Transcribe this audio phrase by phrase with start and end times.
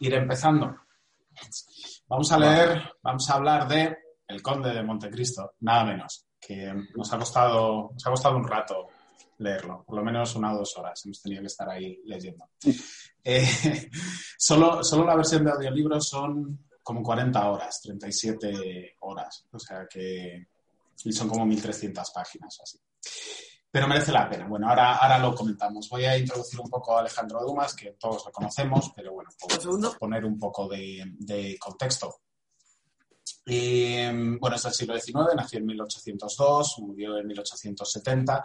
[0.00, 0.76] ir empezando.
[2.08, 7.12] Vamos a leer, vamos a hablar de El Conde de Montecristo, nada menos, que nos
[7.12, 8.88] ha costado, nos ha costado un rato
[9.38, 12.50] leerlo, por lo menos una o dos horas hemos tenido que estar ahí leyendo.
[13.22, 13.46] Eh,
[14.38, 20.46] solo, solo la versión de audiolibro son como 40 horas, 37 horas, o sea que
[21.04, 22.78] y son como 1.300 páginas así.
[23.70, 24.46] Pero merece la pena.
[24.48, 25.88] Bueno, ahora, ahora lo comentamos.
[25.88, 29.98] Voy a introducir un poco a Alejandro Dumas, que todos lo conocemos, pero bueno, por
[29.98, 32.20] poner un poco de, de contexto.
[33.46, 34.06] Y,
[34.38, 38.44] bueno, es del siglo XIX, nació en 1802, murió en 1870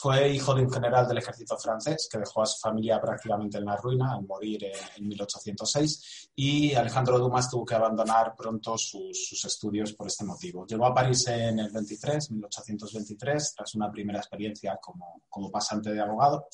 [0.00, 3.66] fue hijo de un general del ejército francés que dejó a su familia prácticamente en
[3.66, 9.92] la ruina al morir en, 1806 y Alejandro Dumas tuvo que abandonar pronto sus, estudios
[9.92, 10.64] por este motivo.
[10.66, 16.00] Llegó a París en el 23, 1823, tras una primera experiencia como, como pasante de
[16.00, 16.46] abogado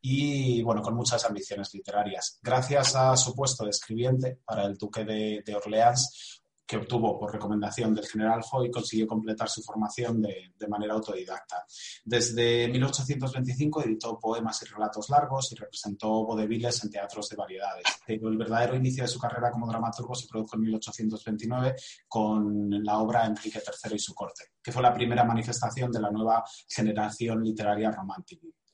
[0.00, 2.38] y bueno, con muchas ambiciones literarias.
[2.42, 7.32] Gracias a su puesto de escribiente para el duque de, de Orleans, que obtuvo por
[7.32, 11.64] recomendación del general Foy, consiguió completar su formación de, manera autodidacta.
[12.04, 17.84] Desde 1825 editó poemas y relatos largos y representó vodeviles en teatros de variedades.
[18.08, 21.76] El verdadero inicio de su carrera como dramaturgo se produjo en 1829
[22.08, 26.10] con la obra Enrique III y su corte, que fue la primera manifestación de la
[26.10, 27.92] nueva generación literaria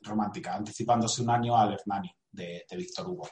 [0.01, 3.29] romántica, anticipándose un año al Hernani de, Víctor Hugo.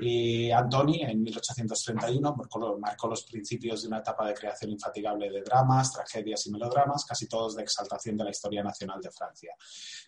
[0.00, 2.36] Y Antoni, en 1831,
[2.78, 7.26] marcó, los principios de una etapa de creación infatigable de dramas, tragedias y melodramas, casi
[7.26, 9.54] todos de exaltación de la historia nacional de Francia.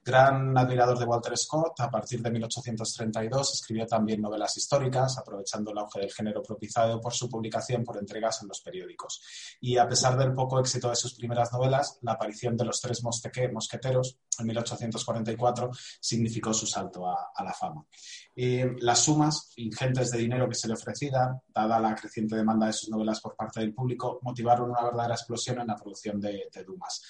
[0.04, 5.78] Gran admirador de Walter Scott, a partir de 1832 escribió también novelas históricas, aprovechando el
[5.78, 9.22] auge del género propiciado por su publicación por entregas en los periódicos.
[9.60, 13.02] Y a pesar del poco éxito de sus primeras novelas, la aparición de los tres
[13.02, 17.86] mosqueteros en 1844 significó su salto a la fama
[18.34, 22.88] las sumas ingentes de dinero que se le ofrecían, dada la creciente demanda de sus
[22.88, 27.02] novelas por parte del público, motivaron una verdadera explosión en la producción de, Dumas.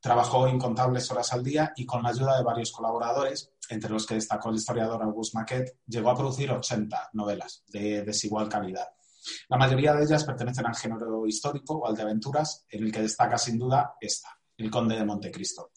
[0.00, 4.14] Trabajó incontables horas al día y con la ayuda de varios colaboradores, entre los que
[4.14, 8.86] destacó el historiador Auguste Maquet, llegó a producir 80 novelas de desigual calidad.
[9.48, 13.02] La mayoría de ellas pertenecen al género histórico o al de aventuras, en el que
[13.02, 15.72] destaca sin duda esta, El Conde de Montecristo.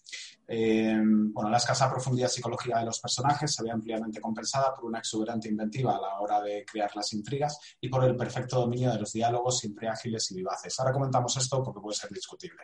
[0.48, 5.00] Eh, bueno, la escasa profundidad psicológica de los personajes se ve ampliamente compensada por una
[5.00, 9.00] exuberante inventiva a la hora de crear las intrigas y por el perfecto dominio de
[9.00, 10.78] los diálogos siempre ágiles y vivaces.
[10.80, 12.64] Ahora comentamos esto porque puede ser discutible.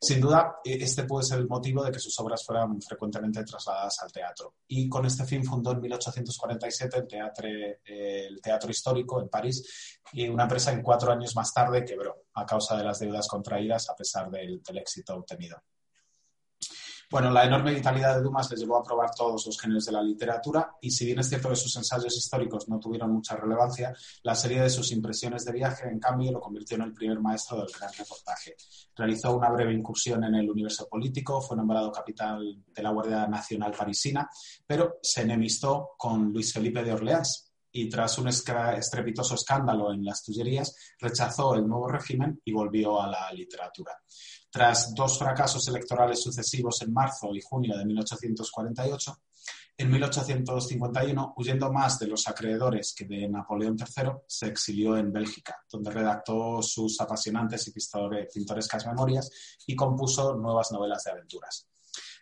[0.00, 3.98] Sin duda, e, este puede ser el motivo de que sus obras fueran frecuentemente trasladadas
[4.02, 4.54] al teatro.
[4.68, 7.48] Y con este fin fundó en 1847 el Teatro,
[7.84, 12.46] el teatro Histórico en París y una empresa en cuatro años más tarde quebró a
[12.46, 15.62] causa de las deudas contraídas a pesar del éxito obtenido.
[17.08, 20.02] Bueno, la enorme vitalidad de Dumas le llevó a probar todos los géneros de la
[20.02, 23.94] literatura y si bien es cierto que sus ensayos históricos no tuvieron mucha relevancia,
[24.24, 27.58] la serie de sus impresiones de viaje, en cambio, lo convirtió en el primer maestro
[27.58, 28.56] del gran reportaje.
[28.96, 33.70] Realizó una breve incursión en el universo político, fue nombrado capitán de la Guardia Nacional
[33.70, 34.28] parisina,
[34.66, 37.46] pero se enemistó con Luis Felipe de Orleans,
[37.76, 43.06] y tras un estrepitoso escándalo en las Tullerías, rechazó el nuevo régimen y volvió a
[43.06, 43.92] la literatura.
[44.56, 49.18] Tras dos fracasos electorales sucesivos en marzo y junio de 1848,
[49.76, 55.62] en 1851, huyendo más de los acreedores que de Napoleón III, se exilió en Bélgica,
[55.70, 57.72] donde redactó sus apasionantes y
[58.32, 59.30] pintorescas memorias
[59.66, 61.68] y compuso nuevas novelas de aventuras.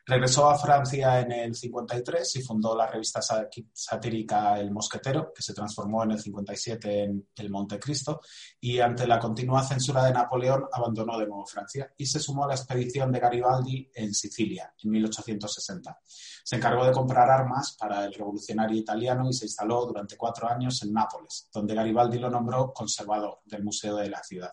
[0.06, 5.54] Regresó a Francia en el 53 y fundó la revista satírica El Mosquetero, que se
[5.54, 8.20] transformó en el 57 en El Montecristo,
[8.60, 12.48] y ante la continua censura de Napoleón abandonó de nuevo Francia y se sumó a
[12.48, 15.98] la expedición de Garibaldi en Sicilia en 1860.
[16.04, 20.82] Se encargó de comprar armas para el revolucionario italiano y se instaló durante cuatro años
[20.82, 24.52] en Nápoles, donde Garibaldi lo nombró conservador del Museo de la Ciudad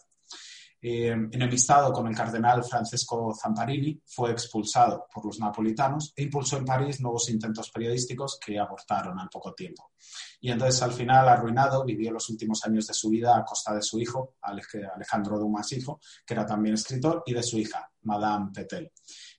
[0.82, 6.66] eh, enemistado con el cardenal Francesco Zamparini, fue expulsado por los napolitanos e impulsó en
[6.66, 9.92] París nuevos intentos periodísticos que abortaron al poco tiempo.
[10.40, 13.82] Y entonces, al final, arruinado, vivió los últimos años de su vida a costa de
[13.82, 18.92] su hijo, Alejandro Dumas hijo, que era también escritor, y de su hija, Madame Petel.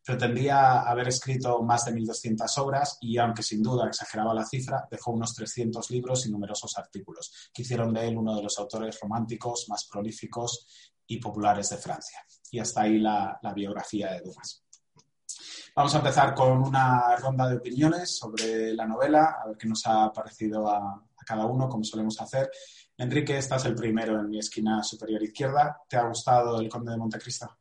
[0.04, 5.12] Pretendía haber escrito más de 1.200 obras y, aunque sin duda exageraba la cifra, dejó
[5.12, 9.66] unos 300 libros y numerosos artículos, que hicieron de él uno de los autores románticos
[9.68, 10.66] más prolíficos
[11.06, 12.18] y populares de Francia.
[12.50, 14.64] Y hasta ahí la, biografía de Dumas.
[15.74, 19.86] Vamos a empezar con una ronda de opiniones sobre la novela, a ver qué nos
[19.86, 22.50] ha parecido a, cada uno, como solemos hacer.
[22.98, 25.80] Enrique, estás el primero en mi esquina superior izquierda.
[25.88, 27.58] ¿Te ha gustado El Conde de Montecristo?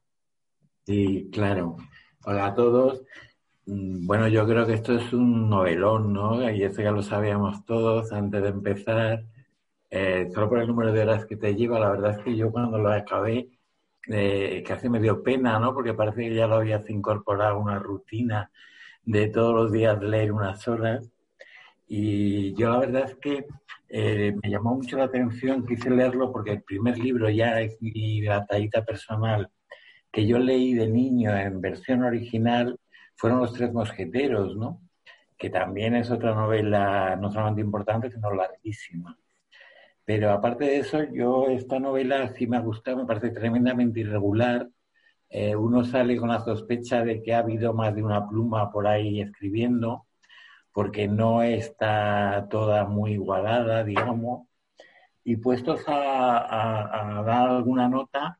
[0.86, 1.78] Sí, claro.
[2.26, 3.02] Hola a todos.
[3.66, 6.50] Mm, bueno, yo creo que esto es un novelón, ¿no?
[6.52, 9.26] Y eso ya lo sabíamos todos antes de empezar.
[9.92, 12.52] eh, solo por el número de horas que te lleva, la verdad es que yo
[12.52, 13.50] cuando lo acabé,
[14.10, 15.74] eh, casi me dio pena, ¿no?
[15.74, 18.52] Porque parece que ya lo habías incorporado a una rutina
[19.06, 21.10] de todos los días leer unas horas.
[21.88, 23.46] Y yo la verdad es que
[23.90, 28.26] eh, me llamó mucho la atención, quise leerlo porque el primer libro ya es mi
[28.26, 29.50] batallita personal
[30.12, 32.78] que yo leí de niño en versión original
[33.16, 34.82] fueron Los Tres Mosqueteros, ¿no?
[35.38, 39.18] Que también es otra novela no solamente importante, sino larguísima.
[40.06, 44.68] Pero aparte de eso, yo esta novela sí me ha gustado, me parece tremendamente irregular.
[45.30, 48.88] Eh, uno sale con la sospecha de que ha habido más de una pluma por
[48.88, 50.08] ahí escribiendo,
[50.74, 54.48] porque no está toda muy igualada, digamos.
[55.24, 58.40] Y puestos a, dar alguna nota,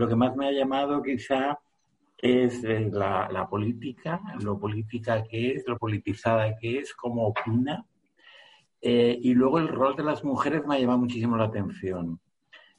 [0.00, 1.58] lo que más me ha llamado quizá
[2.16, 7.84] es eh, la, la, política, lo política que es, lo politizada que es, cómo opina
[8.80, 12.18] eh, y luego el rol de las mujeres me ha llamado muchísimo la atención.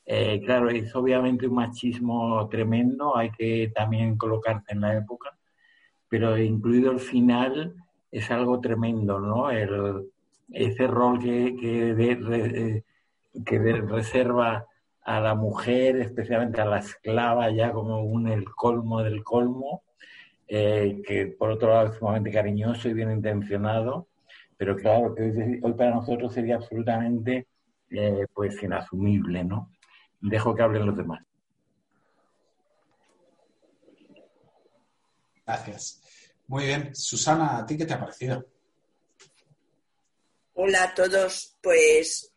[0.03, 5.37] Eh, claro, es obviamente un machismo tremendo, hay que también colocarse en la época,
[6.09, 7.75] pero incluido el final
[8.11, 9.51] es algo tremendo, ¿no?
[9.51, 12.83] ese rol que, que,
[13.45, 14.65] que reserva
[15.03, 19.83] a la mujer, especialmente a la esclava, ya como un el colmo del colmo,
[20.47, 24.07] eh, que por otro lado es sumamente cariñoso y bien intencionado,
[24.57, 27.47] pero claro, que hoy, para nosotros sería absolutamente
[27.89, 29.71] eh, pues inasumible, ¿no?
[30.19, 31.23] Dejo que hablen los demás.
[35.45, 36.01] Gracias.
[36.47, 36.93] Muy bien.
[36.93, 38.45] Susana, ¿a ti qué te ha parecido?
[40.53, 41.57] Hola a todos.
[41.61, 42.31] Pues,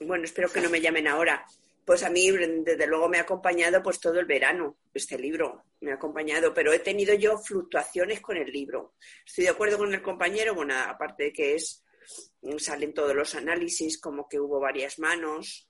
[0.00, 1.44] bueno, espero que no me llamen ahora.
[1.90, 5.90] Pues a mí, desde luego, me ha acompañado pues todo el verano este libro, me
[5.90, 8.94] ha acompañado, pero he tenido yo fluctuaciones con el libro.
[9.26, 11.82] Estoy de acuerdo con el compañero, bueno, aparte de que es,
[12.58, 15.68] salen todos los análisis, como que hubo varias manos.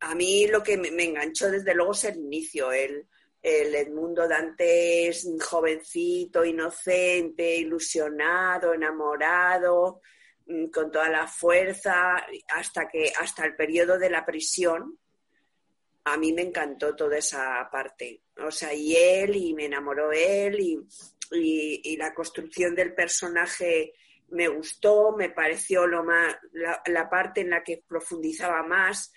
[0.00, 3.06] A mí lo que me, enganchó desde luego es el inicio, el,
[3.42, 10.00] el Edmundo Dantes jovencito, inocente, ilusionado, enamorado,
[10.72, 14.98] con toda la fuerza hasta que hasta el periodo de la prisión
[16.04, 18.22] a mí me encantó toda esa parte.
[18.44, 23.94] O sea y él y me enamoró él y, la construcción del personaje
[24.28, 29.12] me gustó me pareció lo más la, parte en la que profundizaba más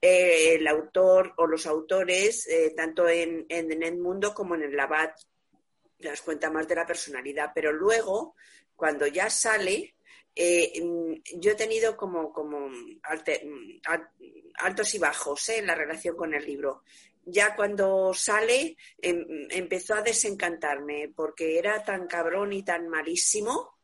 [0.00, 4.76] eh, el autor o los autores eh, tanto en, en, el mundo como en el
[4.76, 5.18] Labat
[5.98, 8.36] das cuenta más de la personalidad pero luego
[8.76, 9.95] cuando ya sale
[10.38, 13.00] eh, mm, yo he tenido como, como mm,
[14.58, 16.82] altos y bajos eh, en la relación con el libro.
[17.24, 23.78] Ya cuando sale em, empezó a desencantarme porque era tan cabrón y tan malísimo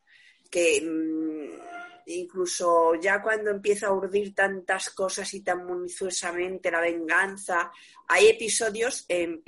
[0.51, 1.73] que mm,
[2.07, 7.73] incluso ya cuando empieza a urdir tantas cosas y tan minuciosamente la venganza,
[8.09, 9.43] hay episodios en,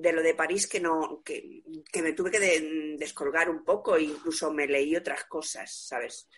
[0.00, 1.62] de lo de París que no que,
[2.02, 6.28] me tuve que descolgar un poco e incluso me leí otras cosas, ¿sabes?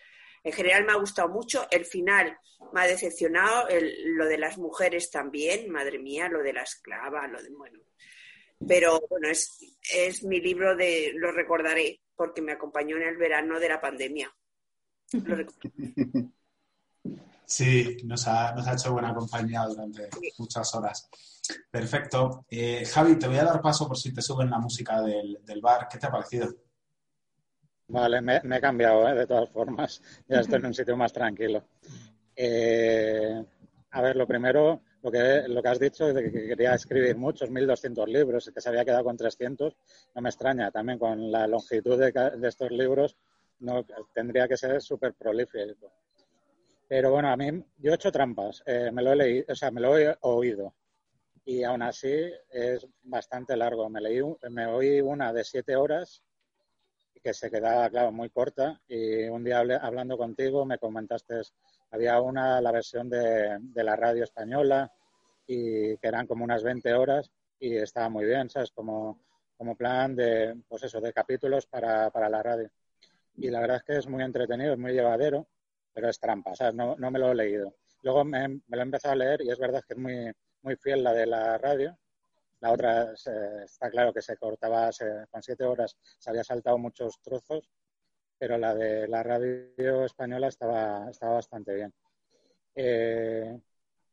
[0.43, 2.37] En general me ha gustado mucho, el final
[2.73, 3.67] me ha decepcionado,
[4.05, 7.79] lo de las mujeres también, madre mía, lo de la esclava, lo de bueno.
[8.67, 9.57] Pero bueno, es,
[9.93, 14.33] es mi libro de lo recordaré porque me acompañó en el verano de la pandemia.
[17.51, 21.09] Sí, nos ha, nos ha hecho buena compañía durante muchas horas.
[21.69, 22.45] Perfecto.
[22.49, 25.87] Eh, Javi, te voy a dar paso por si te suben la música del, bar.
[25.89, 26.47] ¿Qué te ha parecido?
[27.87, 29.15] Vale, me, he cambiado, ¿eh?
[29.15, 30.01] de todas formas.
[30.27, 31.65] Ya estoy en un sitio más tranquilo.
[32.35, 33.43] Eh,
[33.91, 37.49] a ver, lo primero, lo que, lo que has dicho de que quería escribir muchos,
[37.49, 39.75] 1.200 libros, que se había quedado con 300,
[40.15, 40.71] no me extraña.
[40.71, 43.17] También con la longitud de, estos libros,
[44.13, 45.91] tendría que ser súper prolífico.
[46.87, 48.63] Pero bueno, a mí, yo he hecho trampas.
[48.65, 50.73] me lo he leído, o sea, me lo he oído
[51.45, 52.13] y aún así
[52.49, 53.89] es bastante largo.
[53.89, 56.23] Me, leí, me oí una de siete horas
[57.23, 61.41] que se quedaba, claro, muy corta y un día hablando contigo me comentaste,
[61.91, 64.91] había una, la versión de, de, la radio española
[65.45, 68.71] y que eran como unas 20 horas y estaba muy bien, ¿sabes?
[68.71, 69.19] Como,
[69.55, 72.71] como plan de, pues eso, de capítulos para, para la radio.
[73.37, 75.47] Y la verdad es que es muy entretenido, es muy llevadero,
[75.93, 76.73] pero es trampa, ¿sabes?
[76.73, 77.75] No, no me lo he leído.
[78.01, 80.31] Luego me, me lo he empezado a leer y es verdad que es muy,
[80.61, 81.97] muy fiel la de la radio.
[82.59, 84.89] La otra está claro que se cortaba
[85.31, 87.69] con siete horas, se había saltado muchos trozos,
[88.37, 91.93] pero la de la radio española estaba, estaba bastante bien.
[92.75, 93.59] Eh,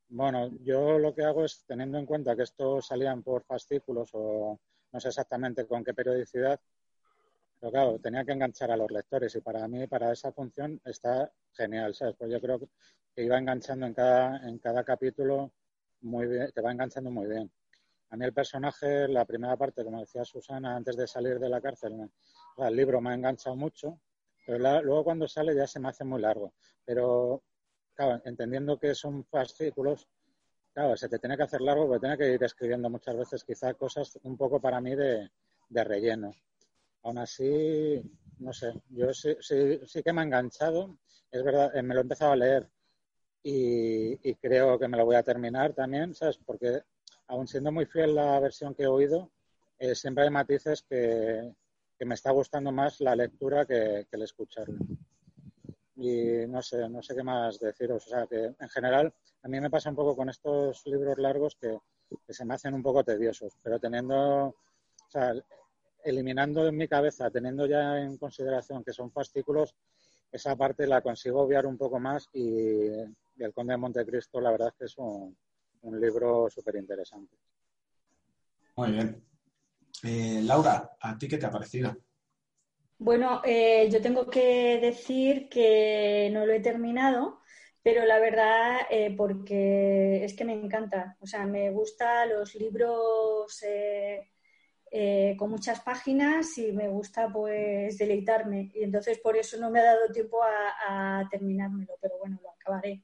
[0.09, 4.59] bueno, yo lo que hago es, teniendo en cuenta que estos salían por fascículos o
[4.93, 6.59] no sé exactamente con qué periodicidad,
[7.61, 11.31] Pero claro, tenía que enganchar a los lectores y para mí, para esa función, está
[11.53, 12.15] genial, ¿sabes?
[12.17, 15.53] Pues yo creo que iba enganchando en cada, en cada capítulo
[16.01, 17.51] muy bien, te va enganchando muy bien.
[18.11, 21.61] A mí el personaje, la primera parte, como decía Susana, antes de salir de la
[21.61, 22.11] cárcel,
[22.57, 24.01] el libro me ha enganchado mucho,
[24.47, 26.55] pero luego cuando sale ya se me hace muy largo.
[26.85, 27.43] Pero,
[27.95, 30.09] claro, entendiendo que son fascículos,
[30.73, 33.75] claro, se te tiene que hacer largo porque tiene que ir escribiendo muchas veces quizá
[33.75, 35.31] cosas un poco para mí de,
[35.69, 36.31] de relleno.
[37.03, 38.01] Aún así,
[38.39, 40.97] no sé, yo sí, sí, que me ha enganchado.
[41.31, 42.71] Es verdad, eh, me lo he empezado a leer
[43.51, 46.39] y, creo que me lo voy a terminar también, ¿sabes?
[46.45, 46.83] Porque
[47.29, 49.31] aún siendo muy fiel la versión que he oído,
[49.79, 51.55] eh, siempre hay matices que,
[52.01, 54.79] me está gustando más la lectura que, el escucharlo.
[55.97, 58.07] Y no sé, no sé qué más deciros.
[58.07, 59.13] O sea, que en general
[59.43, 61.79] a mí me pasa un poco con estos libros largos que,
[62.27, 65.33] que se me hacen un poco tediosos, pero teniendo, o sea,
[66.05, 69.75] eliminando en mi cabeza, teniendo ya en consideración que son fascículos,
[70.31, 72.91] esa parte la consigo obviar un poco más y,
[73.39, 75.37] El Conde de Montecristo la verdad es que es un,
[76.01, 77.37] libro súper interesante.
[78.77, 79.25] Muy bien.
[80.03, 81.97] Eh, Laura, ¿a ti qué te ha parecido?
[82.99, 87.41] Bueno, eh, yo tengo que decir que no lo he terminado,
[87.83, 91.17] pero la verdad, eh, porque es que me encanta.
[91.21, 93.63] O sea, me gustan los libros
[94.91, 98.71] eh, con muchas páginas y me gusta pues deleitarme.
[98.75, 103.03] Y entonces por eso no me ha dado tiempo a, terminármelo, pero bueno, lo acabaré.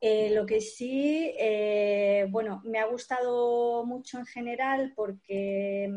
[0.00, 5.90] Eh, lo que sí, eh, bueno, me ha gustado mucho en general porque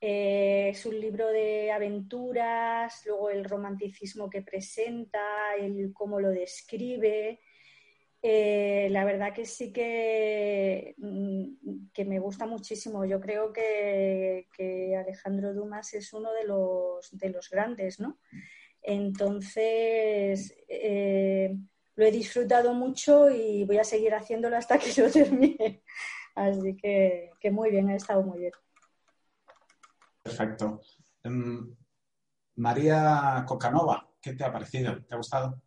[0.00, 5.20] es un libro de aventuras, luego el romanticismo que presenta,
[5.58, 7.40] el cómo lo describe,
[8.22, 13.04] eh, la verdad que sí que, mm, que, me gusta muchísimo.
[13.06, 14.46] Yo creo que,
[14.98, 18.18] Alejandro Dumas es uno de los, de los grandes, ¿no?
[18.82, 21.56] Entonces, eh,
[22.00, 25.82] lo he disfrutado mucho y voy a seguir haciéndolo hasta que lo termine.
[26.34, 28.52] Así que, que muy bien, ha estado muy bien.
[30.22, 30.80] Perfecto.
[31.22, 31.76] Em,
[32.56, 35.02] María Cocanova, ¿qué te ha parecido?
[35.04, 35.60] ¿Te ha gustado?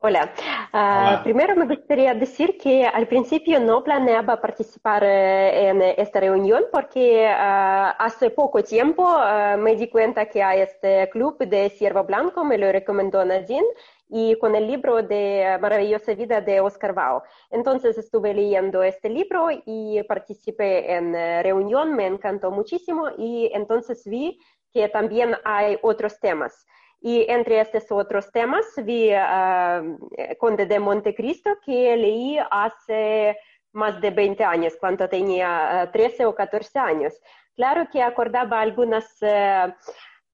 [0.00, 0.30] Hola.
[0.72, 6.64] Ah, primero me gustaría decir que al principio no planeaba participar eh, en esta reunión
[6.70, 12.04] porque ah, hace poco tiempo ah, me di cuenta que hay este club de Ciervo
[12.04, 13.66] Blanco, me lo recomendó Nadine,
[14.08, 17.22] y con el libro de Maravillosa Vida de Oscar Bao.
[17.50, 24.04] Entonces estuve leyendo este libro y participé en eh, reunión, me encantó muchísimo y entonces
[24.06, 24.38] vi
[24.72, 26.66] que también hay otros temas.
[27.00, 33.36] Y entre estos otros temas vi uh, Conde de Montecristo, que leí hace
[33.72, 37.20] más de 20 años, cuando tenía 13 o 14 años.
[37.54, 39.72] Claro que acordaba algunas uh,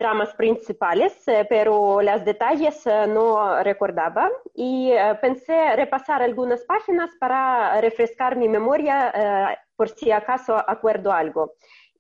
[0.02, 2.84] tramas principales, uh, pero los detalles
[3.16, 8.96] no recordaba y pensé repasar algunas páginas para refrescar mi memoria
[9.76, 11.54] por si acaso acuerdo algo.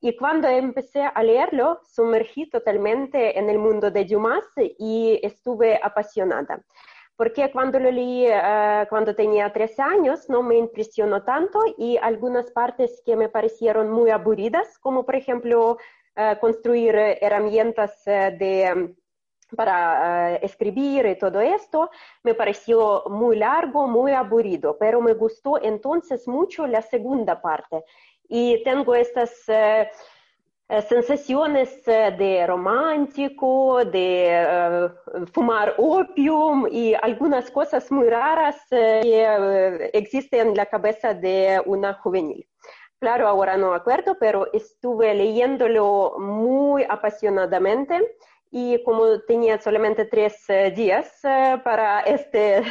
[0.04, 6.60] Y cuando empecé a leerlo, sumergí totalmente en el mundo de Dumas y estuve apasionada.
[7.16, 12.50] Porque cuando lo leí uh, cuando tenía 13 años no me impresionó tanto y algunas
[12.50, 15.78] partes que me parecieron muy aburridas, como por ejemplo
[16.16, 18.94] uh, construir herramientas uh, de
[19.56, 21.90] para escribir y todo esto,
[22.22, 27.84] me pareció muy largo, muy aburrido, pero me gustó entonces mucho la segunda parte,
[28.34, 29.90] y tengo estas eh,
[30.68, 34.90] eh, sensaciones eh, de romántico, de
[35.34, 42.46] fumar opium y algunas cosas muy raras que existen en la cabeza de una juvenil.
[43.02, 48.00] Claro, ahora no acuerdo, pero estuve leyéndolo muy apasionadamente
[48.48, 51.20] y como tenía solamente tres días
[51.64, 52.62] para esta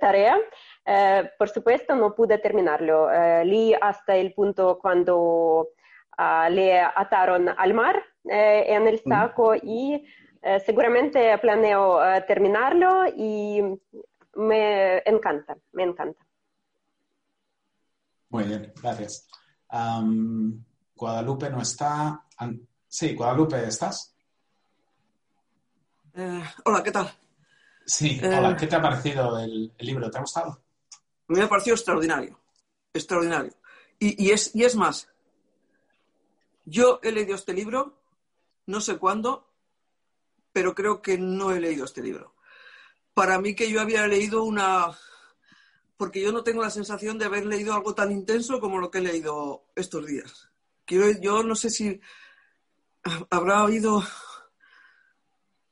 [0.00, 0.38] tarea,
[0.86, 3.12] eh, por supuesto, no pude terminarlo.
[3.12, 5.68] Eh, leí hasta el punto cuando
[6.16, 10.02] ah, le ataron al mar eh, en el saco y
[10.64, 13.60] seguramente planeo terminarlo y
[14.36, 16.24] me encanta, me encanta.
[18.30, 19.28] Muy bien, gracias.
[20.94, 22.24] Guadalupe no está.
[22.88, 24.14] Sí, Guadalupe, ¿estás?
[26.64, 27.12] hola, ¿qué tal?
[27.86, 30.10] Sí, hola, ¿qué te ha parecido el libro?
[30.10, 30.62] ¿Te ha gustado?
[31.28, 32.38] Me ha parecido extraordinario.
[32.92, 33.52] Extraordinario.
[33.98, 35.08] Y, es, y es más,
[36.64, 38.00] yo he leído este libro,
[38.66, 39.46] no sé cuándo,
[40.52, 42.34] pero creo que no he leído este libro.
[43.12, 44.96] Para mí que yo había leído una...
[46.00, 49.00] Porque yo no tengo la sensación de haber leído algo tan intenso como lo que
[49.00, 50.48] he leído estos días.
[50.86, 52.00] Quiero, yo no sé si...
[53.28, 54.02] habrá oído,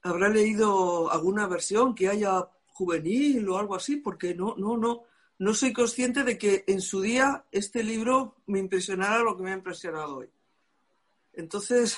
[0.02, 5.04] habrá leído alguna versión que haya juvenil o algo así, porque no, no, no,
[5.38, 9.52] no soy consciente de que en su día este libro me impresionara lo que me
[9.52, 10.30] ha impresionado hoy.
[11.32, 11.96] Entonces,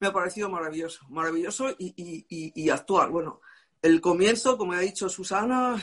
[0.00, 3.10] me ha parecido maravilloso, maravilloso y, actual.
[3.10, 3.42] Bueno,
[3.82, 5.76] el comienzo, como ha dicho Susana,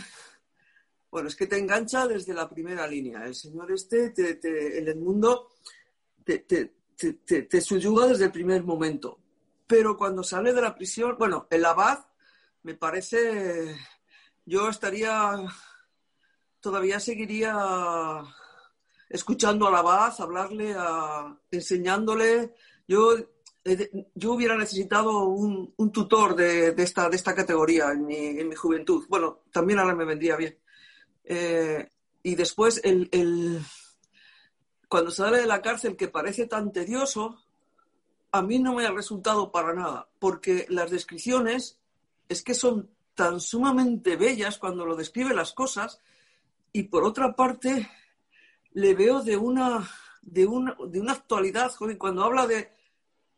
[1.11, 3.25] bueno, es que te engancha desde la primera línea.
[3.25, 5.49] El señor este, te, el mundo,
[6.23, 9.19] te, te, te, te, subyuga desde el primer momento.
[9.67, 12.05] Pero cuando sale de la prisión, bueno, el abad
[12.63, 13.75] me parece,
[14.45, 15.35] yo estaría,
[16.61, 18.23] todavía seguiría
[19.09, 22.53] escuchando al abad, hablarle, a, enseñándole.
[22.87, 23.17] Yo,
[24.15, 29.05] yo hubiera necesitado un, tutor de, esta, de esta categoría en mi, en mi, juventud.
[29.09, 30.60] Bueno, también ahora me vendría bien.
[31.33, 31.87] Eh,
[32.23, 33.61] y después el, el,
[34.89, 37.41] cuando sale de la cárcel, que parece tan tedioso,
[38.33, 41.79] a mí no me ha resultado para nada, porque las descripciones
[42.27, 46.01] es que son tan sumamente bellas cuando lo describe las cosas
[46.73, 47.89] y por otra parte
[48.73, 49.89] le veo de una
[50.21, 52.73] de una, de una actualidad, cuando habla de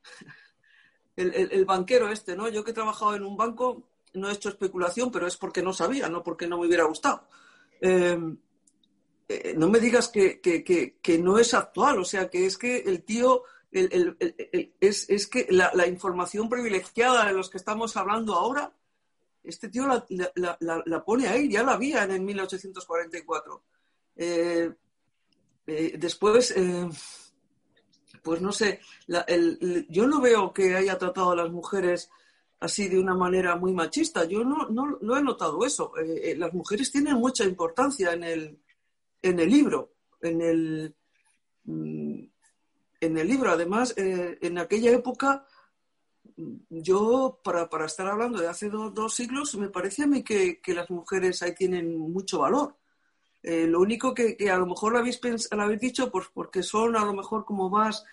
[1.15, 2.49] el, banquero este, ¿no?
[2.49, 3.83] Yo que he trabajado en un banco
[4.15, 7.27] no he hecho especulación, pero es porque no sabía, no porque no me hubiera gustado.
[7.81, 8.17] Eh,
[9.27, 13.43] eh, no me digas que, no es actual, o sea, que es que el tío,
[13.71, 18.73] es, que la, información privilegiada de los que estamos hablando ahora
[19.43, 23.63] este tío la, pone ahí, ya la había en el 1844.
[24.15, 24.71] Eh,
[25.67, 26.89] eh, después, eh,
[28.21, 28.79] pues no sé,
[29.89, 32.09] yo no veo que haya tratado a las mujeres
[32.63, 34.25] así de una manera muy machista.
[34.25, 35.91] Yo no, no, he notado eso.
[36.37, 38.59] las mujeres tienen mucha importancia en el,
[39.21, 40.95] en el libro, en el,
[41.65, 42.23] mm,
[43.01, 43.51] en el libro.
[43.51, 45.45] Además, en aquella época
[46.69, 50.89] yo, para, para, estar hablando de hace dos siglos, me parece a mí que, las
[50.89, 52.75] mujeres ahí tienen mucho valor.
[53.41, 55.19] Eh, lo único que, a lo mejor lo habéis,
[55.51, 58.05] lo habéis dicho pues porque son a lo mejor como más,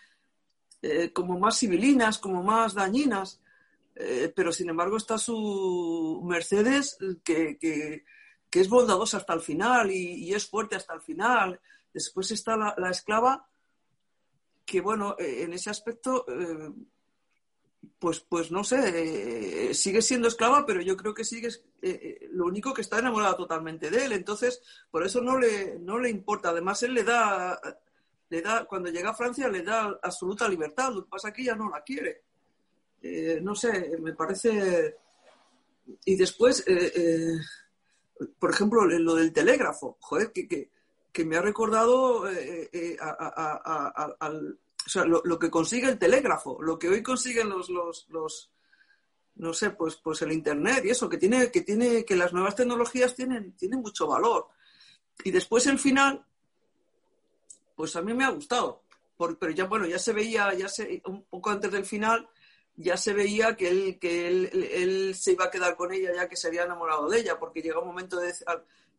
[0.82, 3.40] eh, como más civilinas, como más dañinas,
[3.94, 8.04] eh, pero sin embargo está su Mercedes que,
[8.50, 11.60] es bondadosa hasta el final y, es fuerte hasta el final.
[11.92, 13.48] Después está la, la esclava
[14.64, 16.24] que, bueno, en ese aspecto
[17.98, 22.28] pues, pues no sé, eh, sigue siendo esclava, pero yo creo que sigue, eh, eh,
[22.32, 26.10] lo único que está enamorada totalmente de él, entonces por eso no le, no le
[26.10, 27.60] importa, además él le da,
[28.28, 31.42] le da, cuando llega a Francia le da absoluta libertad, lo que pasa es que
[31.42, 32.24] ella no la quiere,
[33.02, 34.96] no sé, me parece,
[36.04, 36.64] y después,
[38.38, 40.70] por ejemplo, lo del telégrafo, joder, que,
[41.12, 42.24] que, me ha recordado
[44.20, 48.50] al o sea, lo, que consigue el telégrafo, lo que hoy consiguen los, los, los,
[49.36, 52.56] no sé, pues, pues el internet y eso, que tiene, que tiene, que las nuevas
[52.56, 54.48] tecnologías tienen, tienen mucho valor.
[55.22, 56.24] Y después el final,
[57.76, 58.82] pues a mí me ha gustado.
[59.38, 62.28] pero ya, bueno, ya se veía, ya se, un poco antes del final,
[62.80, 66.28] ya se veía que él, que él, él, se iba a quedar con ella ya
[66.28, 68.32] que se había enamorado de ella, porque llega un momento de,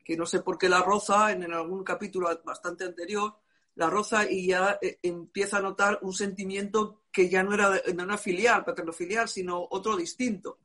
[0.03, 3.35] que no sé por qué la roza en algún capítulo bastante anterior,
[3.75, 8.03] la roza y ya eh, empieza a notar un sentimiento que ya no era, no
[8.03, 8.63] era filial,
[8.93, 10.59] filial sino otro distinto.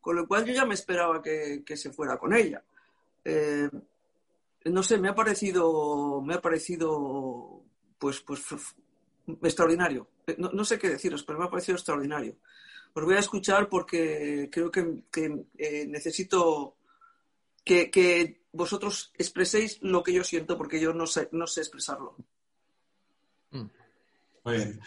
[0.00, 2.62] Con lo cual yo ya me esperaba que, se fuera con ella.
[3.24, 3.68] Eh,
[4.64, 7.62] no sé, me ha parecido, me ha parecido,
[7.98, 8.42] pues, pues,
[9.42, 10.08] extraordinario.
[10.28, 12.36] Eh, no, sé qué deciros, pero me ha parecido extraordinario.
[12.94, 15.04] Os voy a escuchar porque creo que,
[15.88, 16.76] necesito
[17.64, 22.16] que, que, vosotros expreséis lo que yo siento, porque yo no sé, no sé expresarlo.
[23.50, 23.70] Muy
[24.56, 24.80] bien.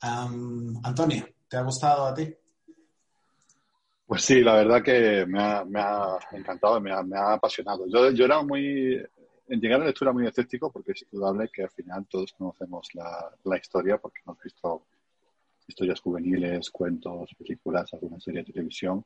[0.00, 2.34] Antonio, ¿te ha gustado a ti?
[4.06, 7.86] Pues sí, la verdad que me ha, me ha encantado, me ha, me ha apasionado.
[7.88, 9.02] Yo, yo, era muy,
[9.60, 13.30] llegar a la lectura muy escéptico porque es indudable que al final todos conocemos la,
[13.44, 14.82] la historia porque hemos visto
[15.66, 19.04] historias juveniles, cuentos, películas, alguna serie de televisión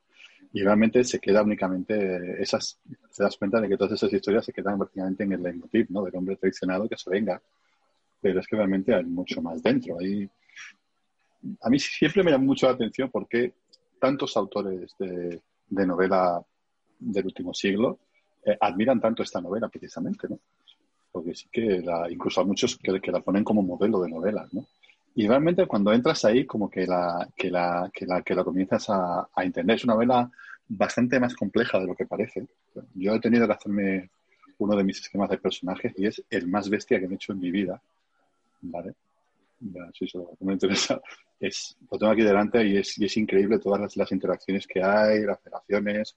[0.51, 2.79] y realmente se queda únicamente esas,
[3.15, 6.03] te das cuenta de que todas esas historias se quedan prácticamente en el leitmotiv, ¿no?
[6.03, 7.41] Del hombre traicionado que se venga
[8.21, 9.99] pero es que realmente hay mucho más dentro.
[9.99, 10.29] Ahí,
[11.61, 13.53] a mí siempre me llama mucho la atención porque
[13.99, 16.43] tantos autores de, novela
[16.99, 17.99] del último siglo
[18.47, 20.39] eh, admiran tanto esta novela precisamente, ¿no?
[21.11, 24.65] Porque sí que la, incluso hay muchos que, la ponen como modelo de novela, ¿no?
[25.15, 28.89] Y realmente cuando entras ahí como que la, que la, que la, que la comienzas
[28.89, 29.75] a, a entender.
[29.75, 30.31] Es una novela
[30.67, 32.45] bastante más compleja de lo que parece.
[32.93, 34.09] Yo he tenido que hacerme
[34.59, 37.39] uno de mis esquemas de personajes y es el más bestia que he hecho en
[37.39, 37.81] mi vida
[38.61, 38.93] ¿vale?
[39.93, 41.01] sí, eso me interesa.
[41.39, 44.81] Es, lo tengo aquí delante y es, y es increíble todas las, las, interacciones que
[44.81, 46.15] hay, las relaciones,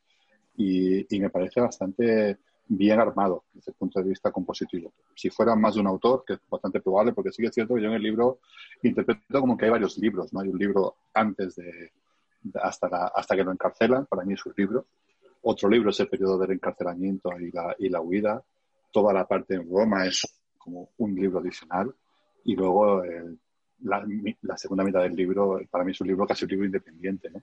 [0.56, 4.92] y, me parece bastante bien armado desde el punto de vista compositivo.
[5.14, 7.74] Si fuera más de un autor, que es bastante probable, porque sí que es cierto
[7.74, 8.40] que yo en el libro
[8.82, 10.40] interpreto como que hay varios libros, ¿no?
[10.40, 11.92] Hay un libro antes de,
[12.62, 14.86] hasta, la, hasta que lo encarcelan, para mí es un libro.
[15.42, 18.42] Otro libro es el periodo del encarcelamiento y la, y la huida.
[18.92, 20.22] Toda la parte en Roma es
[20.58, 21.94] como un libro adicional.
[22.44, 23.36] Y luego eh,
[23.82, 27.42] la, segunda mitad del libro, para mí es un libro casi un libro independiente, ¿no?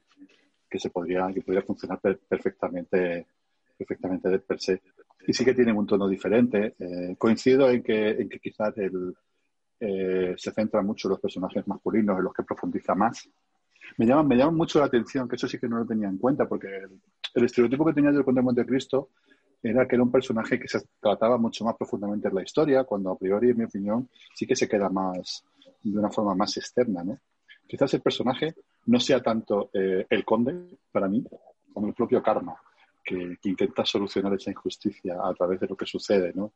[0.69, 3.27] Que se podría, que podría funcionar perfectamente,
[3.77, 4.82] perfectamente de per se.
[5.25, 6.75] Y sí que tiene un tono diferente.
[6.80, 9.15] Eh, coincido en que, en que quizás el,
[9.80, 13.30] eh, se centra mucho en los personajes masculinos, en los que profundiza más.
[13.97, 16.17] Me llama, me llama mucho la atención, que eso sí que no lo tenía en
[16.17, 17.01] cuenta, porque el,
[17.36, 19.10] el estereotipo que tenía del Conde de Montecristo
[19.63, 23.12] era que era un personaje que se trataba mucho más profundamente en la historia, cuando
[23.12, 25.43] a priori, en mi opinión, sí que se queda más,
[25.84, 27.19] de una forma más externa, ¿no?
[27.67, 31.23] Quizás el personaje no sea tanto eh, el conde, para mí,
[31.73, 32.56] como el propio karma,
[33.03, 36.53] que, intenta solucionar esa injusticia a través de lo que sucede, ¿no?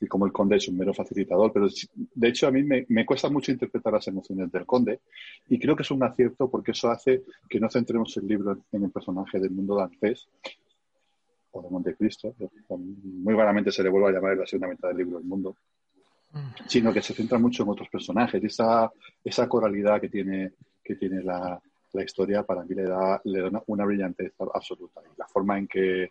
[0.00, 1.68] Y como el conde es un mero facilitador, pero
[2.14, 5.00] de hecho a mí me, cuesta mucho interpretar las emociones del conde
[5.48, 8.84] y creo que es un acierto porque eso hace que no centremos el libro en
[8.84, 10.28] el personaje del mundo dancés
[11.52, 12.34] o de Montecristo,
[12.68, 15.56] muy raramente se le vuelve a llamar en la segunda mitad del libro el mundo,
[16.66, 18.42] sino que se centra mucho en otros personajes.
[18.42, 18.90] Esa,
[19.24, 21.60] esa coralidad que tiene, que tiene la,
[21.92, 25.00] la historia para mí le da, le da una, una, brillantez absoluta.
[25.04, 26.10] Y la forma en que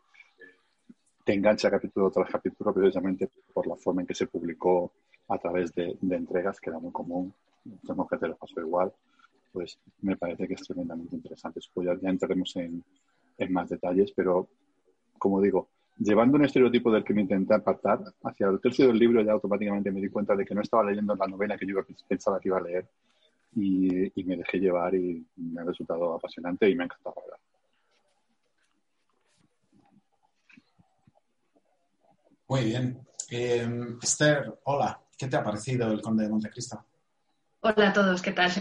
[1.23, 4.91] te engancha capítulo tras capítulo, precisamente por la forma en que se publicó
[5.27, 7.33] a través de, entregas, que era muy común,
[7.81, 8.93] tenemos que te lo pasó igual,
[9.51, 11.59] pues me parece que es tremendamente interesante.
[11.77, 12.83] Ya, ya entraremos en,
[13.37, 14.47] en más detalles, pero
[15.17, 19.21] como digo, llevando un estereotipo del que me intenté apartar, hacia el tercio del libro
[19.21, 21.75] ya automáticamente me di cuenta de que no estaba leyendo la novela que yo
[22.07, 22.87] pensaba que iba a leer
[23.55, 27.21] y, y me dejé llevar y me ha resultado apasionante y me ha encantado, la
[27.21, 27.39] verdad.
[32.47, 32.99] Muy bien.
[33.31, 33.67] Eh,
[34.01, 35.01] Esther, hola.
[35.17, 36.85] ¿Qué te ha parecido el Conde de Montecristo?
[37.61, 38.51] Hola a todos, ¿qué tal?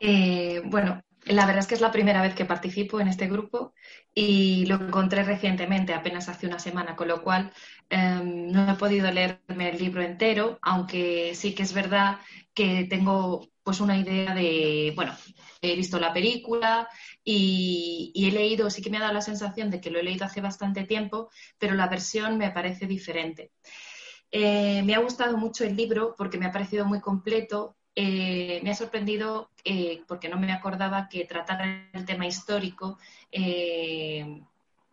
[0.00, 3.74] Eh, bueno, la verdad es que es la primera vez que participo en este grupo
[4.14, 7.52] y lo encontré recientemente, apenas hace una semana, con lo cual
[7.90, 12.18] eh, no he podido leerme el libro entero, aunque sí que es verdad
[12.54, 15.12] que tengo pues una idea de, bueno,
[15.60, 16.88] he visto la película
[17.24, 20.04] y, y, he leído, sí que me ha dado la sensación de que lo he
[20.04, 23.50] leído hace bastante tiempo, pero la versión me parece diferente.
[24.30, 28.70] Eh, me ha gustado mucho el libro porque me ha parecido muy completo eh, me
[28.70, 32.98] ha sorprendido eh, porque no me acordaba que tratara el tema histórico,
[33.32, 34.42] eh,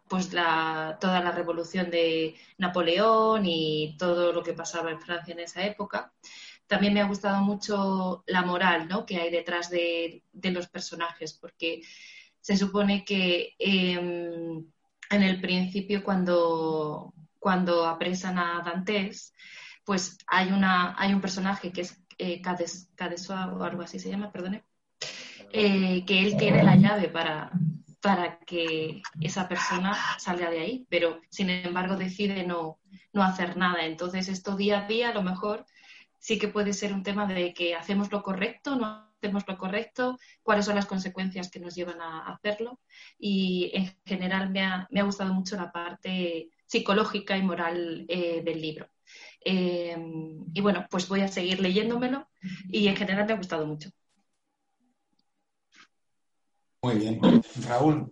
[0.08, 5.66] pues toda la revolución de Napoleón y todo lo que pasaba en Francia en esa
[5.66, 6.14] época.
[6.66, 9.06] También me ha gustado mucho la moral ¿no?
[9.06, 11.82] que hay detrás de, de los personajes, porque
[12.40, 14.66] se supone que em,
[15.10, 19.34] en el principio cuando, cuando apresan a Dantes,
[19.84, 24.64] pues hay, una, hay un personaje que es eh, o algo así se llama, perdone,
[25.52, 27.52] eh, que él tiene la llave para,
[28.02, 32.80] para que esa persona salga de ahí, pero sin embargo decide no,
[33.14, 33.86] no hacer nada.
[33.86, 35.66] Entonces esto día a día a lo mejor
[36.20, 40.18] sí que puede ser un tema de que hacemos lo correcto, no hacemos lo correcto,
[40.42, 42.80] cuáles son las consecuencias que nos llevan a hacerlo.
[43.18, 48.42] Y en general me ha, me ha gustado mucho la parte psicológica y moral eh,
[48.44, 48.90] del libro.
[49.46, 49.98] Eh,
[50.54, 52.28] y bueno, pues voy a seguir leyéndomelo
[52.70, 53.90] y en general me ha gustado mucho.
[56.82, 57.20] Muy bien.
[57.68, 58.12] Raúl,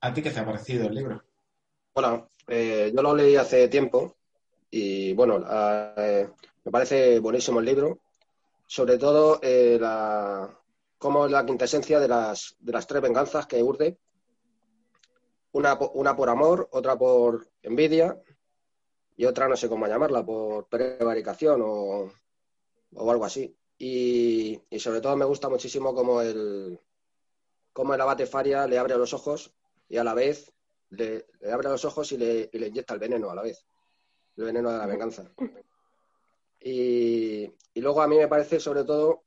[0.00, 1.22] ¿a ti qué te ha parecido el libro?
[1.94, 4.16] Bueno, eh, yo lo leí hace tiempo
[4.70, 5.44] y bueno,
[5.96, 6.28] eh,
[6.64, 8.00] me parece buenísimo el libro.
[8.66, 10.50] Sobre todo eh, la,
[10.98, 13.98] cómo es la quintesencia de las, de las tres venganzas que urde.
[15.52, 18.20] Una, una por amor, otra por envidia
[19.16, 22.12] y otra no sé cómo llamarla, por prevaricación o,
[22.94, 23.56] o algo así.
[23.78, 26.78] Y, y, sobre todo me gusta muchísimo cómo el,
[27.72, 29.54] cómo el abate Faria le abre los ojos
[29.88, 30.52] y a la vez
[30.90, 33.66] le, le abre los ojos y le, y le, inyecta el veneno a la vez,
[34.36, 35.30] el veneno de la venganza.
[36.58, 39.22] Y, y, luego a mí me parece sobre todo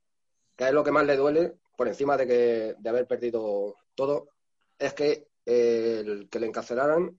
[0.56, 4.30] que es lo que más le duele, por encima de, que, de haber perdido todo,
[4.78, 7.18] es que el que le encarcelaran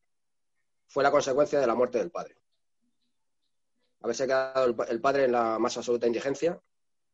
[0.89, 2.40] fue la consecuencia de la muerte del padre
[4.01, 6.61] haberse quedado el, el, padre en la más absoluta indigencia.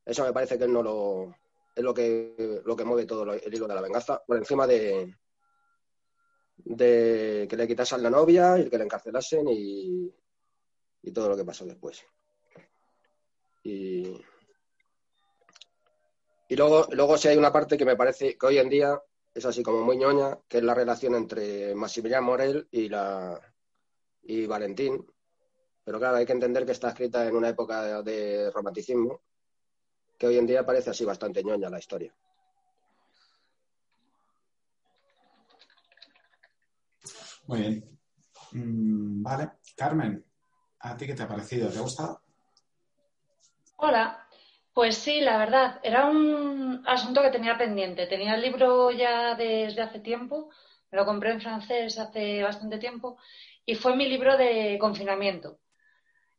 [0.05, 1.35] Eso me parece que no lo,
[1.75, 5.14] es lo que, lo que mueve todo el hilo de la venganza, por encima de,
[6.57, 10.14] de que le quitasen la novia y que le encarcelasen y,
[11.03, 12.05] y todo lo que pasó después.
[13.64, 14.20] Y,
[16.49, 19.01] Y luego, luego sí hay una parte que me parece que hoy en día
[19.35, 23.40] es así como muy ñoña, que es la relación entre Maximilian Morel y, la,
[24.22, 25.05] y Valentín.
[25.87, 29.22] Pero claro, hay que entender que está escrita en una época de romanticismo,
[30.18, 32.12] que hoy en día parece así bastante ñoña la historia.
[37.46, 37.99] Muy bien.
[38.51, 39.53] Mm, vale.
[39.77, 40.25] Carmen,
[40.81, 41.70] ¿a ti qué te ha parecido?
[41.70, 42.20] ¿Te ha gustado?
[43.77, 44.27] Hola.
[44.75, 48.09] Pues sí, la verdad, era un asunto que tenía pendiente.
[48.09, 50.51] Tenía el libro ya desde hace tiempo,
[50.90, 53.16] me lo compré en francés hace bastante tiempo
[53.64, 55.61] y fue mi libro de confinamiento,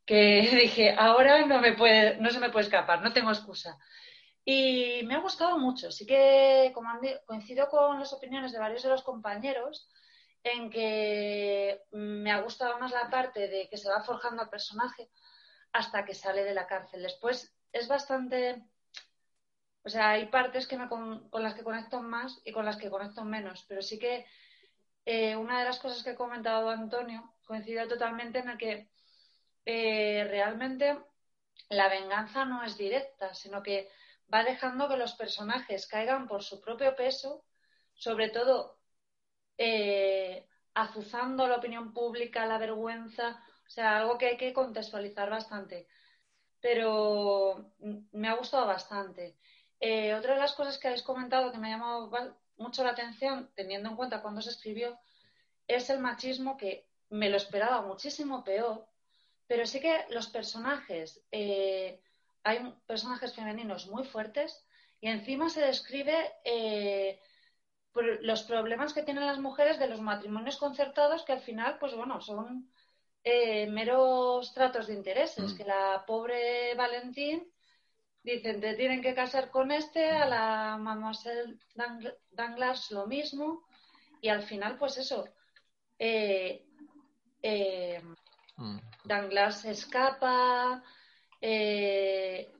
[0.08, 3.78] que dije, ahora no, me puede, no se me puede escapar, no tengo excusa.
[4.42, 6.72] Y me ha gustado mucho, sí que
[7.26, 9.90] coincido con las opiniones de varios de los compañeros
[10.42, 15.10] en que me ha gustado más la parte de que se va forjando el personaje
[15.72, 17.02] hasta que sale de la cárcel.
[17.02, 18.64] Después es bastante...
[19.84, 22.90] O sea, hay partes que me con, las que conecto más y con las que
[22.90, 24.24] conecto menos, pero sí que
[25.04, 28.88] eh, una de las cosas que ha comentado Antonio coincide totalmente en el que
[29.68, 30.98] eh, realmente
[31.68, 33.90] la venganza no es directa, sino que
[34.32, 37.44] va dejando que los personajes caigan por su propio peso,
[37.94, 38.78] sobre todo
[39.58, 45.88] eh, azuzando la opinión pública, la vergüenza, o sea, algo que hay que contextualizar bastante
[46.60, 47.72] pero
[48.12, 49.36] me ha gustado bastante.
[49.80, 52.10] Eh, otra de las cosas que habéis comentado que me ha llamado
[52.56, 54.98] mucho la atención, teniendo en cuenta cuándo se escribió,
[55.66, 58.86] es el machismo que me lo esperaba muchísimo peor,
[59.48, 62.00] pero sí que los personajes, eh,
[62.44, 64.64] hay personajes femeninos muy fuertes
[65.00, 67.20] y encima se describe eh,
[68.20, 72.20] los problemas que tienen las mujeres de los matrimonios concertados que al final, pues bueno,
[72.20, 72.70] son
[73.24, 75.56] eh, meros tratos de intereses, mm.
[75.56, 77.50] que la pobre Valentín
[78.22, 81.58] dicen, te tienen que casar con este, a la Mademoiselle
[82.30, 83.66] Danglars lo mismo,
[84.20, 85.28] y al final, pues eso,
[85.98, 86.64] eh,
[87.42, 88.02] eh,
[88.56, 88.78] mm.
[89.04, 90.82] Danglars escapa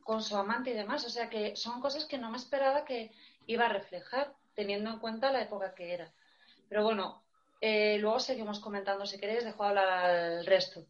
[0.05, 3.11] con su amante y demás, o sea que son cosas que no me esperaba que
[3.47, 6.13] iba a reflejar, teniendo en cuenta la época que era.
[6.69, 7.25] Pero bueno,
[7.61, 10.85] eh, luego seguimos comentando, si queréis, dejo hablar al resto.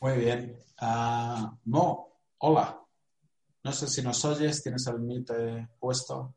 [0.00, 0.56] Muy bien.
[0.80, 2.80] Uh, Mo, hola.
[3.62, 6.34] No sé si nos oyes, tienes el mute puesto.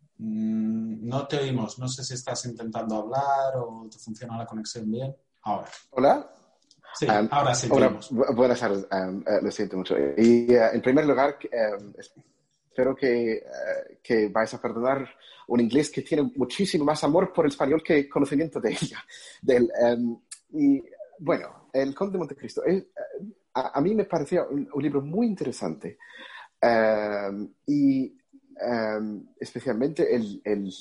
[0.00, 1.78] Mm, no te oímos.
[1.78, 5.16] No sé si estás intentando hablar o te funciona la conexión bien.
[5.42, 5.68] Ahora.
[5.90, 6.30] Hola.
[6.94, 7.68] Sí, ahora sí.
[7.68, 9.96] buenas tardes, eh, lo siento mucho.
[10.16, 11.38] Y eh, en primer lugar,
[11.96, 13.42] espero que, eh,
[14.02, 15.08] que, vais a perdonar
[15.48, 19.04] un inglés que tiene muchísimo más amor por el español que conocimiento de ella.
[19.40, 19.70] Del,
[20.50, 20.82] y
[21.20, 22.62] bueno, El Conde de Montecristo.
[23.54, 25.98] a, a, mí me parecía un, libro muy interesante.
[27.66, 28.17] y
[29.40, 30.72] especialmente el, el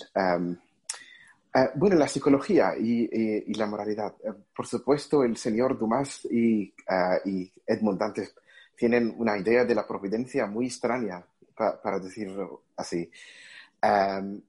[1.60, 4.14] Ah, bueno, la psicología y, la moralidad.
[4.24, 8.30] Eh, por supuesto, el señor Dumas y, uh, y, Edmund Dante
[8.76, 13.10] tienen una idea de la providencia muy extraña, para decirlo así.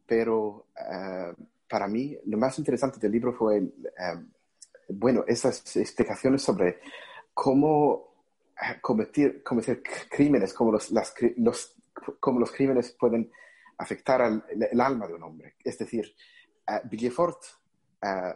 [0.07, 1.33] pero ah,
[1.67, 3.63] para mí, lo más interesante del libro fue,
[4.89, 6.81] bueno, esas explicaciones sobre
[7.33, 8.13] cómo
[8.83, 10.91] cometer, cometer crímenes, cómo los,
[11.39, 11.75] los,
[12.21, 13.31] cómo los crímenes pueden
[13.77, 15.55] afectar al el alma de un hombre.
[15.65, 16.15] Es decir,
[16.69, 17.45] Uh, Villefort,
[18.03, 18.35] uh,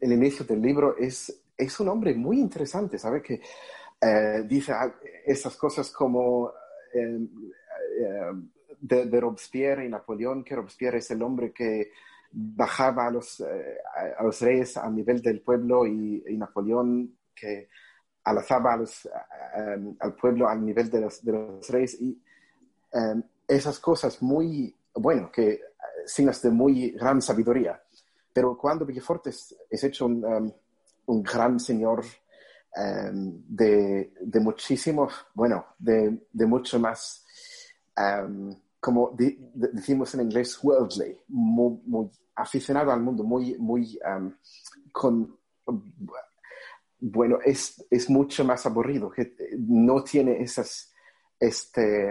[0.00, 3.20] el, inicio del libro es, es un hombre muy interesante, ¿sabe?
[3.20, 3.40] Que
[4.00, 4.94] uh, dice ah,
[5.26, 6.50] esas cosas como
[6.94, 7.28] em,
[8.80, 11.90] de, Robespierre y Napoleón, que Robespierre es el hombre que
[12.32, 17.68] bajaba a los, a los reyes a nivel del pueblo y, Napoleón que
[18.24, 19.08] alzaba a los,
[20.00, 22.20] al pueblo al nivel de los, de los reyes y
[22.92, 25.60] em, esas cosas muy bueno, que
[26.06, 27.80] signas de muy gran sabiduría.
[28.32, 30.52] Pero cuando Villefort es, hecho un, um,
[31.06, 32.04] un, gran señor
[32.76, 37.24] de, de, muchísimo, bueno, de, de mucho más,
[38.80, 43.96] como decimos en inglés, worldly, muy, muy, aficionado al mundo, muy, muy,
[44.90, 45.38] con,
[47.00, 50.92] bueno, es, es mucho más aburrido, que no tiene esas,
[51.38, 52.10] este,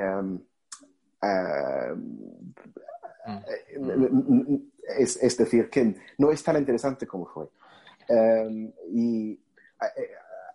[3.26, 4.56] Mm.
[4.98, 7.48] es, es, decir, que no es tan interesante como fue.
[8.08, 10.10] Em, y eh,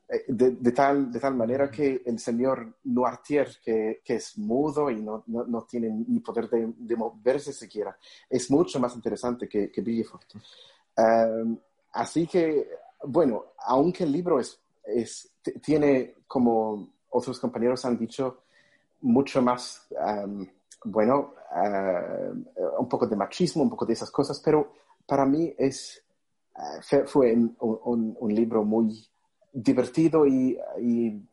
[0.09, 4.91] eh, de, de, tal, de tal manera que el señor Noirtier, que, que es mudo
[4.91, 7.97] y no, no, no tiene ni poder de, de, moverse siquiera,
[8.29, 10.35] es mucho más interesante que, que Villefort.
[10.97, 11.59] Em,
[11.93, 12.69] así que,
[13.05, 15.31] bueno, aunque el libro es, es,
[15.63, 18.43] tiene, como otros compañeros han dicho,
[19.01, 20.47] mucho más, em,
[20.85, 21.35] bueno,
[21.65, 22.33] eh,
[22.79, 24.73] un poco de machismo, un poco de esas cosas, pero
[25.07, 26.03] para mí es,
[26.91, 29.07] eh, fue un, libro muy
[29.53, 30.59] divertido y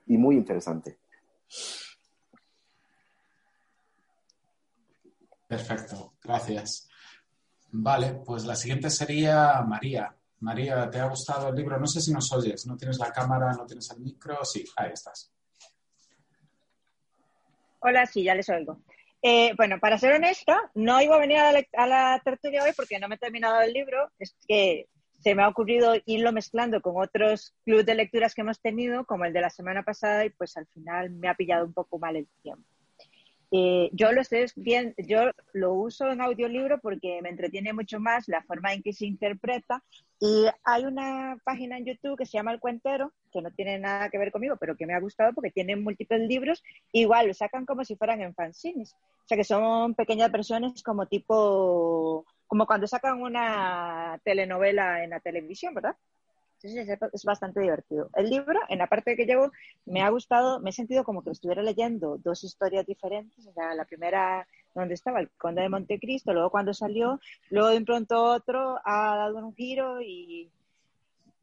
[0.07, 0.97] muy interesante.
[5.47, 6.89] Perfecto, gracias.
[7.71, 10.15] Vale, pues la siguiente sería María.
[10.45, 11.79] María, ¿te ha gustado el libro?
[11.79, 14.45] No sé si nos oyes, no tienes la cámara, no tienes el micro.
[14.45, 15.33] Sí, ahí estás.
[17.79, 18.77] Hola, sí, ya les oigo.
[19.23, 22.73] Eh, bueno, para ser honesta, no iba a venir a la, a la, tertulia hoy
[22.77, 24.11] porque no me he terminado el libro.
[24.19, 28.61] Es que se me ha ocurrido irlo mezclando con otros clubes de lecturas que hemos
[28.61, 31.73] tenido, como el de la semana pasada, y pues al final me ha pillado un
[31.73, 32.69] poco mal el tiempo.
[33.57, 38.27] Eh, yo lo estoy bien, yo lo uso en audiolibro porque me entretiene mucho más
[38.27, 39.81] la forma en que se interpreta.
[40.19, 44.09] Y hay una página en YouTube que se llama El Cuentero, que no tiene nada
[44.09, 46.61] que ver conmigo, pero que me ha gustado porque tiene múltiples libros.
[46.91, 48.93] Igual lo sacan como si fueran en fanzines.
[48.93, 55.21] O sea que son pequeñas versiones como tipo, como cuando sacan una telenovela en la
[55.21, 55.95] televisión, ¿verdad?
[56.65, 58.09] Es bastante divertido.
[58.15, 59.51] El libro, en la parte que llevo,
[59.85, 63.47] me ha gustado, me he sentido como que estuviera leyendo dos historias diferentes.
[63.55, 68.79] La primera donde estaba el conde de Montecristo, luego cuando salió, luego de pronto otro
[68.83, 70.51] ha dado un giro y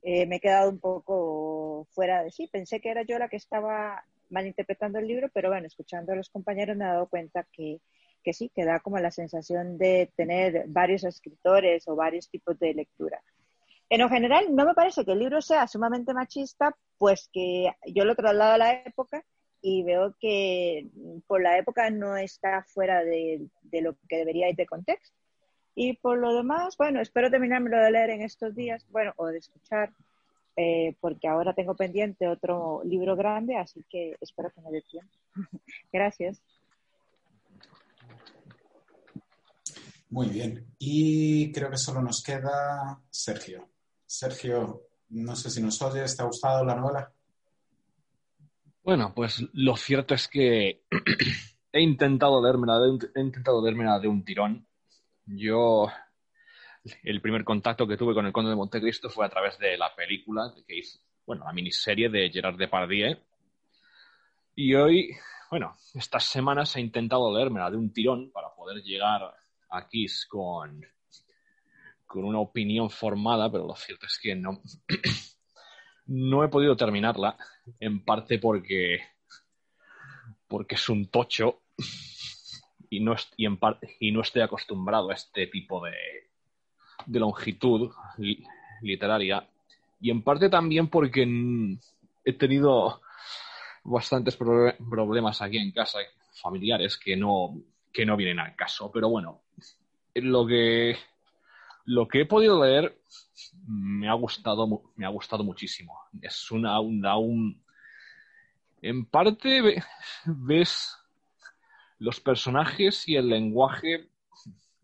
[0.02, 2.48] eh, me he quedado un poco fuera de sí.
[2.48, 6.28] Pensé que era yo la que estaba malinterpretando el libro, pero bueno, escuchando a los
[6.28, 7.80] compañeros me he dado cuenta que,
[8.22, 12.74] que sí, que da como la sensación de tener varios escritores o varios tipos de
[12.74, 13.22] lectura.
[13.94, 18.14] En general, no me parece que el libro sea sumamente machista, pues que yo lo
[18.14, 19.22] traslado a la época
[19.60, 20.88] y veo que
[21.26, 25.14] por la época no está fuera de, lo que debería ir de contexto.
[25.74, 29.40] Y por lo demás, bueno, espero terminármelo de leer en estos días, bueno, o de
[29.40, 29.92] escuchar,
[30.56, 35.12] eh, porque ahora tengo pendiente otro libro grande, así que espero que me dé tiempo.
[35.92, 36.40] Gracias.
[40.08, 40.64] Muy bien.
[40.78, 43.71] Y creo que solo nos queda Sergio.
[44.12, 47.10] Sergio, no sé si nos oyes, ¿te ha gustado la novela?
[48.84, 50.82] Bueno, pues lo cierto es que
[51.72, 54.66] he intentado leérmela de he intentado de un tirón.
[55.24, 55.86] Yo,
[57.02, 59.94] el primer contacto que tuve con el Conde de Montecristo fue a través de la
[59.96, 63.16] película que hizo, bueno, la miniserie de Gerard Depardieu.
[64.54, 65.16] Y hoy,
[65.50, 69.22] bueno, estas semanas he intentado leérmela de un tirón para poder llegar
[69.70, 70.84] a Kiss con
[72.12, 74.60] con una opinión formada, pero lo cierto es que no,
[76.06, 77.38] no he podido terminarla,
[77.80, 78.98] en parte porque,
[80.46, 81.62] porque es un tocho
[82.90, 85.94] y no, y, en parte, y no estoy acostumbrado a este tipo de,
[87.06, 87.90] de longitud
[88.82, 89.48] literaria,
[89.98, 91.26] y en parte también porque
[92.26, 93.00] he tenido
[93.84, 96.00] bastantes problemas aquí en casa,
[96.42, 97.58] familiares, que no,
[97.90, 98.90] que no vienen al caso.
[98.92, 99.42] Pero bueno,
[100.14, 100.96] lo que
[101.84, 103.00] lo que he podido leer
[103.66, 105.98] me ha gustado, me ha gustado muchísimo.
[106.20, 107.62] Es una onda, un...
[108.80, 109.82] En parte
[110.26, 110.96] ves
[111.98, 114.10] los personajes y el lenguaje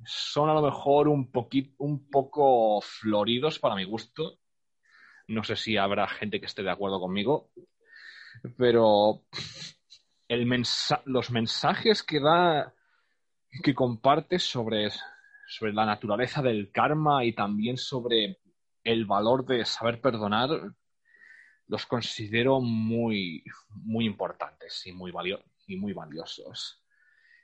[0.05, 4.39] son a lo mejor un poquito, un poco floridos para mi gusto.
[5.27, 7.51] No sé si habrá gente que esté de acuerdo conmigo,
[8.57, 9.25] pero
[10.29, 10.65] el
[11.07, 12.73] los mensajes que da,
[13.63, 14.87] que comparte sobre
[15.49, 18.39] sobre la naturaleza del karma y también sobre
[18.85, 20.51] el valor de saber perdonar,
[21.67, 25.13] los considero muy, muy importantes y muy,
[25.67, 26.85] y muy valiosos.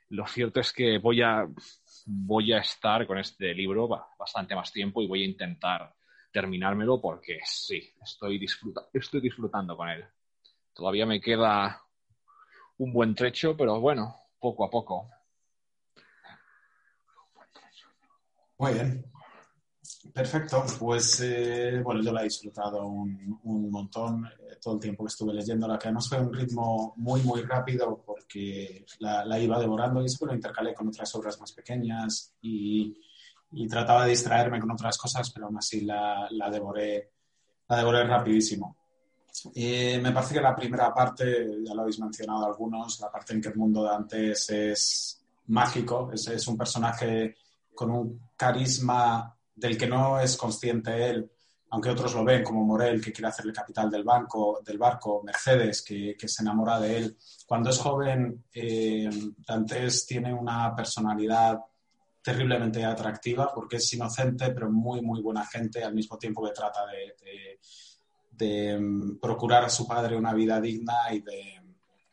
[0.09, 1.47] Lo cierto es que voy a,
[2.05, 3.89] voy a estar con este libro
[4.19, 5.93] bastante más tiempo y voy a intentar
[6.31, 8.43] terminármelo porque sí, estoy,
[8.93, 10.05] estoy disfrutando con él.
[10.73, 11.81] Todavía me queda
[12.77, 15.09] un buen trecho, pero bueno, poco a poco.
[18.57, 19.05] Muy bien.
[20.13, 23.37] Perfecto, pues eh, bueno, yo la he disfrutado un,
[23.69, 27.41] montón eh, todo el tiempo que estuve leyéndola, que además fue un ritmo muy, muy
[27.41, 32.95] rápido porque la, iba devorando y se lo intercalé con otras obras más pequeñas y,
[33.69, 37.11] trataba de distraerme con otras cosas, pero aún así la, devoré,
[37.69, 38.75] la devoré rapidísimo.
[39.53, 43.41] Eh, me parece que la primera parte, ya lo habéis mencionado algunos, la parte en
[43.41, 47.35] que el mundo de antes es mágico, es, es un personaje
[47.75, 51.31] con un carisma del que no es consciente él,
[51.69, 55.81] aunque otros lo ven, como Morel, que quiere hacerle capital del, banco, del barco, Mercedes,
[55.81, 57.17] que, se enamora de él.
[57.45, 59.09] Cuando es joven, eh,
[59.45, 61.59] Dantes tiene una personalidad
[62.21, 66.81] terriblemente atractiva porque es inocente, pero muy, muy buena gente, al mismo tiempo que trata
[68.31, 71.61] de, mm, procurar a su padre una vida digna y de,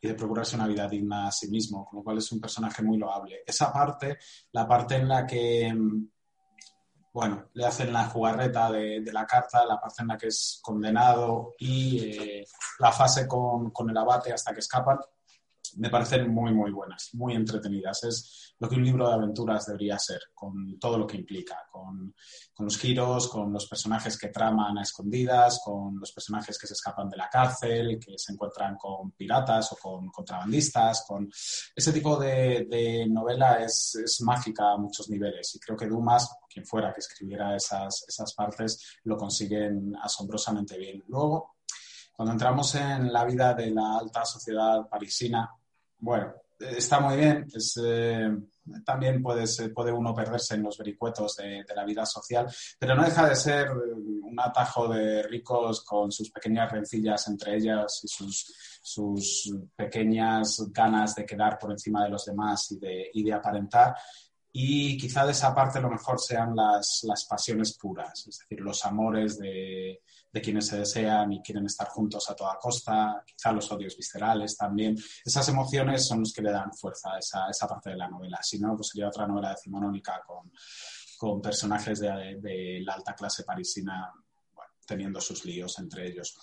[0.03, 2.83] y de procurarse una vida digna a sí mismo, con lo cual es un personaje
[2.83, 3.43] muy loable.
[3.47, 4.19] Esa parte,
[4.51, 6.09] la parte en la que mm,
[7.13, 11.55] bueno, le hacen la jugarreta de, la carta, la parte en la que es condenado
[11.59, 12.47] y eh,
[12.79, 14.99] la fase con, con, el abate hasta que escapan,
[15.77, 18.05] me parecen muy, muy buenas, muy entretenidas.
[18.05, 22.15] Es lo que un libro de aventuras debería ser, con todo lo que implica, con,
[22.59, 27.09] los giros, con los personajes que traman a escondidas, con los personajes que se escapan
[27.09, 31.29] de la cárcel, que se encuentran con piratas o con contrabandistas, con
[31.75, 36.65] ese tipo de, novela es, es, mágica a muchos niveles y creo que Dumas, quien
[36.65, 41.03] fuera que escribiera esas, esas partes, lo consiguen asombrosamente bien.
[41.09, 41.57] Luego,
[42.13, 45.51] cuando entramos en la vida de la alta sociedad parisina,
[46.03, 47.47] bueno, está muy bien.
[47.85, 48.37] Eh,
[48.85, 52.47] también puede, puede uno perderse en los vericuetos de, la vida social,
[52.79, 58.01] pero no deja de ser un atajo de ricos con sus pequeñas rencillas entre ellas
[58.03, 63.23] y sus, sus pequeñas ganas de quedar por encima de los demás y de, y
[63.23, 63.95] de aparentar.
[64.53, 68.85] Y quizá de esa parte lo mejor sean las, las pasiones puras, es decir, los
[68.85, 73.71] amores de, de quienes se desean y quieren estar juntos a toda costa, quizá los
[73.71, 74.97] odios viscerales también.
[75.25, 78.43] Esas emociones son los que le dan fuerza a esa, esa parte de la novela.
[78.43, 80.51] Si no, pues sería otra novela decimonónica con,
[81.19, 84.11] con personajes de, de, la alta clase parisina
[84.87, 86.37] teniendo sus líos entre ellos.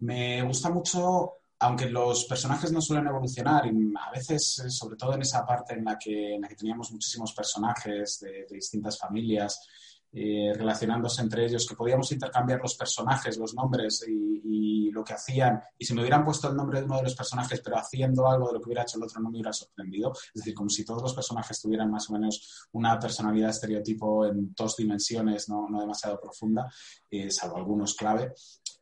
[0.00, 5.14] Me gusta mucho aunque los personajes no suelen evolucionar, y a veces, eh, sobre todo
[5.14, 9.66] en esa parte en la que, en la que teníamos muchísimos personajes de, distintas familias,
[10.12, 15.60] eh, relacionándose entre ellos, que podíamos intercambiar los personajes, los nombres y, lo que hacían.
[15.76, 18.46] Y si me hubieran puesto el nombre de uno de los personajes, pero haciendo algo
[18.46, 20.12] de lo que hubiera hecho el otro, no me hubiera sorprendido.
[20.12, 24.54] Es decir, como si todos los personajes tuvieran más o menos una personalidad estereotipo en
[24.54, 26.70] dos dimensiones, no, no demasiado profunda,
[27.10, 28.34] eh, salvo algunos clave.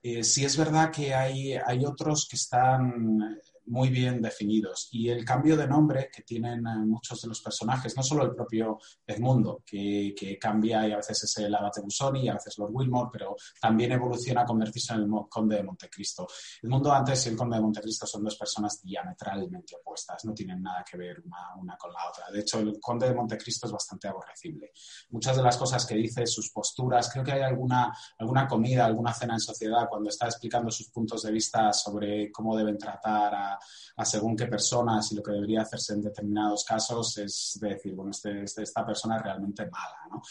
[0.02, 4.88] Eh, sí es verdad que hay, hay otros que están muy bien definidos.
[4.92, 8.34] Y el cambio de nombre que tienen eh, muchos de los personajes, no solo el
[8.34, 12.58] propio Edmundo, que, que cambia y a veces es el abate Busoni y a veces
[12.58, 16.26] Lord Wilmore, pero también evoluciona a convertirse en el conde de Montecristo.
[16.62, 20.84] Edmundo antes y el conde de Montecristo son dos personas diametralmente opuestas, no tienen nada
[20.88, 22.30] que ver una, una con la otra.
[22.30, 24.72] De hecho, el conde de Montecristo es bastante aborrecible.
[25.10, 29.12] Muchas de las cosas que dice, sus posturas, creo que hay alguna, alguna comida, alguna
[29.12, 33.51] cena en sociedad cuando está explicando sus puntos de vista sobre cómo deben tratar a
[33.96, 38.10] a, según qué personas y lo que debería hacerse en determinados casos es decir, bueno,
[38.10, 40.22] este, este, esta persona es realmente mala, ¿no?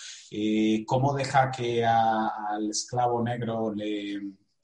[0.86, 4.20] ¿Cómo deja que al esclavo negro le,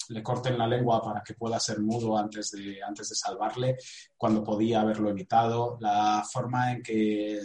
[0.10, 3.78] le corten la lengua para que pueda ser mudo antes de, antes de salvarle,
[4.16, 7.41] cuando podía haberlo evitado, la forma en que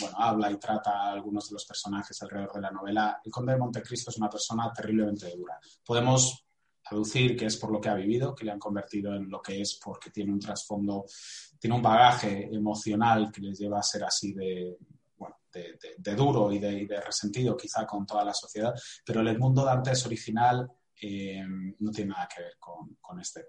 [0.00, 3.20] bueno, habla y trata a algunos de los personajes alrededor de la novela.
[3.24, 5.58] El conde de Montecristo es una persona terriblemente dura.
[5.84, 6.45] Podemos
[6.88, 9.60] traducir que es por lo que ha vivido, que le han convertido en lo que
[9.60, 11.04] es porque tiene un trasfondo,
[11.58, 14.76] tiene un bagaje emocional que les lleva a ser así de,
[15.16, 18.74] bueno, de, duro y de, resentido quizá con toda la sociedad,
[19.04, 20.70] pero el mundo Dantes original
[21.00, 21.44] eh,
[21.78, 23.48] no tiene nada que ver con, este.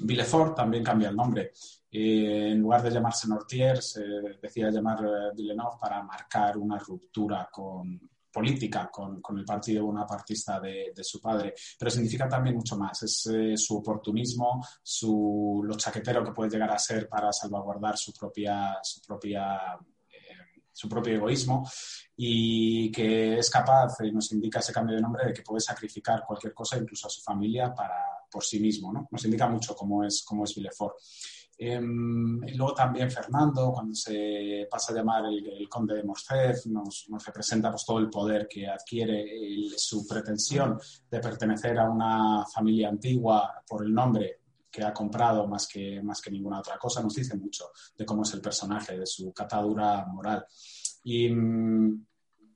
[0.00, 1.52] Villefort también cambia el nombre.
[1.90, 4.02] Eh, en lugar de llamarse Nortier, se
[4.40, 7.98] decía llamar eh, Villeneuve para marcar una ruptura con,
[8.32, 13.02] política con, con el partido bonapartista de, de, su padre, pero significa también mucho más.
[13.02, 18.12] Es eh, su oportunismo, su, lo chaquetero que puede llegar a ser para salvaguardar su
[18.12, 19.78] propia, su propia
[20.10, 21.68] eh, su propio egoísmo
[22.16, 26.24] y que es capaz, y nos indica ese cambio de nombre, de que puede sacrificar
[26.26, 27.96] cualquier cosa, incluso a su familia, para,
[28.30, 28.92] por sí mismo.
[28.92, 29.08] ¿no?
[29.10, 30.96] Nos indica mucho cómo es, cómo es Villefort.
[31.60, 37.08] Em, y luego también Fernando, cuando se pasa a llamar el, conde de Morcef, nos,
[37.26, 39.26] representa pues, todo el poder que adquiere,
[39.76, 40.78] su pretensión
[41.10, 46.20] de pertenecer a una familia antigua por el nombre que ha comprado más que, más
[46.20, 50.06] que ninguna otra cosa, nos dice mucho de cómo es el personaje, de su catadura
[50.06, 50.46] moral.
[51.02, 52.06] Y mm,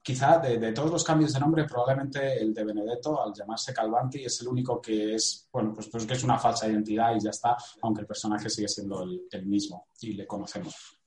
[0.02, 4.40] quizá de, todos los cambios de nombre, probablemente el de Benedetto, al llamarse Calvanti, es
[4.40, 7.56] el único que es, bueno, pues, pues que es una falsa identidad y ya está,
[7.82, 10.98] aunque el personaje sigue siendo el mismo y le conocemos.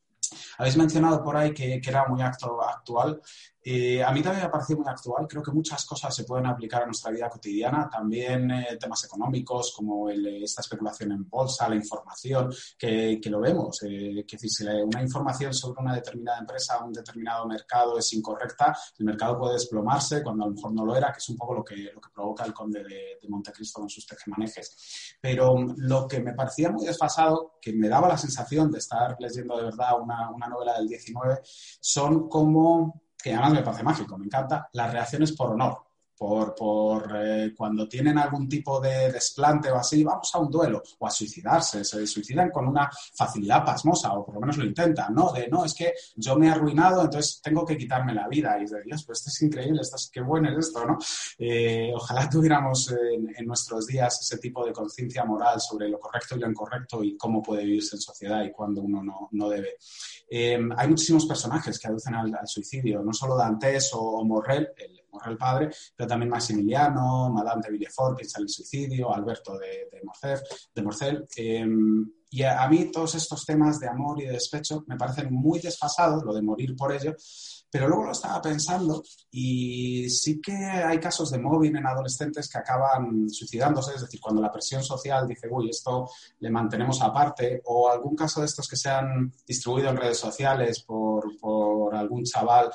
[0.58, 3.22] Habéis mencionado por ahí que, era muy actual.
[3.68, 5.28] Eh, a mí también me ha parecido muy actual.
[5.28, 7.90] Creo que muchas cosas se pueden aplicar a nuestra vida cotidiana.
[7.90, 13.82] También eh, temas económicos como esta especulación en bolsa, la información, que, lo vemos.
[13.84, 19.06] Eh, que si una información sobre una determinada empresa, un determinado mercado es incorrecta, el
[19.06, 21.64] mercado puede desplomarse cuando a lo mejor no lo era, que es un poco lo
[21.64, 25.18] que, lo que provoca el conde de, de Montecristo con sus tejemanejes.
[25.20, 29.58] Pero lo que me parecía muy desfasado, que me daba la sensación de estar leyendo
[29.58, 31.40] de verdad una una, novela del 19,
[31.80, 35.85] son como que además me parece mágico, me encanta, las reacciones por honor
[36.18, 40.82] por, por eh, cuando tienen algún tipo de desplante o así, vamos a un duelo
[41.00, 45.14] o a suicidarse, se suicidan con una facilidad pasmosa o por lo menos lo intentan,
[45.14, 45.32] ¿no?
[45.32, 48.58] De, no, es que yo me he arruinado, entonces tengo que quitarme la vida.
[48.60, 50.98] Y de Dios, pues esto es increíble, esto es, qué bueno es esto, ¿no?
[51.38, 56.40] Eh, ojalá tuviéramos en, nuestros días ese tipo de conciencia moral sobre lo correcto y
[56.40, 59.78] lo incorrecto y cómo puede vivirse en sociedad y cuándo uno no, no debe.
[60.30, 65.38] Eh, hay muchísimos personajes que aducen al, suicidio, no solo Dantes o, Morrel, el, el
[65.38, 70.42] padre, pero también Maximiliano, Madame de Villefort, que está el suicidio, Alberto de, de,
[70.74, 71.28] de Morcel.
[71.36, 72.06] Em,
[72.36, 76.22] y a, mí todos estos temas de amor y de despecho me parecen muy desfasados,
[76.24, 77.16] lo de morir por ello,
[77.72, 82.58] pero luego lo estaba pensando y sí que hay casos de móvil en adolescentes que
[82.58, 86.10] acaban suicidándose, es decir, cuando la presión social dice, uy, esto
[86.40, 90.84] le mantenemos aparte, o algún caso de estos que se han distribuido en redes sociales
[90.84, 92.70] por, por algún chaval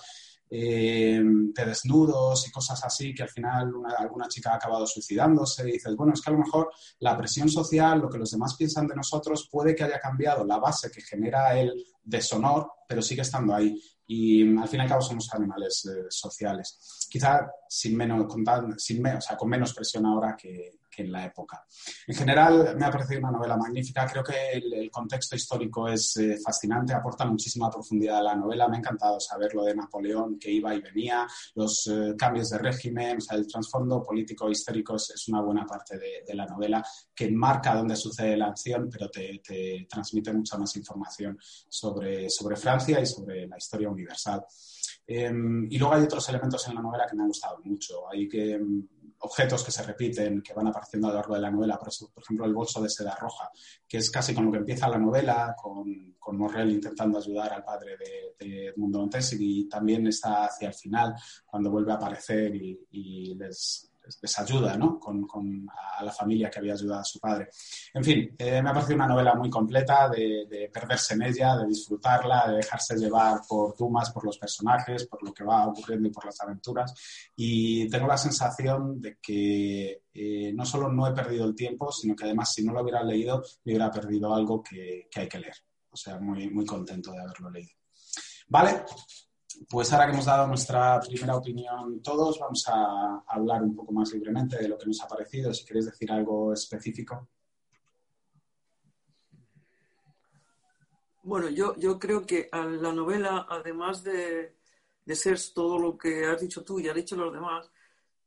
[0.50, 5.72] eh, de desnudos y cosas así, que al final alguna chica ha acabado suicidándose y
[5.72, 8.88] dices, bueno, es que a lo mejor la presión social, lo que los demás piensan
[8.88, 11.72] de nosotros, puede que haya cambiado la base que genera el
[12.02, 13.80] deshonor, pero sigue estando ahí.
[14.06, 17.06] Y al fin y al cabo somos animales eh, sociales.
[17.08, 18.44] Quizá sin menos, con,
[18.76, 21.64] sin, o sea, con menos presión ahora que en la época.
[22.06, 24.06] En general, me ha parecido una novela magnífica.
[24.06, 28.68] Creo que el, contexto histórico es eh, fascinante, aporta muchísima profundidad a la novela.
[28.68, 32.58] Me ha encantado saber lo de Napoleón, que iba y venía, los eh, cambios de
[32.58, 36.84] régimen, o sea, el trasfondo político histórico es, una buena parte de, la novela
[37.14, 39.40] que marca dónde sucede la acción, pero te,
[39.88, 41.38] transmite mucha más información
[41.68, 44.44] sobre, sobre Francia y sobre la historia universal.
[45.06, 48.08] Em, y luego hay otros elementos en la novela que me han gustado mucho.
[48.08, 48.86] Hay que em,
[49.20, 51.78] objetos que se repiten, que van apareciendo a lo largo de la novela.
[51.78, 53.50] Por, ejemplo, el bolso de seda roja,
[53.86, 57.64] que es casi con lo que empieza la novela, con, con Morrel intentando ayudar al
[57.64, 61.14] padre de, Edmundo Montes y también está hacia el final,
[61.44, 63.89] cuando vuelve a aparecer y les,
[64.20, 64.98] les ayuda ¿no?
[64.98, 65.66] con, con,
[65.98, 67.50] a la familia que había ayudado a su padre.
[67.94, 71.66] En fin, eh, me ha parecido una novela muy completa de, perderse en ella, de
[71.66, 76.12] disfrutarla, de dejarse llevar por Dumas, por los personajes, por lo que va ocurriendo y
[76.12, 76.94] por las aventuras.
[77.36, 82.14] Y tengo la sensación de que eh, no solo no he perdido el tiempo, sino
[82.14, 85.38] que además si no lo hubiera leído, me hubiera perdido algo que, que hay que
[85.38, 85.56] leer.
[85.90, 87.72] O sea, muy, muy contento de haberlo leído.
[88.48, 88.84] Vale,
[89.68, 94.12] pues ahora que hemos dado nuestra primera opinión todos, vamos a hablar un poco más
[94.12, 95.52] libremente de lo que nos ha parecido.
[95.52, 97.28] Si queréis decir algo específico.
[101.22, 104.56] Bueno, yo, yo creo que la novela, además de,
[105.06, 107.70] ser todo lo que has dicho tú y has dicho los demás,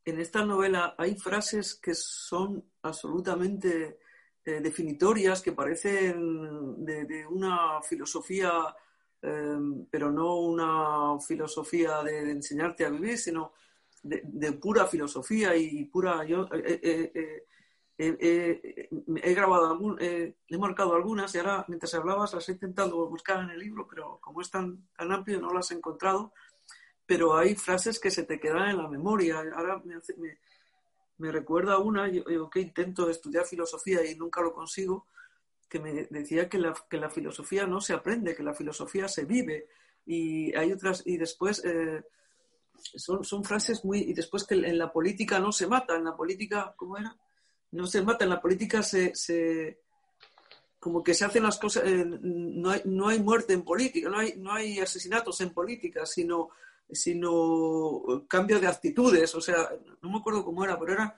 [0.06, 4.00] en esta novela hay frases que son absolutamente
[4.46, 8.76] eh, definitorias, que parecen de una filosofía
[9.26, 13.54] Em, pero no una filosofía de, enseñarte a vivir, sino
[14.04, 16.26] de, pura filosofía y pura...
[16.26, 17.46] Yo eh, eh,
[17.98, 18.90] eh,
[19.24, 23.60] he grabado, he marcado algunas y ahora mientras hablabas las he intentado buscar en el
[23.60, 26.34] libro, pero como es tan, tan amplio no las he encontrado.
[27.06, 29.42] Pero hay frases que se te quedan en la memoria.
[29.56, 29.96] Ahora me,
[31.18, 35.08] me, recuerda una, yo que intento estudiar filosofía y nunca lo consigo,
[35.74, 39.26] que me decía que la, que la filosofía no se aprende, que la filosofía se
[39.26, 39.70] vive.
[40.06, 42.04] Y hay otras, y después eh,
[42.78, 46.16] son, son, frases muy, y después que en la política no se mata, en la
[46.16, 47.18] política, ¿cómo era?
[47.72, 49.80] No se mata, en la política se, se
[50.80, 54.20] como que se hacen las cosas, eh, no, hay, no hay muerte en política, no
[54.20, 56.50] hay, no hay asesinatos en política, sino,
[56.88, 59.72] sino cambio de actitudes, o sea,
[60.04, 61.14] no me acuerdo cómo era, pero eran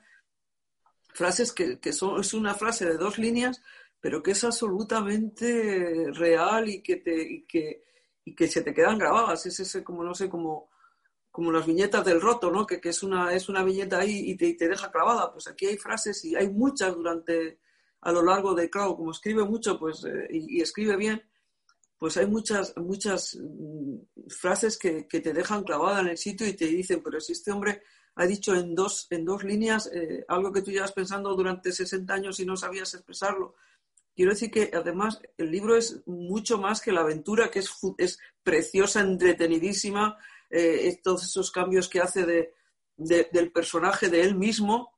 [1.12, 3.60] frases que, que son, es una frase de dos líneas
[4.00, 7.84] pero que es absolutamente real y que, te, y que,
[8.24, 9.46] y que se te quedan grabadas.
[9.46, 10.70] Es ese, como no sé, como,
[11.30, 12.66] como las viñetas del roto, ¿no?
[12.66, 15.32] Que, que es, una, es una viñeta ahí y te, te, deja clavada.
[15.32, 17.60] Pues aquí hay frases y hay muchas durante,
[18.00, 21.22] a lo largo de, claro, como escribe mucho pues, eh, y, escribe bien,
[21.98, 23.96] pues hay muchas, muchas mm,
[24.28, 27.50] frases que, que, te dejan clavada en el sitio y te dicen, pero si este
[27.50, 27.82] hombre
[28.16, 32.12] ha dicho en dos, en dos líneas eh, algo que tú llevas pensando durante 60
[32.12, 33.56] años y no sabías expresarlo,
[34.16, 38.18] Quiero decir que además el libro es mucho más que la aventura, que es, es
[38.42, 40.16] preciosa, entretenidísima,
[40.48, 42.54] eh, todos esos cambios que hace de,
[42.96, 44.90] del personaje de él mismo,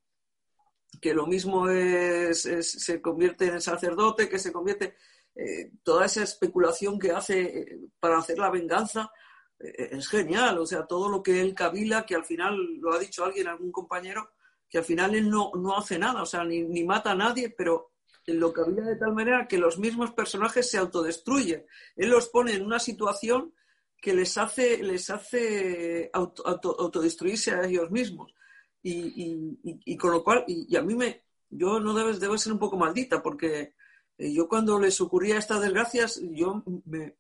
[1.01, 4.95] que lo mismo es, se convierte en sacerdote, que se convierte,
[5.35, 9.11] eh, toda esa especulación que hace eh, para hacer la venganza,
[9.59, 13.25] es genial, o sea, todo lo que él cavila, que al final, lo ha dicho
[13.25, 14.31] alguien, algún compañero,
[14.71, 17.51] que al final él no, no hace nada, o sea, ni, ni mata a nadie,
[17.51, 17.91] pero
[18.35, 21.65] lo que había de tal manera que los mismos personajes se autodestruyen.
[21.97, 23.55] Él los pone en una situación
[24.01, 28.35] que les hace, les hace autodestruirse a ellos mismos.
[28.83, 33.23] Y, con lo cual, y, a mí me, yo no debo, ser un poco maldita,
[33.23, 33.75] porque
[34.17, 37.17] eh, yo cuando les ocurría estas desgracias, yo me,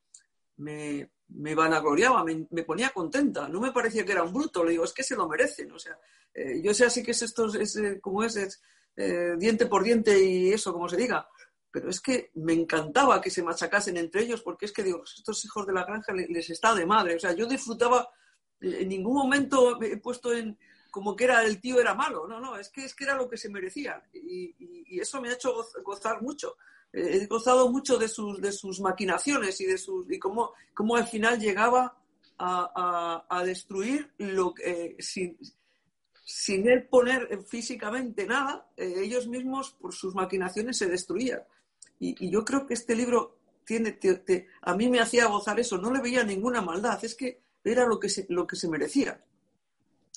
[0.57, 4.71] me, me vanagloriaba, me, me, ponía contenta, no me parecía que era un bruto, le
[4.73, 5.99] digo, es que se lo merecen, o sea,
[6.33, 8.63] eh, yo sé así que es esto, es, eh, como es
[9.39, 11.29] diente por diente y eso, como se diga,
[11.71, 15.45] pero es que me encantaba que se machacasen entre ellos, porque es que digo, estos
[15.45, 18.11] hijos de la granja les, está de madre, o sea, yo disfrutaba,
[18.61, 20.59] en ningún momento he puesto en,
[20.91, 23.29] como que era el tío era malo, no, no, es que, es que era lo
[23.29, 24.55] que se merecían y,
[25.01, 26.57] eso me ha hecho gozar mucho.
[26.91, 31.07] He gozado mucho de sus, de sus maquinaciones y de sus y cómo, cómo al
[31.07, 31.97] final llegaba
[32.39, 35.39] a, a, destruir lo que, sin,
[36.31, 41.41] sin él poner físicamente nada, eh, ellos mismos por sus maquinaciones se destruían.
[41.99, 43.99] Y, yo creo que este libro tiene,
[44.61, 47.99] a mí me hacía gozar eso, no le veía ninguna maldad, es que era lo
[47.99, 49.25] que se, lo que se merecía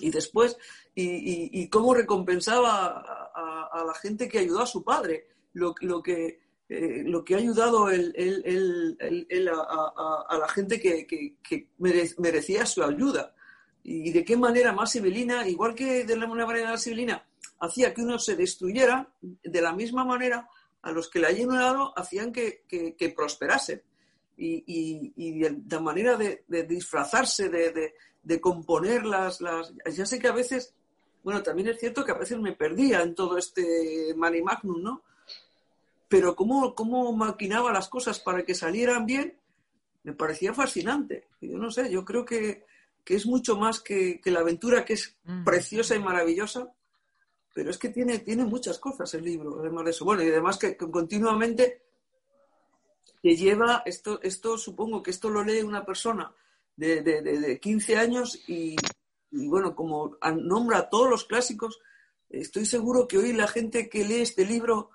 [0.01, 0.57] y después,
[0.93, 3.30] y, cómo recompensaba
[3.72, 7.86] a, la gente que ayudó a su padre, lo, que, eh, lo que ha ayudado
[7.86, 7.93] a,
[10.38, 11.38] la gente que,
[11.78, 13.34] merecía su ayuda.
[13.84, 17.26] Y de qué manera más civilina, igual que de la manera civilina,
[17.60, 20.48] hacía que uno se destruyera, de la misma manera
[20.82, 23.84] a los que le hayan ayudado hacían que, prosperase.
[24.38, 24.64] Y,
[25.16, 29.40] y, de, la manera de, disfrazarse, de, de componer las,
[29.92, 30.74] Ya sé que a veces,
[31.24, 35.04] bueno, también es cierto que a veces me perdía en todo este mani magnum, ¿no?
[36.08, 39.38] Pero cómo, cómo maquinaba las cosas para que salieran bien,
[40.04, 41.28] me parecía fascinante.
[41.40, 42.66] Yo no sé, yo creo que,
[43.08, 45.43] es mucho más que, la aventura, que es mm.
[45.43, 46.74] preciosa y maravillosa,
[47.54, 50.06] pero es que tiene, tiene muchas cosas el libro, además de eso.
[50.06, 51.84] Bueno, y además que, continuamente
[53.22, 56.34] te lleva, esto, esto supongo que esto lo lee una persona
[56.76, 58.76] de, de, 15 años y,
[59.32, 61.80] bueno, como nombra todos los clásicos,
[62.30, 64.89] estoy seguro que hoy la gente que lee este libro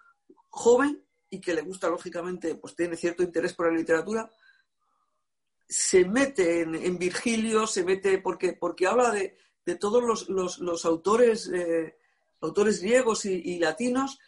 [0.49, 4.31] joven y que le gusta lógicamente, pues tiene cierto interés por la literatura,
[5.69, 9.37] se mete en, Virgilio, se mete porque, porque habla de,
[9.77, 11.97] todos los, autores, eh,
[12.41, 14.19] autores griegos y, latinos,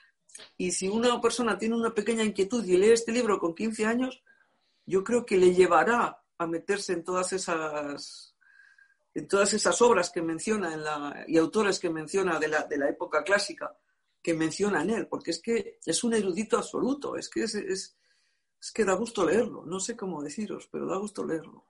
[0.56, 4.22] y si una persona tiene una pequeña inquietud y lee este libro con 15 años,
[4.84, 8.34] yo creo que le llevará a meterse en todas esas
[9.14, 12.78] en todas esas obras que menciona en la, y autores que menciona de la, de
[12.78, 13.76] la época clásica
[14.22, 17.96] que menciona en él, porque es que es un erudito absoluto, es que es,
[18.74, 21.64] que da gusto leerlo, no sé cómo deciros, pero da gusto leerlo.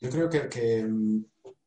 [0.00, 0.86] Yo creo que, que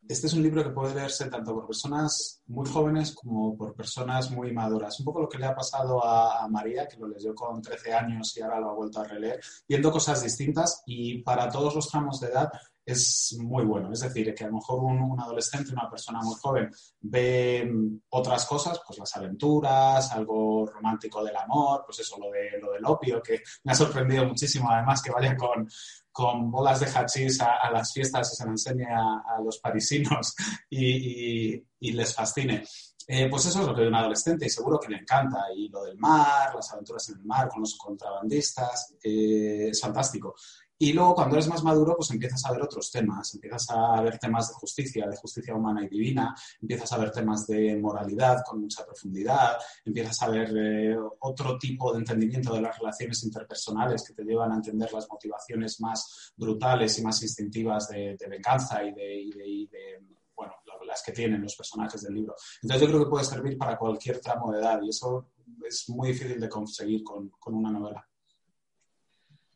[0.08, 4.30] este es un libro que puede leerse tanto por personas muy jóvenes como por personas
[4.32, 5.00] muy maduras.
[5.00, 8.36] Un poco lo que le ha pasado a, María, que lo leyó con 13 años
[8.36, 12.20] y ahora lo ha vuelto a releer, viendo cosas distintas y para todos los tramos
[12.20, 12.50] de edad
[12.86, 13.92] es muy bueno.
[13.92, 16.70] Es decir, que a lo mejor un, adolescente, una persona muy joven,
[17.02, 17.72] ve
[18.10, 22.86] otras cosas, pues las aventuras, algo romántico del amor, pues eso, lo, de, lo del
[22.86, 25.68] opio, que me ha sorprendido muchísimo además que vayan con,
[26.12, 30.36] con bolas de hachís a, las fiestas y se lo enseñe a, los parisinos
[30.70, 32.64] y, les fascine.
[33.08, 35.46] Eh, pues eso es lo que ve un adolescente y seguro que le encanta.
[35.56, 40.36] Y lo del mar, las aventuras en el mar con los contrabandistas, eh, es fantástico.
[40.82, 44.18] Y luego cuando eres más maduro, pues empiezas a ver otros temas, empiezas a ver
[44.18, 48.62] temas de justicia, de justicia humana y divina, empiezas a ver temas de moralidad con
[48.62, 54.16] mucha profundidad, empiezas a ver eh, otro tipo de entendimiento de las relaciones interpersonales que
[54.16, 60.00] te llevan a entender las motivaciones más brutales y más instintivas de, venganza y de,
[60.36, 60.54] bueno,
[60.88, 62.34] las que tienen los personajes del libro.
[62.60, 65.30] Entonces yo creo que puede servir para cualquier tramo de edad y eso
[65.64, 68.04] es muy difícil de conseguir con una novela.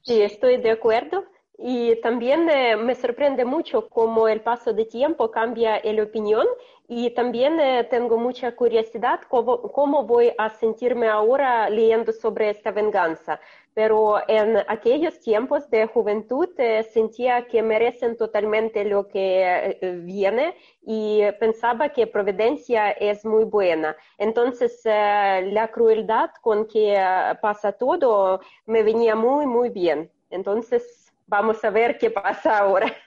[0.06, 1.26] Sí, estoy de acuerdo.
[1.58, 6.45] Y también eh, me sorprende mucho cómo el paso de tiempo cambia la opinión
[6.88, 12.71] y también eh, tengo mucha curiosidad cómo, cómo, voy a sentirme ahora leyendo sobre esta
[12.71, 13.39] venganza.
[13.73, 21.21] Pero en aquellos tiempos de juventud eh, sentía que merecen totalmente lo que viene y
[21.39, 23.95] pensaba que Providencia es muy buena.
[24.17, 26.97] Entonces la crueldad con que
[27.41, 30.09] pasa todo me venía muy, muy bien.
[30.29, 32.93] Entonces Vamos a ver qué pasa ahora.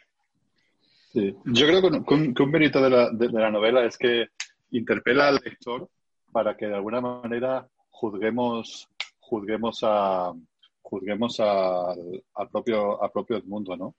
[1.18, 1.34] Sí.
[1.46, 4.28] Yo creo que un, mérito de la, novela es que
[4.70, 5.88] interpela al lector
[6.30, 8.88] para que de alguna manera juzguemos,
[9.18, 10.32] juzguemos a
[10.80, 13.96] juzguemos al propio al propio mundo, ¿no?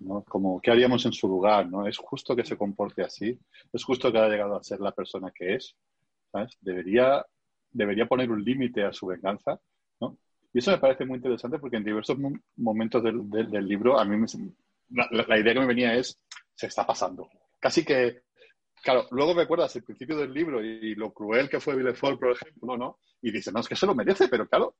[0.00, 0.24] ¿no?
[0.24, 1.86] Como qué haríamos en su lugar, ¿no?
[1.86, 3.38] Es justo que se comporte así,
[3.72, 5.76] es justo que haya llegado a ser la persona que es,
[6.32, 6.58] ¿sabes?
[6.60, 7.24] Debería
[7.70, 9.60] debería poner un límite a su venganza,
[10.00, 10.18] ¿no?
[10.52, 12.18] Y eso me parece muy interesante porque en diversos
[12.56, 14.26] momentos del, del, libro a mí me,
[14.90, 16.18] la, idea que me venía es,
[16.60, 17.30] se está pasando.
[17.58, 18.24] Casi que,
[18.82, 22.32] claro, luego me acuerdas el principio del libro y, lo cruel que fue Villefort, por
[22.32, 22.98] ejemplo, ¿no?
[23.22, 24.76] Y dice, no, es que se lo merece, pero claro,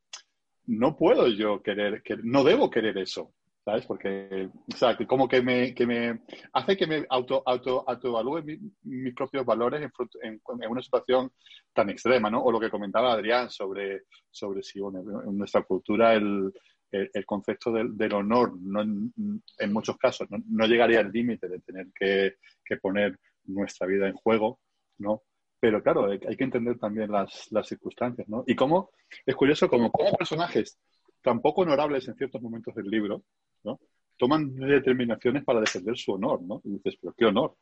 [0.67, 3.33] no puedo yo querer, que, no debo querer eso.
[3.65, 3.85] ¿sabes?
[3.87, 6.21] Porque, o sea, que como que me, que me
[6.55, 8.43] hace que me auto, auto, autoevalúe
[8.83, 9.91] mis propios valores en,
[10.23, 11.31] en, una situación
[11.75, 12.43] tan extrema, ¿no?
[12.43, 16.51] O lo que comentaba Adrián sobre, sobre si en nuestra cultura el,
[16.91, 21.87] el, concepto del, del honor, no, en muchos casos, no, llegaría al límite de tener
[21.95, 24.61] que, que, poner nuestra vida en juego,
[24.99, 25.23] ¿no?
[25.59, 28.45] Pero claro, hay, que entender también las, las circunstancias, ¿no?
[28.47, 28.91] Y cómo,
[29.25, 30.79] es curioso, como, como personajes
[31.23, 33.25] tan poco honorables en ciertos momentos del libro,
[33.65, 33.81] ¿no?
[34.17, 36.61] Toman determinaciones para defender su honor, ¿no?
[36.65, 37.57] Y dices, pero qué honor,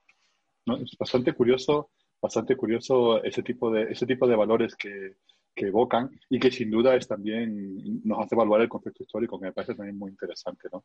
[0.66, 0.76] ¿no?
[0.76, 5.16] Es bastante curioso, bastante curioso ese tipo de, ese tipo de valores que,
[5.58, 9.46] que evocan y que sin duda es también nos hace evaluar el concepto histórico, que
[9.46, 10.84] me parece también muy interesante, ¿no?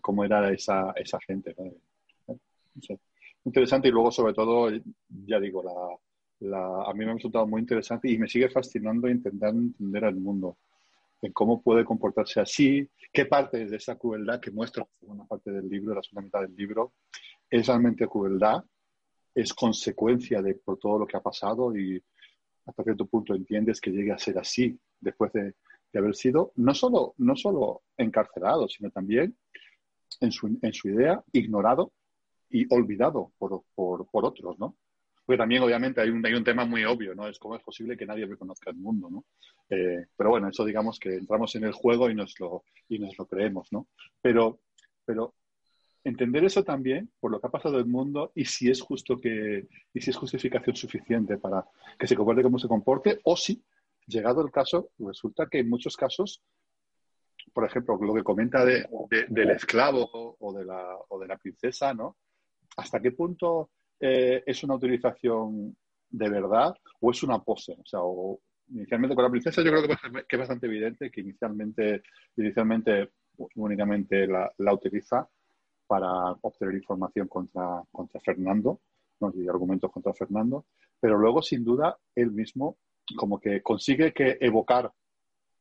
[0.00, 2.36] Cómo era esa, esa gente, ¿no?
[3.44, 4.70] Interesante y luego, sobre todo,
[5.24, 9.08] ya digo, la, la, a mí me ha resultado muy interesante y me sigue fascinando
[9.08, 10.58] intentar entender al mundo,
[11.22, 15.68] en cómo puede comportarse así, qué parte de esa crueldad que muestra segunda parte del
[15.68, 16.92] libro, la segunda mitad del libro,
[17.48, 18.64] es realmente crueldad,
[19.32, 22.02] es consecuencia de por todo lo que ha pasado y
[22.68, 25.54] hasta cierto punto entiendes que llegue a ser así después de,
[25.94, 29.36] haber sido no solo, no solo encarcelado, sino también
[30.20, 31.92] en su, en su idea ignorado
[32.50, 34.76] y olvidado por, por, por otros, ¿no?
[35.24, 37.26] Porque también, obviamente, hay un, hay un tema muy obvio, ¿no?
[37.26, 39.24] Es cómo es posible que nadie reconozca el mundo, ¿no?
[39.70, 43.18] Eh, pero bueno, eso digamos que entramos en el juego y nos lo, y nos
[43.18, 43.88] lo creemos, ¿no?
[44.22, 44.60] Pero,
[45.04, 45.34] pero
[46.04, 49.68] entender eso también por lo que ha pasado el mundo y si es justo que
[49.92, 51.64] y si es justificación suficiente para
[51.98, 53.62] que se comporte como se comporte o si
[54.06, 56.42] llegado el caso resulta que en muchos casos
[57.52, 58.86] por ejemplo lo que comenta de,
[59.28, 62.16] del esclavo o de la o de la princesa no
[62.76, 63.70] hasta qué punto
[64.00, 65.76] eh, es una utilización
[66.10, 69.82] de verdad o es una pose o sea o, inicialmente con la princesa yo creo
[69.82, 72.02] que, es bastante evidente que inicialmente
[72.36, 73.10] inicialmente
[73.54, 75.28] únicamente la, la utiliza
[75.88, 78.80] para obtener información contra, contra Fernando
[79.20, 79.32] ¿no?
[79.34, 80.66] y argumentos contra Fernando,
[81.00, 82.76] pero luego, sin duda, él mismo
[83.16, 84.92] como que consigue que evocar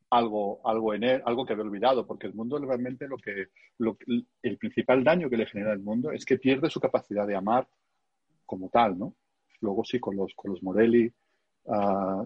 [0.09, 3.47] algo, algo en él, algo que había olvidado, porque el mundo realmente lo que,
[3.79, 3.97] lo,
[4.41, 7.67] el principal daño que le genera al mundo es que pierde su capacidad de amar
[8.45, 9.15] como tal, ¿no?
[9.61, 11.11] Luego sí, con los, con los Morelli,
[11.65, 12.25] uh,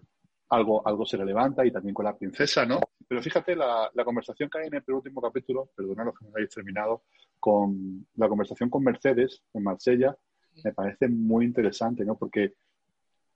[0.51, 2.79] algo, algo se le levanta y también con la princesa, ¿no?
[3.07, 6.53] Pero fíjate la, la conversación que hay en el penúltimo capítulo, perdonad que no hayáis
[6.53, 7.03] terminado,
[7.39, 10.15] con la conversación con Mercedes en Marsella,
[10.63, 12.17] me parece muy interesante, ¿no?
[12.17, 12.53] Porque,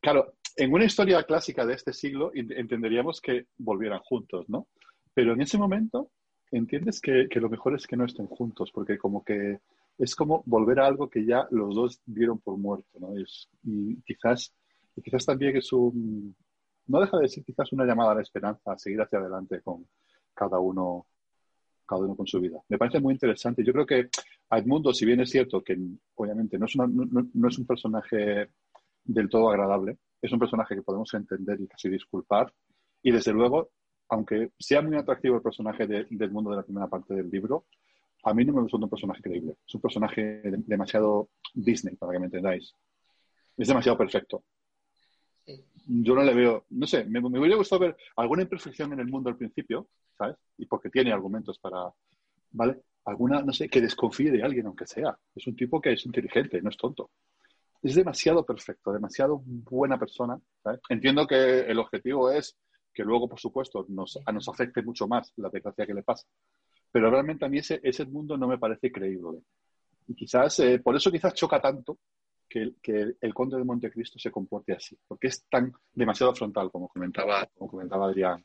[0.01, 4.67] claro, en una historia clásica de este siglo entenderíamos que volvieran juntos, ¿no?
[5.13, 6.11] Pero en ese momento
[6.51, 9.59] entiendes que, que lo mejor es que no estén juntos, porque como que
[9.97, 13.13] es como volver a algo que ya los dos dieron por muerto, ¿no?
[13.63, 14.53] y quizás,
[14.97, 16.35] y quizás también es un,
[16.87, 19.87] no deja de ser quizás una llamada a la esperanza, a seguir hacia adelante con
[20.33, 21.07] cada uno,
[21.85, 22.59] cada uno con su vida.
[22.69, 23.63] Me parece muy interesante.
[23.63, 24.09] Yo creo que
[24.49, 25.77] Edmundo, si bien es cierto que
[26.15, 28.49] obviamente no es, no, es un personaje
[29.03, 32.53] del todo agradable, es un personaje que podemos entender y casi disculpar.
[33.01, 33.69] Y desde luego,
[34.09, 37.65] aunque sea muy atractivo el personaje del mundo de la primera parte del libro,
[38.23, 39.55] a mí no me resulta un personaje creíble.
[39.67, 42.73] Es un personaje demasiado Disney, para que me entendáis.
[43.57, 44.43] Es demasiado perfecto
[45.87, 49.29] yo no le veo, no sé, me, hubiera gustado ver alguna imperfección en el mundo
[49.29, 50.35] al principio, ¿sabes?
[50.57, 51.89] Y porque tiene argumentos para,
[52.51, 52.81] ¿vale?
[53.05, 55.17] Alguna, no sé, que desconfíe de alguien, aunque sea.
[55.35, 57.11] Es un tipo que es inteligente, no es tonto.
[57.83, 60.39] Es demasiado perfecto, demasiado buena persona.
[60.89, 62.57] Entiendo que el objetivo es
[62.91, 66.25] que luego, por supuesto, nos, nos afecte mucho más la desgracia que le pasa.
[66.91, 69.39] Pero realmente a mí ese, ese mundo no me parece creíble.
[70.07, 71.99] Y quizás, eh, por eso quizás choca tanto
[72.47, 72.73] que,
[73.19, 77.69] el conde de Montecristo se comporte así, porque es tan demasiado frontal, como comentaba, como
[77.69, 78.43] comentaba Adrián.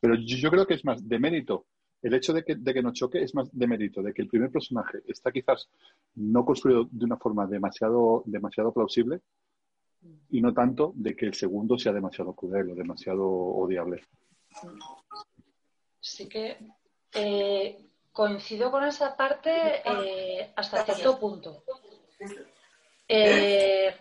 [0.00, 1.66] Pero yo, creo que es más de mérito.
[2.02, 4.28] El hecho de que, de que nos choque es más de mérito, de que el
[4.28, 5.68] primer personaje está quizás
[6.16, 9.20] no construido de una forma demasiado, demasiado plausible
[10.30, 14.02] y no tanto de que el segundo sea demasiado cruel o demasiado odiable.
[16.00, 16.58] Sí que
[17.14, 19.50] eh, coincido con esa parte
[19.84, 21.64] eh, hasta cierto punto.
[23.08, 23.94] Eh,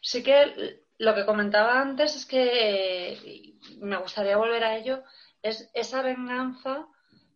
[0.00, 5.02] sí que lo que comentaba antes es que me gustaría volver a ello,
[5.42, 6.86] es esa venganza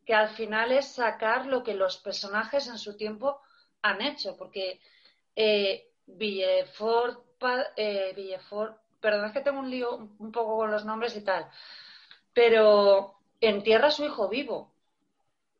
[0.06, 3.40] que al final es sacar lo que los personajes en su tiempo
[3.82, 4.80] han hecho, porque
[5.36, 7.42] eh, Villefort,
[7.76, 8.38] eh,
[9.00, 11.50] perdón, es que tengo un lío un poco con los nombres y tal,
[12.32, 14.72] pero entierra a su hijo vivo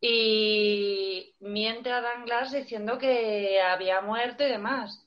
[0.00, 5.04] y miente a Danglars diciendo que había muerto y demás,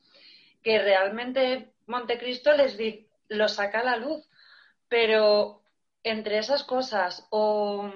[0.63, 2.77] que realmente Montecristo les
[3.29, 4.27] lo saca a la luz,
[4.87, 5.61] pero
[6.03, 7.89] entre esas cosas o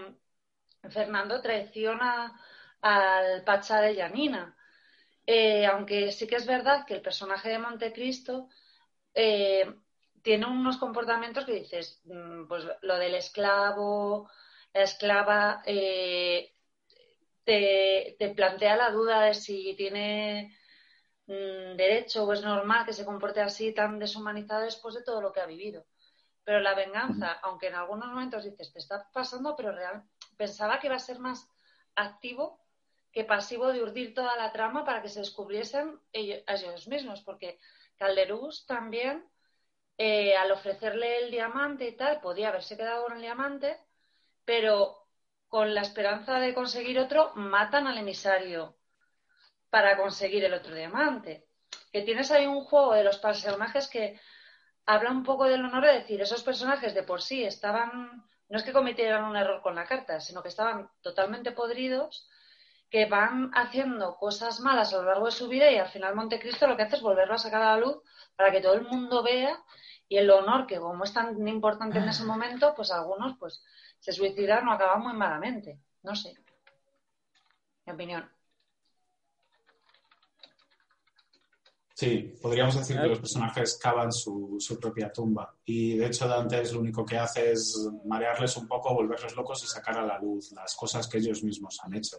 [0.90, 2.40] Fernando traiciona
[2.82, 4.56] al Pacha de Yanina,
[5.26, 8.50] eh, aunque sí que es verdad que el personaje de Montecristo
[9.14, 9.66] eh,
[10.22, 14.30] tiene unos comportamientos que dices, mm, pues lo del esclavo,
[14.74, 16.55] la esclava, eh,
[17.46, 20.58] te, plantea la duda de si tiene
[21.28, 25.32] mm, derecho o es normal que se comporte así tan deshumanizado después de todo lo
[25.32, 25.86] que ha vivido.
[26.44, 30.04] Pero la venganza, aunque en algunos momentos dices, te está pasando, pero real,
[30.38, 31.48] pensaba que iba a ser más
[31.96, 32.60] activo
[33.12, 37.60] que pasivo de urdir toda la trama para que se descubriesen ellos, ellos mismos, porque
[37.96, 39.26] Calderús también,
[39.98, 43.80] eh, al ofrecerle el diamante y tal, podía haberse quedado con el diamante,
[44.44, 45.05] pero
[45.56, 48.76] con la esperanza de conseguir otro, matan al emisario
[49.70, 51.48] para conseguir el otro diamante.
[51.94, 54.20] Que tienes ahí un juego de los personajes que
[54.86, 58.66] habla un poco del honor de decir, esos personajes de por sí estaban, no es
[58.66, 62.28] que cometieran un error con la carta, sino que estaban totalmente podridos,
[62.90, 66.68] que van haciendo cosas malas a lo largo de su vida y al final Montecristo
[66.68, 68.04] lo que hace es volverlo a sacar a la luz
[68.36, 69.58] para que todo el mundo vea
[70.10, 73.64] y el honor que como es tan importante en ese momento, pues algunos pues
[74.06, 75.80] se suicidaron o acaban muy malamente.
[76.04, 76.36] No sé.
[77.88, 78.30] Mi opinión.
[81.96, 85.56] Sí, podríamos decir que los personajes cavan su, propia tumba.
[85.66, 89.64] Y de hecho, Dante es lo único que hace es marearles un poco, volverles locos
[89.64, 92.18] y sacar a la luz las cosas que ellos mismos han hecho.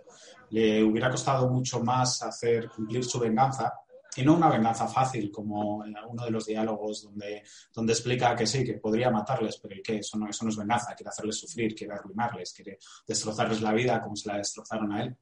[0.51, 3.73] Le hubiera costado mucho más hacer cumplir su venganza,
[4.17, 7.43] y no una venganza fácil, como en uno de los diálogos donde,
[7.73, 9.99] donde explica que sí, que podría matarles, pero ¿y qué?
[9.99, 14.03] Eso no, eso no es venganza, quiere hacerles sufrir, quiere arruinarles, quiere destrozarles la vida
[14.03, 15.17] como se la destrozaron a él.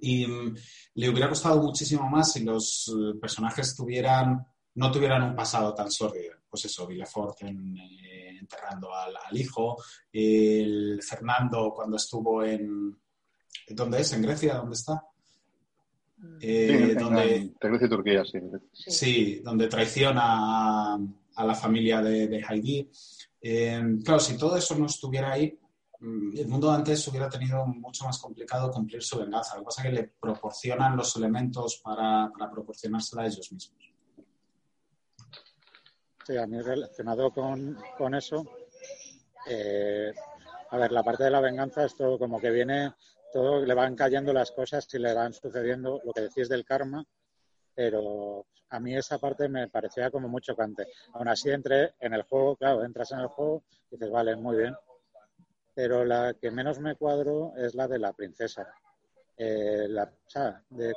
[0.00, 0.56] Y mm,
[0.94, 5.90] le hubiera costado muchísimo más si los eh, personajes tuvieran, no tuvieran un pasado tan
[5.90, 6.34] sórdido.
[6.48, 9.76] Pues eso, Villefort eh, enterrando al, al, hijo,
[10.12, 12.98] el Fernando cuando estuvo en...
[13.68, 14.12] ¿Dónde es?
[14.12, 14.54] ¿En Grecia?
[14.54, 15.02] ¿Dónde está?
[16.40, 18.38] Eh, donde, Turquía, sí.
[18.72, 22.90] Sí, donde traiciona a, la familia de, de Heidi.
[23.40, 25.58] Eh, claro, si todo eso no estuviera ahí,
[26.00, 29.54] mm, el mundo antes hubiera tenido mucho más complicado cumplir su venganza.
[29.54, 33.94] Lo que pasa es que le proporcionan los elementos para, para proporcionársela a ellos mismos.
[36.26, 38.46] Sí, a mí relacionado con, con eso,
[39.46, 40.10] eh,
[40.70, 42.94] a ver, la parte de la venganza, esto como que viene
[43.34, 47.04] todo le van cayendo las cosas y le van sucediendo lo que decís del karma,
[47.74, 50.86] pero a mí esa parte me parecía como muy chocante.
[51.14, 54.58] Aún así entré en el juego, claro, entras en el juego y dices, vale, muy
[54.58, 54.76] bien.
[55.74, 58.72] Pero la que menos me cuadro es la de la princesa.
[59.36, 60.92] Eh, la, o sea, de,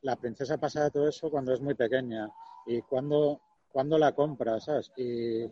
[0.00, 2.28] la princesa pasa de todo eso cuando es muy pequeña
[2.66, 3.40] y cuando,
[3.70, 4.90] cuando la compra, ¿sabes?
[4.96, 5.44] y,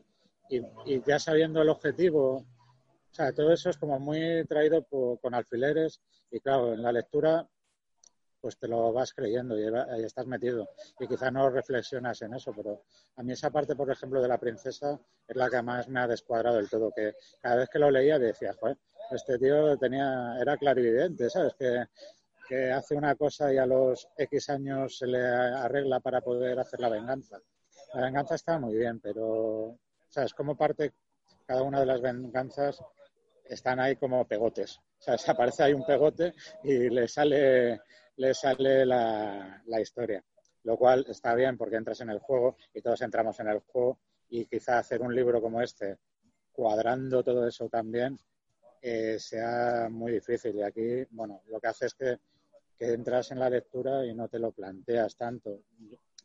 [0.50, 2.44] y ya sabiendo el objetivo
[3.10, 4.84] o sea, todo eso es como muy traído
[5.20, 6.00] con alfileres
[6.30, 7.48] y claro, en la lectura
[8.40, 10.68] pues te lo vas creyendo y, estás metido.
[10.98, 12.84] Y quizá no reflexionas en eso, pero
[13.16, 14.98] a mí esa parte, por ejemplo, de la princesa
[15.28, 18.18] es la que más me ha descuadrado del todo, que cada vez que lo leía
[18.18, 18.78] decía, joder,
[19.10, 21.54] este tío tenía, era clarividente, ¿sabes?
[21.54, 21.84] Que,
[22.48, 26.80] que hace una cosa y a los X años se le arregla para poder hacer
[26.80, 27.38] la venganza.
[27.92, 29.76] La venganza está muy bien, pero,
[30.08, 30.32] ¿sabes?
[30.32, 30.94] Como parte
[31.46, 32.80] cada una de las venganzas
[33.50, 34.78] están ahí como pegotes.
[34.78, 36.32] O sea, aparece ahí un pegote
[36.62, 37.80] y le sale,
[38.16, 40.22] le sale la, historia.
[40.62, 43.98] Lo cual está bien porque entras en el juego y todos entramos en el juego
[44.28, 45.98] y quizá hacer un libro como este,
[46.52, 48.18] cuadrando todo eso también,
[48.82, 50.54] eh, sea muy difícil.
[50.56, 52.18] Y aquí, bueno, lo que hace es que,
[52.78, 55.62] que entras en la lectura y no te lo planteas tanto.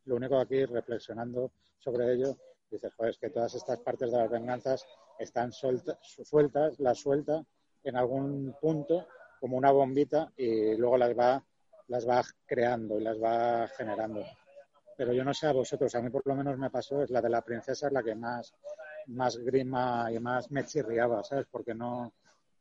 [0.06, 2.38] Lo único aquí, reflexionando sobre ello,
[2.70, 4.86] dices, joder, es que todas estas partes de las venganzas
[5.20, 7.44] están sueltas, sueltas, las suelta
[7.84, 9.08] en algún punto
[9.40, 11.44] como una bombita y luego las va,
[11.88, 14.24] las va creando y las va generando.
[14.98, 17.22] Pero yo no sé a vosotros, a mí por lo menos me pasó, es la
[17.22, 18.54] de la princesa, es la que más,
[19.08, 21.46] más grima y más me chirriaba, ¿sabes?
[21.52, 22.14] Porque no,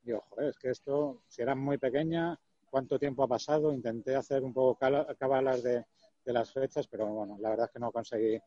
[0.03, 2.39] digo, joder, es que esto, si era muy pequeña,
[2.69, 3.73] ¿cuánto tiempo ha pasado?
[3.73, 4.79] Intenté hacer un poco
[5.17, 5.87] cabalas de,
[6.25, 8.39] de las fechas, pero bueno, la verdad es que no conseguí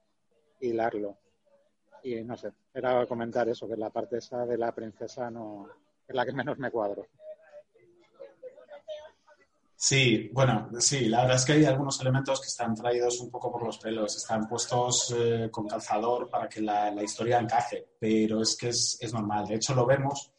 [0.60, 1.18] hilarlo
[2.14, 5.68] y no sé, era comentar eso, que la parte esa de la princesa no
[6.08, 7.08] es la que menos me cuadro.
[9.80, 13.51] Sí, bueno, sí, la verdad es que hay algunos elementos que están traídos un poco
[13.51, 18.58] por los pelos, están puestos eh, con calzador para que la, historia encaje, pero es
[18.58, 19.45] que es, normal.
[19.47, 20.32] De hecho, lo vemos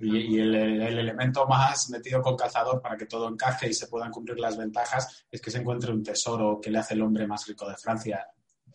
[0.00, 4.40] Y, el, elemento más metido con cazador para que todo encaje y se puedan cumplir
[4.40, 7.68] las ventajas es que se encuentre un tesoro que le hace el hombre más rico
[7.68, 8.26] de Francia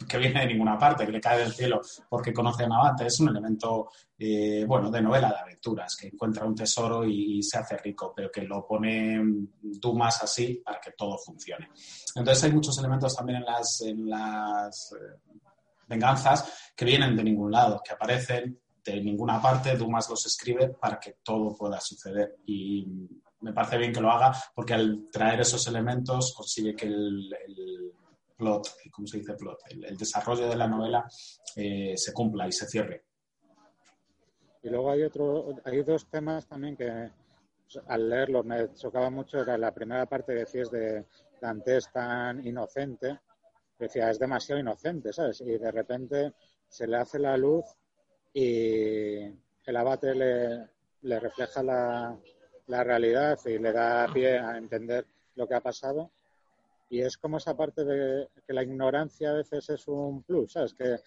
[0.08, 3.20] que viene de ninguna parte, que le cae del cielo porque conoce a Navante, es
[3.20, 7.78] un elemento, eh, bueno, de novela de aventuras, que encuentra un tesoro y, se hace
[7.78, 9.20] rico, pero que lo pone
[9.62, 11.70] Dumas así para que todo funcione.
[12.16, 15.20] Entonces hay muchos elementos también en las, en las eh,
[15.88, 21.00] venganzas que vienen de ningún lado, que aparecen de ninguna parte, Dumas los escribe para
[21.00, 22.38] que todo pueda suceder.
[22.46, 22.88] Y
[23.42, 27.30] me parece bien que lo haga porque al traer esos elementos consigue que el
[28.42, 29.60] plot, ¿cómo se dice plot?
[29.70, 31.08] El, desarrollo de la novela
[31.56, 33.04] eh, se cumpla y se cierre.
[34.64, 37.12] Y luego hay otro, hay dos temas también que
[37.88, 39.40] al leerlo me chocaba mucho.
[39.40, 41.06] Era la primera parte que decías de
[41.40, 43.20] Dantes tan inocente.
[43.78, 45.42] Decía, es demasiado inocente, ¿sabes?
[45.42, 46.34] Y de repente
[46.68, 47.66] se le hace la luz
[48.34, 49.18] y
[49.66, 50.68] el abate le,
[51.02, 52.18] le refleja la,
[52.68, 56.12] la realidad y le da pie a entender lo que ha pasado
[56.92, 60.74] y es como esa parte de que la ignorancia a veces es un plus, ¿sabes?
[60.74, 60.98] Que,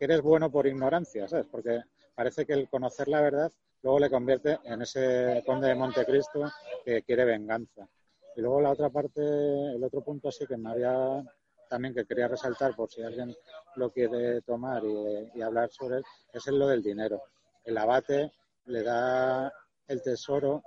[0.00, 1.46] eres bueno por ignorancia, ¿sabes?
[1.48, 1.82] Porque
[2.16, 6.50] parece que el conocer la verdad luego le convierte en ese conde de Montecristo
[6.84, 7.88] que quiere venganza.
[8.34, 11.24] Y luego la otra parte, el otro punto así que me había
[11.70, 13.36] también que quería resaltar por si alguien
[13.76, 17.22] lo quiere tomar y, y hablar sobre él, es lo del dinero.
[17.62, 18.32] El abate
[18.64, 19.52] le da
[19.86, 20.64] el tesoro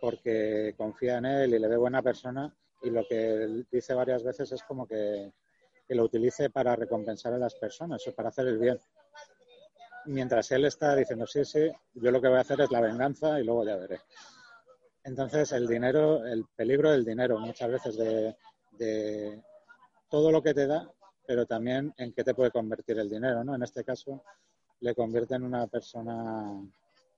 [0.00, 2.52] porque confía en él y le ve buena persona
[2.82, 5.32] y lo que dice varias veces es como que,
[5.88, 8.78] lo utilice para recompensar a las personas o para hacer el bien.
[10.06, 13.38] Mientras él está diciendo, sí, sí, yo lo que voy a hacer es la venganza
[13.38, 14.00] y luego ya veré.
[15.04, 18.36] Entonces, el dinero, el peligro del dinero, muchas veces de,
[18.72, 19.40] de
[20.10, 20.90] todo lo que te da,
[21.24, 23.54] pero también en qué te puede convertir el dinero, ¿no?
[23.54, 24.24] En este caso,
[24.80, 26.60] le convierte en una persona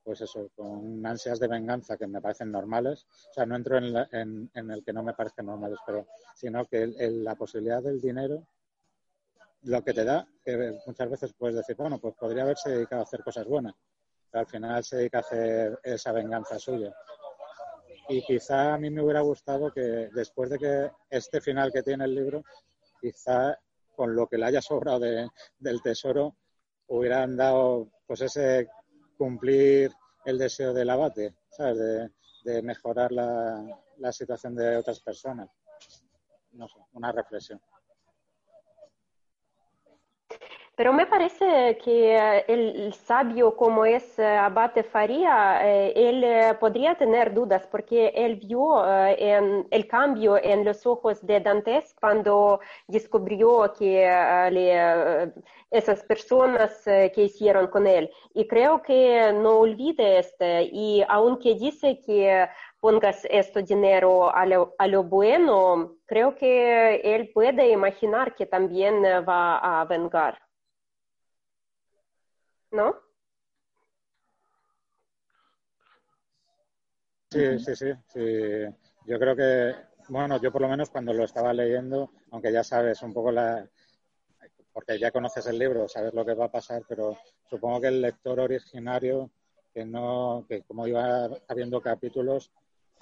[0.09, 3.07] pues eso, con ansias de venganza que me parecen normales.
[3.29, 7.35] O sea, no entro en, el que no me parezcan normales, pero sino que la
[7.35, 8.43] posibilidad del dinero,
[9.65, 13.05] lo que te da, que muchas veces puedes decir, bueno, pues podría haberse dedicado a
[13.05, 13.75] hacer cosas buenas,
[14.31, 16.91] pero al final se dedica a hacer esa venganza suya.
[18.09, 22.07] Y quizá a mí me hubiera gustado que después de que este final que tiene
[22.07, 22.43] el libro,
[22.99, 23.59] quizá
[23.95, 26.35] con lo que le haya sobrado del tesoro,
[26.87, 28.71] hubieran dado pues ese
[29.19, 29.93] cumplir
[30.25, 31.79] el deseo del abate, ¿sabes?
[32.45, 33.63] De, mejorar la,
[33.99, 35.51] la, situación de otras personas.
[36.53, 37.61] No sé, una reflexión.
[40.79, 46.95] Pero me parece que eh, el sabio como es eh, Abate Faría, eh, él podría
[46.95, 54.07] tener dudas porque él vio el cambio en los ojos de Dantes cuando descubrió que
[55.73, 58.09] esas personas que hicieron con él.
[58.33, 60.71] Y creo que no olvide este.
[60.73, 62.47] Y aunque dice que
[62.79, 69.03] pongas este dinero a lo, a lo bueno, creo que él puede imaginar que también
[69.03, 70.48] va a vengar.
[72.71, 72.97] ¿No?
[77.31, 78.21] Sí, sí, sí, sí.
[79.07, 79.75] Yo creo que,
[80.09, 83.69] bueno, yo por lo menos cuando lo estaba leyendo, aunque ya sabes un poco la,
[84.73, 87.19] porque ya conoces el libro, sabes lo que va a pasar, pero
[87.51, 89.31] supongo que el lector originario,
[89.75, 92.51] que no, que como iba habiendo capítulos,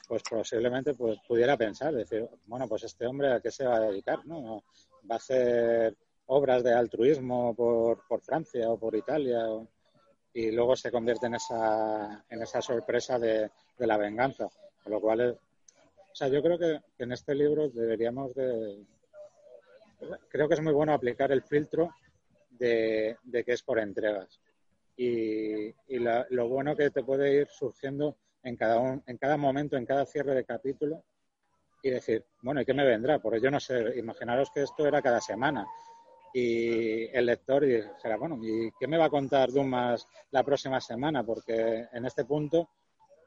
[0.09, 3.81] pues posiblemente pues pudiera pensar, decir, bueno, pues este hombre a qué se va a
[3.81, 4.65] dedicar, ¿no?
[5.11, 5.97] Va a hacer
[6.27, 9.45] obras de altruismo por, por Francia o por Italia
[10.33, 14.49] y luego se convierte en esa, en esa sorpresa de, de la venganza.
[14.83, 18.85] Con lo cual, o sea, yo creo que, en este libro deberíamos de...
[20.29, 21.95] Creo que es muy bueno aplicar el filtro
[22.51, 24.41] de, de que es por entregas.
[24.97, 25.99] Y, y
[26.31, 30.35] lo bueno que te puede ir surgiendo en cada, en cada momento, en cada cierre
[30.35, 31.03] de capítulo,
[31.83, 33.19] y decir, bueno, ¿y qué me vendrá?
[33.21, 35.67] Porque yo no sé, imaginaros que esto era cada semana
[36.39, 41.25] y el lector dijera, bueno, ¿y qué me va a contar Dumas la próxima semana?
[41.25, 42.69] Porque en este punto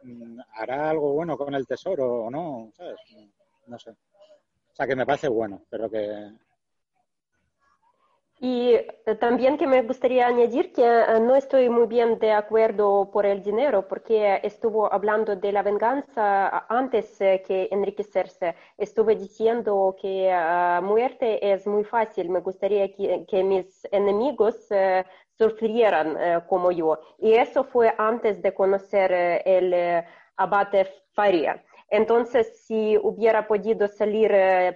[0.04, 2.98] mm, hará algo bueno con el tesoro o no, ¿sabes?
[3.66, 3.90] No sé.
[3.90, 6.34] O sea, que me parece bueno, pero que
[8.42, 13.12] y eh, también que me gustaría añadir que eh, no estoy muy bien de acuerdo
[13.12, 18.56] por el dinero, porque estuvo hablando de la venganza antes eh, que enriquecerse.
[18.78, 20.34] Estuve diciendo que
[20.82, 22.30] muerte es muy fácil.
[22.30, 24.70] Me gustaría que, mis enemigos
[25.38, 26.18] sufrieran
[26.48, 27.00] como yo.
[27.18, 29.12] Y eso fue antes de conocer
[29.46, 30.04] el
[30.38, 31.64] abate Faria.
[31.90, 34.32] Entonces, si hubiera podido salir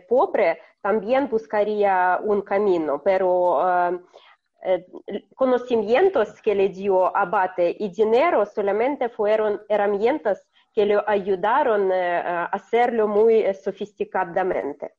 [0.09, 4.01] pobre, también buscaría un camino, pero
[4.65, 4.86] eh,
[5.36, 12.45] conocimientos que le dio Abate y dinero solamente fueron herramientas que le ayudaron eh, a
[12.45, 14.93] hacerlo muy eh, sofisticadamente.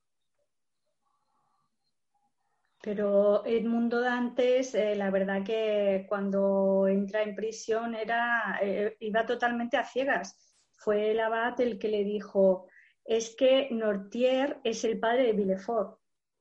[2.82, 8.61] Pero Edmundo Dantes, la verdad que cuando entra en prisión era,
[9.01, 10.37] iba totalmente a ciegas.
[10.76, 12.68] Fue el abad el que le dijo,
[13.05, 15.99] es que Nortier es el padre de Villefort.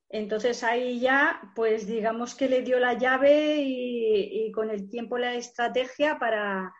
[0.09, 5.33] Entonces ahí ya, pues digamos que le dio la llave y, con el tiempo la
[5.33, 6.71] estrategia para,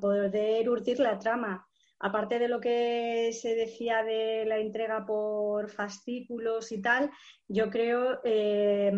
[0.00, 1.66] poder urdir la trama.
[2.00, 7.10] Aparte de lo que se decía de la entrega por fascículos y tal,
[7.48, 8.92] yo creo eh,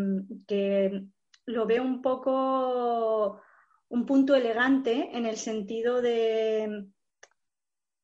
[0.46, 1.06] que
[1.46, 3.40] lo veo un poco
[3.88, 6.86] un punto elegante en el sentido de,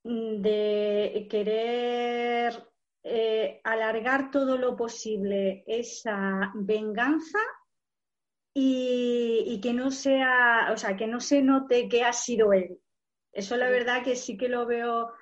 [0.06, 2.54] de querer
[3.02, 7.38] eh, alargar todo lo posible esa venganza
[8.52, 12.78] y, que no sea, o sea, que no se note que ha sido él.
[13.32, 15.12] Eso la verdad que sí que lo veo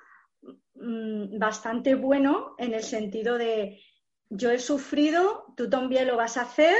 [0.75, 3.81] mm, bastante bueno en el sentido de
[4.29, 6.75] yo he sufrido, tú también lo vas a hacer,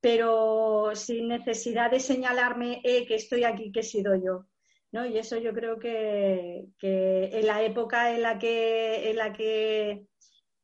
[0.00, 4.46] pero sin necesidad de señalarme eh, que estoy aquí, que he sido yo.
[4.94, 5.04] ¿No?
[5.04, 10.06] Y eso yo creo que, en la época en la que, en la que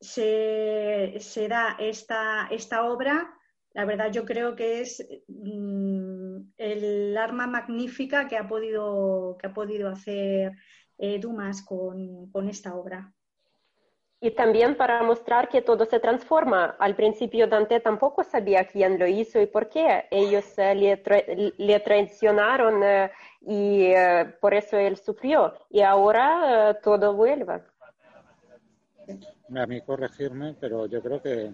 [0.01, 3.35] se, da esta, esta, obra,
[3.73, 9.53] la verdad yo creo que es mm, el arma magnífica que ha podido, que ha
[9.53, 10.53] podido hacer
[10.99, 13.13] eh, Dumas con, con esta obra.
[14.23, 16.77] Y también para mostrar que todo se transforma.
[16.79, 20.05] Al principio Dante tampoco sabía quién lo hizo y por qué.
[20.11, 23.11] Ellos eh, le, le, traicionaron eh,
[23.43, 23.93] y
[24.41, 25.55] por eso él sufrió.
[25.71, 27.63] Y ahora todo vuelve
[29.59, 31.53] a mí corregirme, pero yo creo que,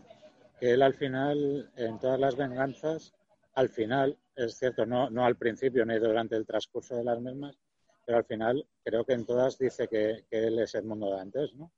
[0.61, 3.15] él al final, en todas las venganzas,
[3.55, 7.59] al final, es cierto, no, no al principio ni durante el transcurso de las mismas,
[8.05, 11.71] pero al final creo que en todas dice que, él es Edmundo de antes, ¿no?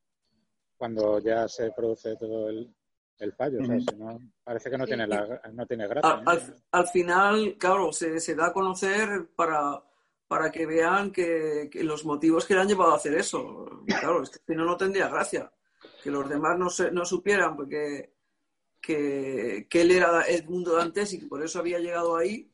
[0.76, 2.72] Cuando ya se produce todo el,
[3.36, 3.58] fallo,
[4.44, 6.22] parece que no tiene, la, no tiene gracia.
[6.70, 9.82] Al, final, claro, se, se, da a conocer para,
[10.28, 13.82] para que vean que, los motivos que le han llevado a hacer eso.
[13.86, 15.50] Claro, es que si no, no tendría gracia
[16.02, 18.12] que los demás no, no supieran porque,
[18.80, 22.52] que, él era Edmundo antes y que por eso había llegado ahí,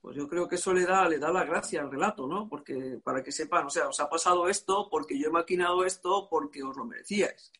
[0.00, 2.48] pues yo creo que eso le da, le da la gracia al relato, ¿no?
[2.48, 6.28] Porque para que sepan, o sea, os ha pasado esto porque yo he maquinado esto
[6.28, 7.52] porque os lo merecíais.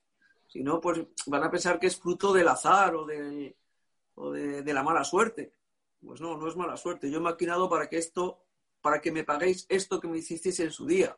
[0.48, 3.56] Si no, pues van a pensar que es fruto del azar o de,
[4.16, 5.54] o de, de la mala suerte.
[6.04, 7.10] Pues no, no es mala suerte.
[7.10, 8.44] Yo he maquinado para que esto,
[8.82, 11.16] para que me paguéis esto que me hicisteis en su día.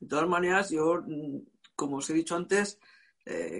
[0.00, 1.40] De todas maneras, yo, mm,
[1.74, 2.78] como os he dicho antes,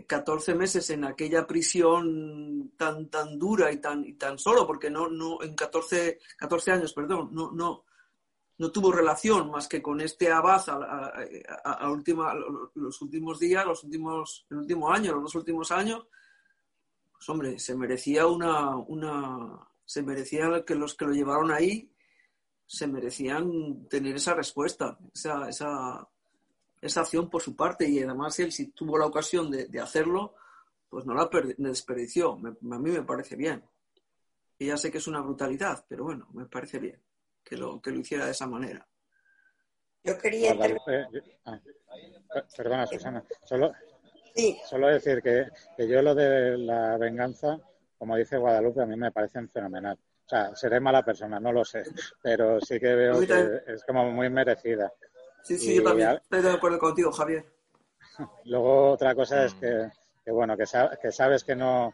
[0.07, 4.91] 14 eh, meses en aquella prisión tan, tan dura y tan, y tan solo, porque
[4.91, 7.85] no, no, en 14, 14 años, perdón, no, no,
[8.59, 12.35] no tuvo relación más que con este abad a, última,
[12.75, 16.07] los últimos días, los últimos, el último año, los dos últimos años,
[17.13, 21.91] pues hombre, se merecía una, una, se merecía que los que lo llevaron ahí
[22.67, 26.09] se merecían tener esa respuesta, esa, esa,
[26.81, 30.35] esa acción por su parte y además él si tuvo la ocasión de, hacerlo,
[30.89, 32.33] pues no la desperdició.
[32.33, 33.63] a mí me parece bien.
[34.59, 37.01] Y ya sé que es una brutalidad, pero bueno, me parece bien
[37.43, 38.87] que lo, que lo hiciera de esa manera.
[40.03, 40.53] Yo quería...
[40.53, 41.07] Eh,
[41.47, 41.61] ah,
[42.57, 43.25] perdona, Susana.
[43.45, 43.73] Solo,
[44.69, 45.47] solo decir que,
[45.87, 47.59] yo lo de la venganza,
[47.99, 49.99] como dice Guadalupe, a mí me parece fenomenal.
[50.25, 51.83] O sea, seré mala persona, no lo sé,
[52.23, 54.91] pero sí que veo que es como muy merecida.
[55.43, 57.45] Sí, sí, yo también estoy de acuerdo contigo, Javier.
[58.47, 59.91] Luego otra cosa es que,
[60.31, 61.93] bueno, que, sabes que no,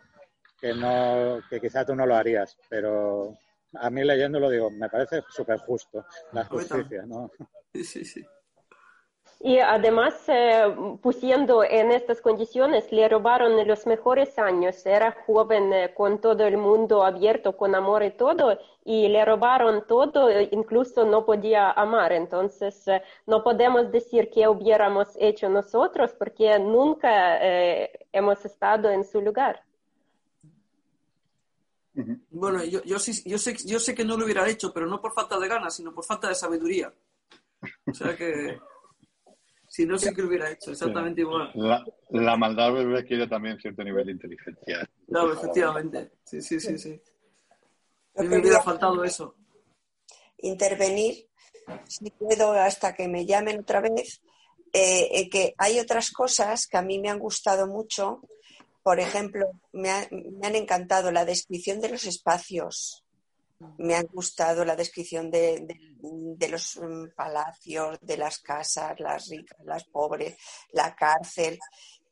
[0.60, 3.36] que no, que quizá tú no lo harías, pero
[3.74, 7.30] a mí leyéndolo digo, me parece súper justo la justicia, ¿no?
[7.72, 8.24] Sí, sí, sí.
[9.42, 10.64] Y además, eh,
[11.00, 14.84] pusiendo en estas condiciones, le robaron los mejores años.
[14.84, 19.86] Era joven eh, con todo el mundo abierto, con amor y todo, y le robaron
[19.86, 22.12] todo, incluso no podía amar.
[22.12, 27.38] Entonces, eh, no podemos decir que hubiéramos hecho nosotros porque nunca
[28.12, 29.64] hemos estado en su lugar.
[32.30, 35.00] Bueno, yo, yo, sí, yo, sé, yo sé que no lo hubiera hecho, pero no
[35.00, 36.92] por falta de ganas, sino por falta de sabiduría.
[37.86, 38.60] O sea que...
[39.70, 41.52] Si no, sí que lo hubiera hecho, exactamente igual.
[41.54, 44.90] La, la maldad requiere también cierto nivel de inteligencia.
[45.06, 46.10] Claro, efectivamente.
[46.24, 47.00] Sí, sí, sí, sí.
[48.16, 49.36] Me hubiera faltado eso.
[50.38, 51.28] Intervenir,
[51.86, 54.20] si puedo, hasta que me llamen otra vez,
[54.72, 58.22] eh, eh, que hay otras cosas que a mí me han gustado mucho.
[58.82, 63.04] Por ejemplo, me, me han encantado la descripción de los espacios.
[63.78, 69.28] Me ha gustado la descripción de, de- de los mm, palacios, de las casas, las
[69.28, 70.36] ricas, las pobres,
[70.72, 71.58] la cárcel,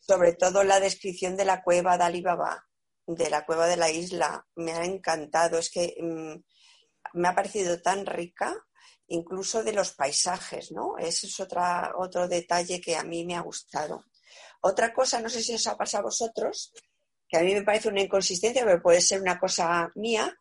[0.00, 2.66] sobre todo la descripción de la cueva de Alibaba,
[3.06, 4.46] de la cueva de la isla.
[4.56, 6.34] Me ha encantado, es que mm,
[7.14, 8.54] me ha parecido tan rica,
[9.06, 10.98] incluso de los paisajes, ¿no?
[10.98, 14.04] Ese es otra, otro detalle que a mí me ha gustado.
[14.60, 16.72] Otra cosa, no sé si os ha pasado a vosotros,
[17.28, 20.34] que a mí me parece una inconsistencia, pero puede ser una cosa mía,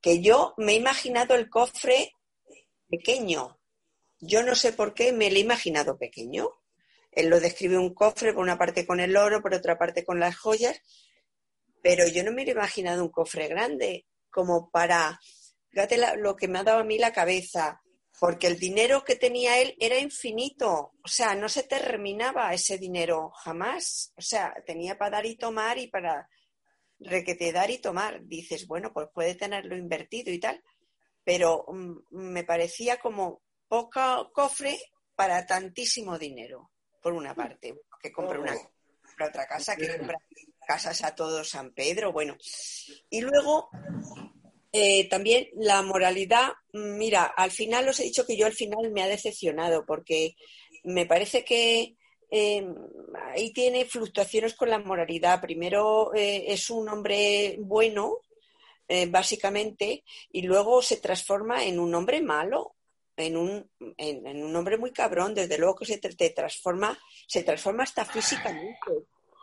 [0.00, 2.12] que yo me he imaginado el cofre
[2.88, 3.58] pequeño.
[4.20, 6.50] Yo no sé por qué me lo he imaginado pequeño.
[7.12, 10.20] Él lo describe un cofre, por una parte con el oro, por otra parte con
[10.20, 10.80] las joyas,
[11.82, 15.18] pero yo no me he imaginado un cofre grande, como para,
[15.70, 17.80] fíjate lo que me ha dado a mí la cabeza,
[18.20, 23.30] porque el dinero que tenía él era infinito, o sea, no se terminaba ese dinero
[23.30, 26.28] jamás, o sea, tenía para dar y tomar y para
[27.00, 28.24] requete dar y tomar.
[28.24, 30.62] Dices, bueno, pues puede tenerlo invertido y tal,
[31.24, 34.78] pero mm, me parecía como poco cofre
[35.14, 36.70] para tantísimo dinero,
[37.02, 40.18] por una parte, que compra una compra otra casa, que compra
[40.66, 42.36] casas a todo San Pedro, bueno.
[43.10, 43.68] Y luego
[44.72, 49.02] eh, también la moralidad, mira, al final os he dicho que yo al final me
[49.02, 50.36] ha decepcionado porque
[50.84, 51.96] me parece que
[52.30, 52.66] eh,
[53.32, 55.40] ahí tiene fluctuaciones con la moralidad.
[55.40, 58.18] Primero eh, es un hombre bueno,
[58.86, 62.74] eh, básicamente, y luego se transforma en un hombre malo,
[63.16, 65.34] en un, en, un hombre muy cabrón.
[65.34, 68.78] Desde luego que se te transforma, se transforma hasta físicamente.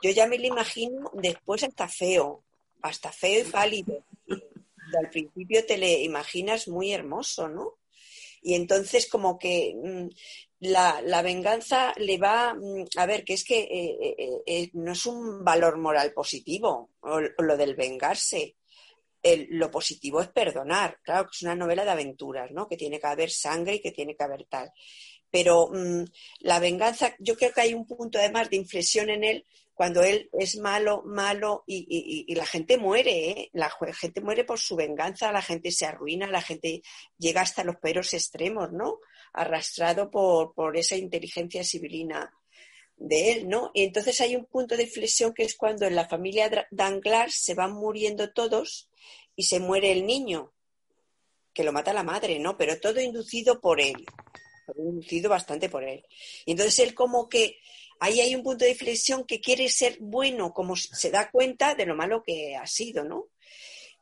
[0.03, 2.43] Yo ya me lo imagino después hasta feo,
[2.81, 4.03] hasta feo y pálido.
[4.27, 7.73] Y al principio te le imaginas muy hermoso, ¿no?
[8.45, 10.07] Y entonces como que mm,
[10.59, 14.93] la, la venganza le va, mm, a ver, que es que eh, eh, eh, no
[14.93, 16.91] es un valor moral positivo,
[17.37, 18.55] lo del vengarse.
[19.49, 22.67] Lo positivo es perdonar, claro que es una novela de aventuras, ¿no?
[22.67, 24.71] Que tiene que haber sangre y que tiene que haber tal.
[25.31, 26.03] Pero mm,
[26.41, 30.29] la venganza, yo creo que hay un punto además de inflexión en él cuando él
[30.39, 33.49] es malo, malo y, y- y- la gente muere, ¿eh?
[33.53, 36.83] La gente muere por su venganza, la gente se arruina, la gente
[37.17, 38.99] llega hasta los peores extremos, ¿no?
[39.35, 42.33] Arrastrado por, por esa inteligencia civilina
[42.97, 43.71] de él, ¿no?
[43.73, 47.53] Y entonces hay un punto de inflexión que es cuando en la familia Danglars se
[47.53, 48.89] van muriendo todos
[49.35, 50.53] y se muere el niño,
[51.53, 52.57] que lo mata la madre, ¿no?
[52.57, 54.05] Pero todo inducido por él,
[54.77, 56.05] inducido bastante por él.
[56.45, 57.59] Y entonces él como que
[57.99, 61.85] ahí hay un punto de inflexión que quiere ser bueno, como se da cuenta de
[61.85, 63.27] lo malo que ha sido, ¿no?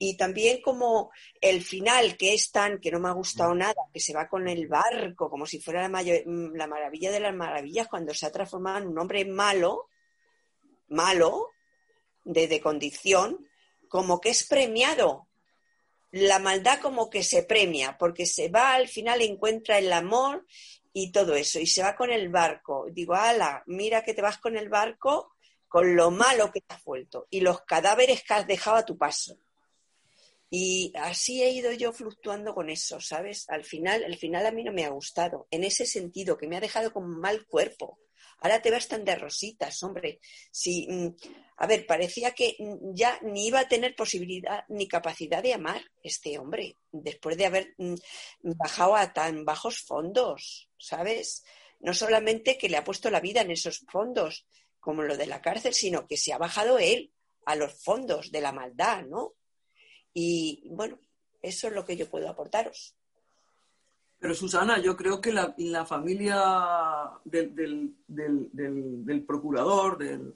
[0.06, 4.02] Y también como el final, que es tan, que no me ha gustado nada, que
[4.02, 6.24] se va con el barco, como si fuera la, mayo-
[6.54, 9.88] la maravilla de las maravillas, cuando se ha transformado en un hombre malo,
[10.90, 11.52] malo,
[12.26, 13.48] de, de condición,
[13.88, 15.28] como que es premiado.
[16.12, 20.46] La maldad como que se premia, porque se va al final, encuentra el amor
[20.92, 22.88] y todo eso, y se va con el barco.
[22.92, 25.32] Digo, ala, mira que te vas con el barco
[25.68, 28.96] con lo malo que te has vuelto y los cadáveres que has dejado a tu
[28.96, 29.38] paso.
[30.56, 33.50] Y así he ido yo fluctuando con eso, ¿sabes?
[33.50, 36.56] Al final, el final a mí no me ha gustado, en ese sentido, que me
[36.56, 37.98] ha dejado con mal cuerpo.
[38.38, 40.20] Ahora te vas tan de rositas, hombre.
[40.52, 41.08] Si, mm,
[41.58, 45.82] a ver, parecía que mm, ya ni iba a tener posibilidad ni capacidad de amar
[46.04, 47.96] este hombre, después de haber mm,
[48.44, 51.44] bajado a tan bajos fondos, ¿sabes?
[51.80, 54.46] No solamente que le ha puesto la vida en esos fondos,
[54.80, 57.12] como lo de la cárcel, sino que se ha bajado él
[57.48, 59.34] a los fondos de la maldad, ¿no?
[60.14, 60.98] Y bueno,
[61.42, 62.96] eso es lo que yo puedo aportaros.
[64.20, 66.42] Pero Susana, yo creo que la, la familia
[67.26, 68.50] del, del, del,
[69.06, 70.34] del- procurador, del,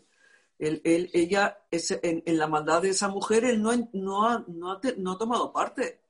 [0.60, 4.72] él- él- ella, ese- en, la maldad de esa mujer, él no, no, ha, no,
[4.74, 6.02] ha, no ha tomado parte.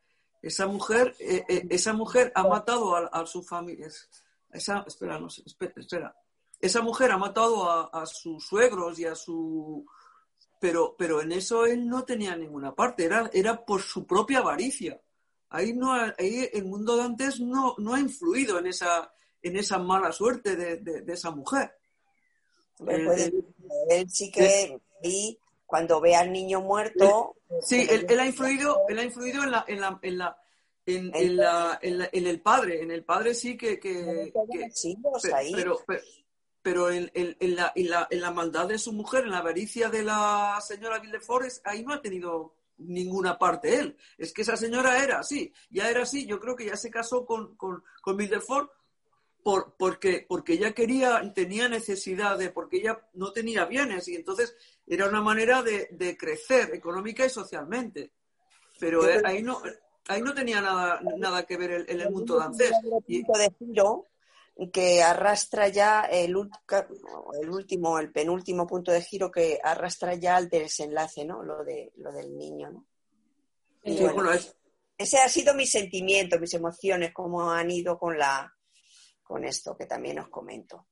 [0.41, 3.88] Esa mujer, eh, eh, esa mujer ha matado a, a su familia.
[4.52, 6.15] Esa, espera, no espera, espera.
[6.60, 9.85] Esa mujer ha matado a sus suegros y a su...
[10.59, 14.99] Pero, pero en eso él no tenía ninguna parte, era, era por su propia avaricia.
[15.49, 19.77] Ahí, no, ahí el mundo de antes no, no ha influido en esa, en esa
[19.77, 21.71] mala suerte de, de- de esa mujer.
[22.79, 23.43] Eh, puede- eh,
[23.91, 28.99] él sí que ahí, cuando ve al niño muerto, Sí, él, él ha influido, él
[28.99, 30.38] ha influido en la, en la, en la,
[30.85, 34.69] en, en la- en la- en el padre, en el padre sí que, que- que-
[35.55, 36.01] pero, pe-
[36.68, 39.38] pero en, en- en la, en, la, en la maldad de su mujer, en la
[39.38, 43.95] avaricia de la señora Villefort, ahí no ha tenido ninguna parte él.
[44.18, 46.26] Es que esa señora era así, ya era así.
[46.27, 48.69] Yo creo que ya se casó con, con, con Villefort
[49.41, 54.53] por, porque, porque ella quería, tenía necesidad de, porque ella no tenía bienes y entonces
[54.85, 58.11] era una manera de, de crecer económica y socialmente.
[58.77, 59.61] Pero eh, ahí no,
[60.10, 62.73] ahí no tenía nada, nada que ver el, el mundo dancés.
[63.07, 63.23] Y...
[63.23, 64.03] de giro
[64.71, 66.35] que arrastra ya el,
[67.41, 71.43] el, último, el penúltimo punto de giro que arrastra ya al desenlace, ¿no?
[71.43, 72.85] Lo, de, lo del niño, ¿no?
[73.84, 74.57] Sí, bueno, es...
[74.97, 78.51] Ese ha sido mi sentimiento, mis emociones, cómo han ido con, la,
[79.21, 80.88] con esto que también os comento.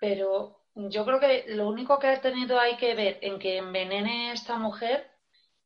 [0.00, 4.32] Pero yo creo que lo único que ha tenido ahí que ver en que envenene
[4.32, 5.10] esta mujer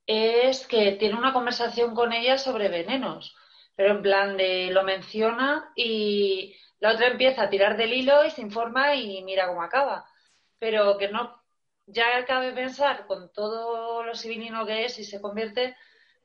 [0.06, 3.36] es que tiene una conversación con ella sobre venenos,
[3.74, 6.56] pero en plan de lo menciona y
[6.86, 10.06] la otra empieza a tirar del hilo y se informa y mira cómo acaba.
[10.60, 11.42] Pero que no,
[11.86, 15.76] ya cabe pensar con todo lo civilino que es y se convierte,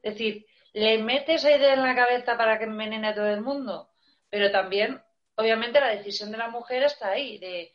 [0.03, 3.89] decir, le mete esa idea en la cabeza para que envenene a todo el mundo,
[4.29, 5.01] pero también,
[5.35, 7.71] obviamente, la decisión de la mujer está ahí, de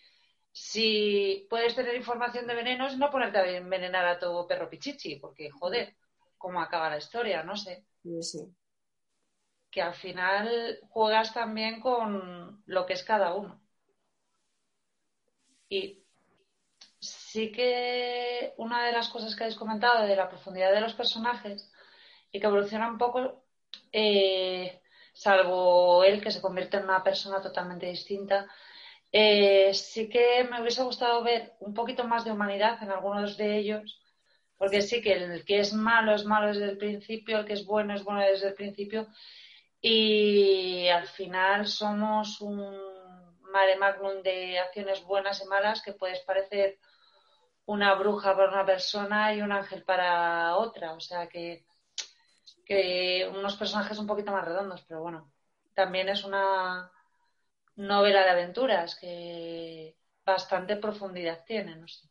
[0.52, 5.50] si puedes tener información de venenos, no ponerte a envenenar a tu perro pichichi, porque,
[5.50, 5.96] joder,
[6.38, 7.84] cómo acaba la historia, no sé.
[9.77, 13.61] Que al final juegas también con lo que es cada uno.
[15.69, 16.03] Y
[16.98, 21.70] sí que una de las cosas que habéis comentado de la profundidad de los personajes
[22.32, 23.44] y que evoluciona un poco,
[23.93, 24.81] eh,
[25.12, 28.47] salvo él que se convierte en una persona totalmente distinta.
[29.12, 33.59] Eh, sí que me hubiese gustado ver un poquito más de humanidad en algunos de
[33.59, 34.01] ellos,
[34.57, 37.66] porque sí que el que es malo es malo desde el principio, el que es
[37.66, 39.07] bueno es bueno desde el principio,
[39.81, 42.77] y al final somos un
[43.53, 46.78] mare magnum de acciones buenas y malas que puedes parecer
[47.66, 50.93] una bruja para una persona y un ángel para otra.
[50.93, 51.66] O sea que
[52.66, 55.32] que unos personajes un poquito más redondos, pero bueno,
[55.73, 56.90] también es una
[57.77, 62.09] novela de aventuras que bastante profundidad tiene, no sé.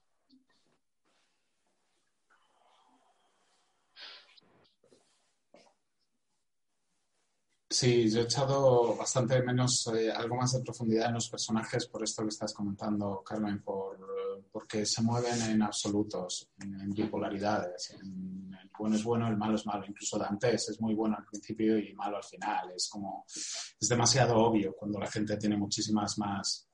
[7.77, 12.01] Sí, yo he echado bastante menos, eh, algo más de profundidad en los personajes por
[12.05, 17.97] esto que estás comentando, Carmen, por, porque se mueven en absolutos, en, bipolaridades.
[17.99, 19.85] el bueno es bueno, el malo es malo.
[19.85, 22.71] Incluso Dantes es muy bueno al principio y malo al final.
[22.73, 26.69] Es como, es demasiado obvio cuando la gente tiene muchísimas más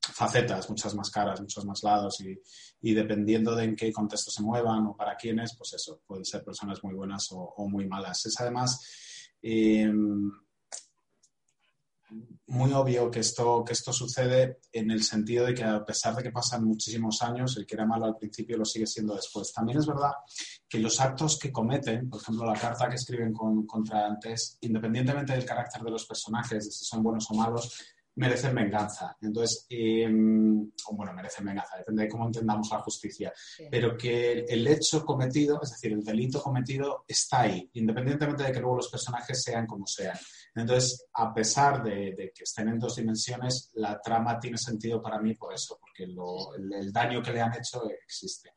[0.00, 2.20] facetas, muchas más caras, muchos más lados
[2.80, 6.42] y, dependiendo de en qué contexto se muevan o para quiénes, pues eso, pueden ser
[6.42, 8.26] personas muy buenas o muy malas.
[8.26, 8.80] Es además
[9.42, 9.92] eh,
[12.48, 16.22] muy obvio que esto, que esto sucede en el sentido de que a pesar de
[16.22, 19.52] que pasan muchísimos años, el que era malo al principio lo sigue siendo después.
[19.52, 20.12] También es verdad
[20.68, 25.44] que los actos que cometen, por ejemplo, la carta que escriben contra antes, independientemente del
[25.44, 27.80] carácter de los personajes, de si son buenos o malos,
[28.16, 29.16] merecen venganza.
[29.20, 33.32] Entonces, eh, bueno, merecen venganza, depende de cómo entendamos la justicia.
[33.70, 38.60] Pero que el hecho cometido, es decir, el delito cometido, está ahí, independientemente de que
[38.60, 40.16] luego los personajes sean como sean.
[40.54, 45.34] Entonces, a pesar de, que estén en dos dimensiones, la trama tiene sentido para mí
[45.34, 48.50] por eso, porque el, daño que le han hecho existe.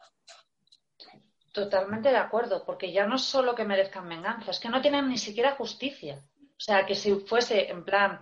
[1.51, 5.09] Totalmente de acuerdo, porque ya no es solo que merezcan venganza, es que no tienen
[5.09, 6.23] ni siquiera justicia.
[6.35, 8.21] O sea, que si fuese en plan,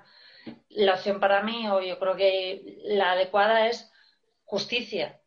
[0.70, 3.92] la opción para mí, o yo creo que la adecuada es
[4.46, 5.20] justicia.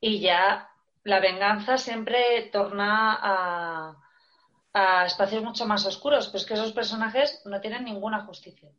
[0.00, 0.68] Y ya
[1.04, 3.96] la venganza siempre torna a,
[4.72, 8.70] a espacios mucho más oscuros, pues que esos personajes no tienen ninguna justicia.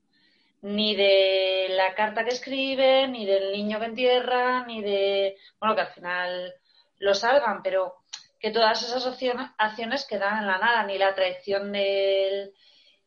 [0.61, 5.37] Ni de la carta que escriben, ni del niño que entierra, ni de.
[5.59, 6.53] Bueno, que al final
[6.99, 7.95] lo salgan, pero
[8.39, 12.53] que todas esas acciones quedan en la nada, ni la traición del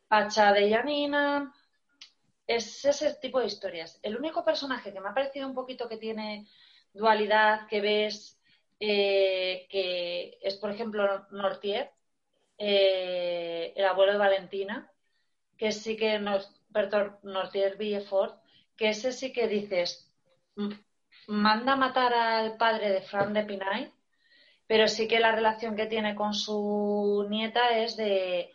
[0.07, 1.53] Pacha de Yanina.
[2.47, 3.99] Es ese tipo de historias.
[4.03, 6.47] El único personaje que me ha parecido un poquito que tiene
[6.93, 8.41] dualidad, que ves,
[8.81, 11.91] eh, que es, por ejemplo, Nortier,
[12.59, 14.91] eh, el abuelo de Valentina,
[15.57, 18.41] que sí que nos, perdón, Nortier Villefort,
[18.77, 20.11] que ese sí que dices,
[21.27, 23.93] manda matar al padre de Fran de Pinay,
[24.67, 28.53] pero sí que la relación que tiene con su nieta es de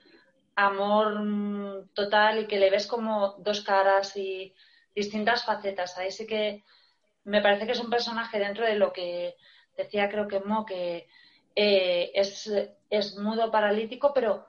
[0.56, 4.54] amor total y que le ves como dos caras y
[4.96, 5.98] distintas facetas.
[5.98, 6.64] Ahí sí que
[7.24, 9.36] me parece que es un personaje dentro de lo que
[9.78, 11.08] decía creo que Mo, que
[11.56, 12.52] eh, es,
[12.90, 14.48] es, mudo paralítico, pero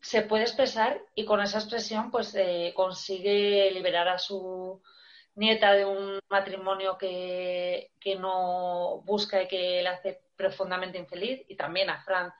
[0.00, 4.82] se puede expresar y con esa expresión pues eh, consigue liberar a su
[5.36, 11.56] nieta de un matrimonio que, que, no busca y que le hace profundamente infeliz y
[11.56, 12.32] también a Fran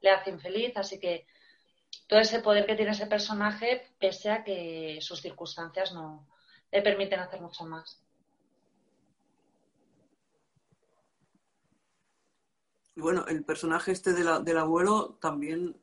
[0.00, 1.26] le hace infeliz, así que
[2.08, 6.26] todo ese poder que tiene ese personaje pese a que sus circunstancias no
[6.72, 8.02] le permiten hacer mucho más.
[12.96, 15.76] Bueno, el personaje este del abuelo también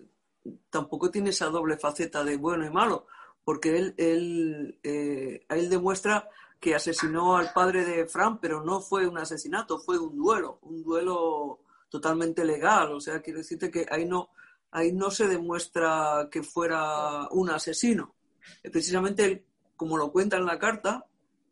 [0.70, 3.08] tampoco tiene esa doble faceta de bueno y malo,
[3.46, 6.30] porque él, él, eh, él demuestra
[6.60, 10.84] que asesinó al padre de Fran, pero no fue un asesinato, fue un duelo, un
[10.84, 12.94] duelo totalmente legal.
[12.94, 14.30] O sea, quiero decirte que ahí no,
[14.76, 18.14] ahí no se demuestra que fuera un asesino.
[18.62, 19.46] Precisamente, él,
[19.78, 21.06] como lo cuenta en la carta,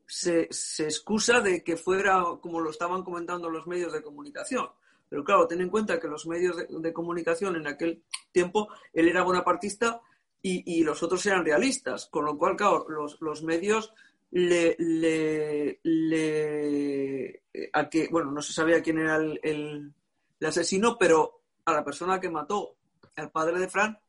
[0.06, 4.68] se, excusa de que fuera como lo estaban comentando los medios de comunicación.
[5.08, 9.24] Pero claro, ten en cuenta que los medios de, comunicación en aquel tiempo, él era
[9.24, 10.02] bonapartista
[10.41, 13.94] y, y, los otros eran realistas, con lo cual, claro, los, los medios
[14.32, 19.94] le, le, le, a que, bueno, no se sabía quién era el, el,
[20.45, 22.76] asesino, pero a la persona que mató
[23.15, 23.99] al padre de Fran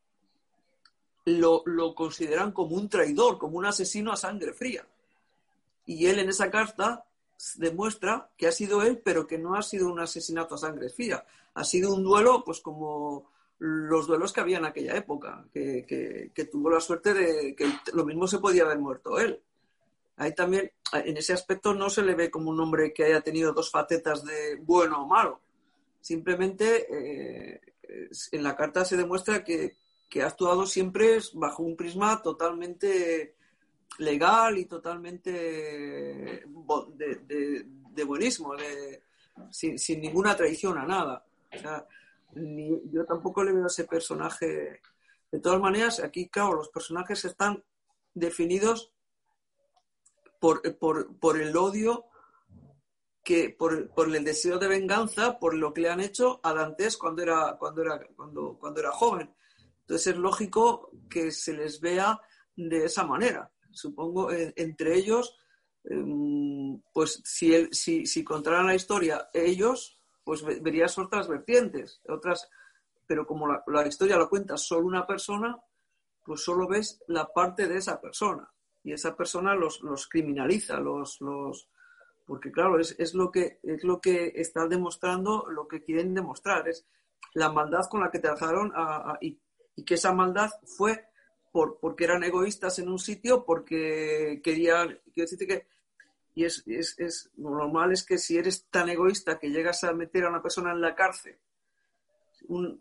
[1.27, 4.87] lo, lo consideran como un traidor, como un asesino a sangre fría.
[5.87, 7.05] Y él en esa carta
[7.57, 11.25] demuestra que ha sido él, pero que no ha sido un asesinato a sangre fría.
[11.55, 15.85] Ha sido un duelo, pues como los duelos que había en aquella época, que,
[16.35, 19.41] que, tuvo la suerte de que lo mismo se podía haber muerto él.
[20.17, 23.53] Ahí también, en ese aspecto, no se le ve como un hombre que haya tenido
[23.53, 25.41] dos facetas de bueno o malo.
[26.01, 27.61] Simplemente eh,
[28.33, 29.77] en la carta se demuestra que,
[30.23, 33.35] ha actuado siempre bajo un prisma totalmente
[33.99, 36.45] legal y totalmente de,
[37.91, 38.55] de, buenismo,
[39.51, 41.27] sin, ninguna traición a nada.
[42.93, 44.81] Yo tampoco le veo a ese personaje.
[45.33, 47.65] De todas maneras, aquí, claro, los personajes están
[48.15, 48.93] definidos
[50.39, 52.07] por el odio,
[53.25, 56.97] que, por, por, el deseo de venganza, por lo que le han hecho a Dantes
[56.97, 59.35] cuando era, cuando era, cuando, cuando era joven.
[59.81, 62.21] Entonces es lógico que se les vea
[62.55, 65.37] de esa manera supongo, entre ellos,
[65.85, 72.49] em, pues si, el, si, si contaran la historia ellos, pues verías otras vertientes, otras,
[73.07, 75.59] pero como la, la, historia lo cuenta solo una persona,
[76.25, 78.51] pues solo ves la parte de esa persona.
[78.83, 81.69] Y esa persona los, los criminaliza, los, los,
[82.27, 86.69] porque claro, es, es, lo que, es lo que está demostrando, lo que quieren demostrar,
[86.69, 86.87] es
[87.35, 88.73] la maldad con la que te dejaron
[89.21, 89.39] y,
[89.77, 91.07] y, que esa maldad fue
[91.53, 95.67] por, porque eran egoístas en un sitio, porque querían, quiero decirte que,
[96.35, 99.93] y es, es, es, lo normal es que si eres tan egoísta que llegas a
[99.93, 101.39] meter a una persona en la cárcel,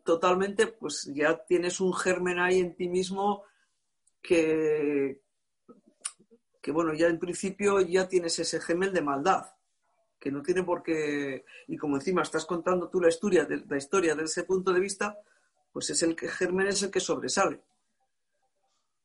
[0.04, 3.44] totalmente, pues ya tienes un germen ahí en ti mismo
[4.22, 5.22] que,
[6.64, 9.48] que, bueno, ya en principio ya tienes ese germen de maldad,
[10.18, 13.76] que no tiene por qué, y como encima estás contando tú la historia, de, la
[13.76, 15.20] historia desde ese punto de vista,
[15.74, 17.62] pues es el que germen es el que sobresale.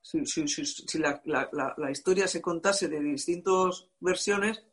[0.00, 4.64] Si, si, si, la, la, la, historia se contase de distintas versiones,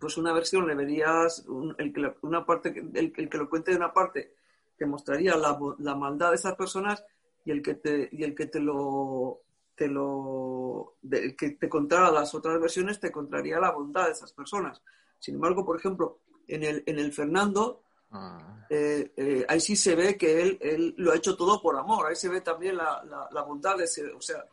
[0.00, 1.44] pues una versión le verías,
[1.76, 4.32] el que, una parte, el, que lo cuente de una parte
[4.78, 7.04] te mostraría la, la, maldad de esas personas
[7.44, 9.42] y el que te, y el que te lo
[9.78, 14.32] te lo de, que te contara las otras versiones te contaría la bondad de esas
[14.32, 14.82] personas.
[15.18, 18.66] Sin embargo, por ejemplo, en el, en el Fernando, Ah.
[18.70, 22.06] Eh, eh, ahí sí se ve que él, él, lo ha hecho todo por amor,
[22.06, 24.44] ahí se ve también la, la, la bondad de ese, o sea,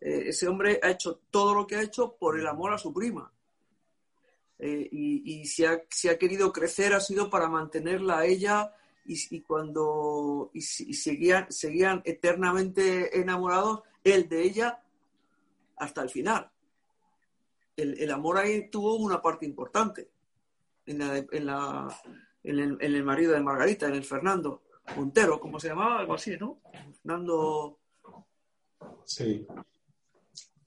[0.00, 2.92] eh, ese hombre ha hecho todo lo que ha hecho por el amor a su
[2.92, 3.30] prima.
[4.58, 8.72] Eh, y, y si, ha, si, ha, querido crecer ha sido para mantenerla a ella
[9.04, 14.82] y, y cuando y, y seguían, seguían eternamente enamorados, él de ella
[15.76, 16.50] hasta el final.
[17.76, 20.10] El, el amor ahí tuvo una parte importante
[20.86, 22.00] en la, en la
[22.44, 24.62] en el, en el, marido de Margarita, en el Fernando
[24.96, 26.60] Montero, como se llamaba, algo así, ¿no?
[27.02, 27.78] Fernando.
[29.04, 29.46] Sí.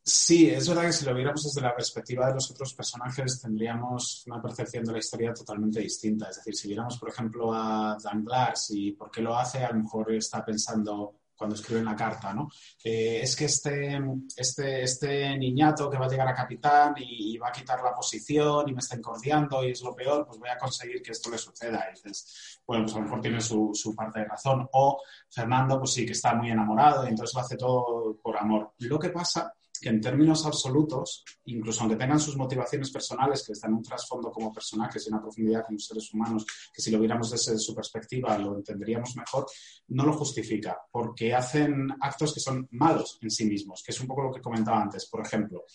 [0.02, 4.24] Sí, es verdad que si lo viéramos desde la perspectiva de los otros personajes tendríamos
[4.26, 6.30] una percepción de la historia totalmente distinta.
[6.30, 9.80] Es decir, si viéramos, por ejemplo, a Danglars y por qué lo hace, a lo
[9.82, 12.50] mejor está pensando cuando escribe la carta, ¿no?
[12.84, 14.00] Eh, es que este,
[14.36, 17.94] este, este niñato que va a llegar a capitán y, y, va a quitar la
[17.94, 21.30] posición y me está encordiando y es lo peor, pues voy a conseguir que esto
[21.30, 21.86] le suceda.
[21.88, 24.68] Y dices, bueno, pues a lo mejor tiene su, su, parte de razón.
[24.74, 28.74] O Fernando, pues sí, que está muy enamorado y entonces lo hace todo por amor.
[28.80, 33.72] Lo que pasa que en términos absolutos, incluso aunque tengan sus motivaciones personales, que están
[33.72, 37.32] en un trasfondo como personajes y una profundidad como seres humanos, que si lo viéramos
[37.32, 39.46] desde su perspectiva lo entenderíamos mejor,
[39.90, 44.08] no lo justifica, porque hacen actos que son malos en sí mismos, que es un
[44.08, 45.06] poco lo que comentaba antes.
[45.08, 45.66] Por ejemplo,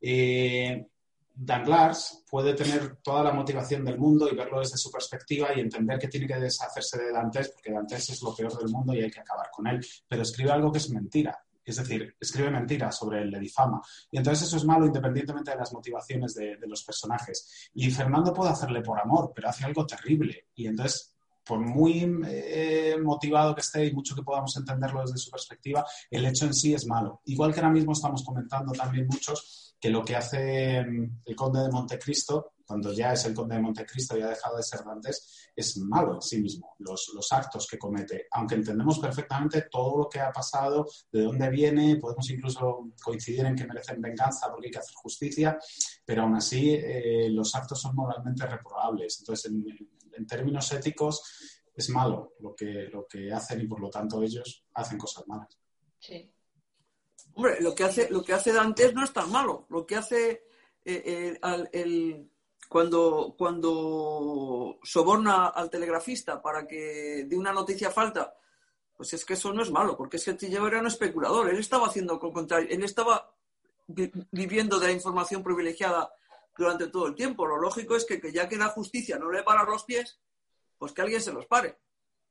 [0.00, 0.86] eh,
[1.38, 5.98] Danglars puede tener toda la motivación del mundo y verlo desde su perspectiva y entender
[5.98, 9.10] que tiene que deshacerse de Dantes, porque Dantes es lo peor del mundo y hay
[9.10, 13.22] que acabar con él, pero escribe algo que es mentira es decir, escribe mentiras sobre
[13.22, 13.82] él, le difama.
[14.10, 17.70] Y entonces eso es malo independientemente de las motivaciones de, los personajes.
[17.74, 20.46] Y Fernando puede hacerle por amor, pero hace algo terrible.
[20.54, 21.12] Y entonces
[21.44, 26.26] por muy eh, motivado que esté y mucho que podamos entenderlo desde su perspectiva, el
[26.26, 27.20] hecho en sí es malo.
[27.26, 31.60] Igual que ahora mismo estamos comentando también muchos que lo que hace mm, el conde
[31.60, 35.50] de Montecristo, cuando ya es el conde de Montecristo y ha dejado de ser dantes,
[35.54, 38.26] es malo en sí mismo, los, los actos que comete.
[38.32, 43.54] Aunque entendemos perfectamente todo lo que ha pasado, de dónde viene, podemos incluso coincidir en
[43.54, 45.58] que merecen venganza porque hay que hacer justicia,
[46.04, 49.20] pero aún así eh, los actos son moralmente reprobables.
[49.20, 49.64] Entonces, en,
[50.12, 51.22] en términos éticos
[51.76, 55.58] es malo lo que, lo que hacen y por lo tanto ellos hacen cosas malas.
[55.98, 56.32] Sí.
[57.34, 59.66] Hombre, lo que hace, lo que hace Dantes no es tan malo.
[59.68, 60.30] Lo que hace
[60.84, 61.38] eh, eh,
[61.72, 62.30] el,
[62.68, 68.34] cuando, cuando soborna al telegrafista para que dé una noticia falta,
[68.96, 71.48] pues es que eso no es malo, porque es que Tillero era un especulador.
[71.50, 72.68] Él estaba haciendo con contrario.
[72.70, 73.32] Él estaba
[73.86, 76.10] viviendo de la información privilegiada
[76.56, 77.46] durante todo el tiempo.
[77.46, 80.18] Lo lógico es que, ya que la justicia no le para los pies,
[80.78, 81.78] pues que alguien se los pare.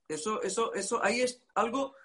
[0.07, 1.95] Eso, eso, eso, ahí es algo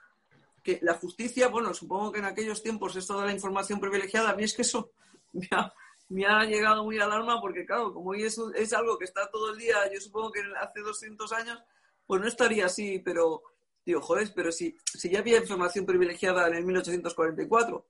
[0.62, 4.36] que la justicia, bueno, supongo que en aquellos tiempos esto de la información privilegiada, a
[4.36, 4.92] mí es que eso
[5.32, 5.72] me ha,
[6.10, 9.58] llegado muy al alma porque, claro, como hoy es, es algo que está todo el
[9.58, 11.58] día, yo supongo que hace 200 años,
[12.06, 13.42] pues no estaría así, pero,
[13.84, 17.86] digo, joder, pero si, si ya había información privilegiada en el 1844,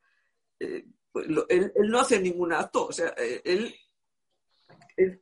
[0.60, 3.74] eh, pues él, él, no hace ningún acto, o sea, eh, él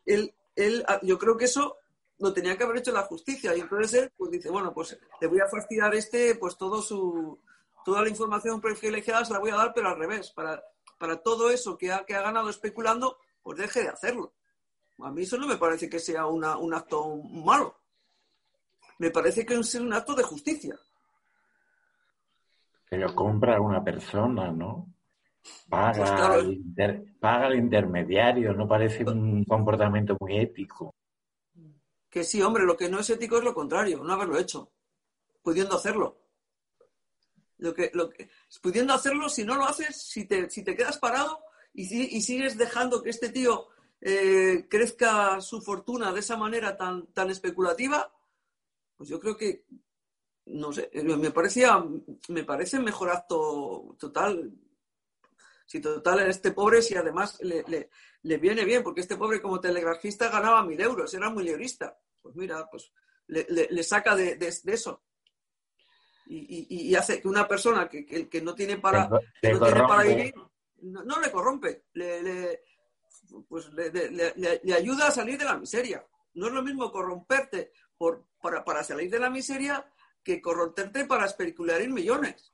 [0.06, 1.76] él, él, ah, yo creo que eso
[2.18, 3.56] lo tenía que haber hecho la justicia.
[3.56, 7.40] Y entonces él pues dice, bueno, pues le voy a fastidiar este, pues todo su,
[7.88, 10.62] toda la información privilegiada se la voy a dar, pero al revés, para,
[10.98, 14.34] para todo eso que ha, que ha ganado especulando, pues deje de hacerlo.
[14.98, 17.78] A mí eso no me parece que sea una, un acto malo.
[18.98, 20.78] Me parece que es un acto de justicia.
[22.90, 24.92] Pero compra una persona, ¿no?
[25.70, 30.94] Paga, pues paga al intermediario, no parece un comportamiento muy ético.
[32.10, 34.72] Que sí, hombre, lo que no es ético es lo contrario, no haberlo hecho,
[35.42, 36.27] pudiendo hacerlo.
[37.58, 38.30] Lo que, lo que,
[38.62, 41.40] pudiendo hacerlo, si no lo haces, si te, si te quedas parado
[41.74, 43.68] y, y sigues dejando que este tío
[44.00, 48.12] eh, crezca su fortuna de esa manera tan, tan especulativa,
[48.96, 49.64] pues yo creo que,
[50.46, 51.84] no sé, me parecía,
[52.28, 54.52] me parece mejor acto total
[55.68, 57.90] si total este pobre, si además le,
[58.38, 61.98] viene bien, porque este pobre como telegrafista ganaba mil euros, era muy librista.
[62.22, 62.90] Pues mira, pues
[63.26, 65.02] le, saca de, eso.
[66.30, 70.34] Y, hace que una persona que, que, no tiene para, para vivir,
[70.82, 72.62] no, le corrompe, le,
[73.48, 76.04] pues le, ayuda a salir de la miseria.
[76.34, 79.84] No es lo mismo corromperte por, para, para salir de la miseria
[80.22, 82.52] que corromperte para especular en millones.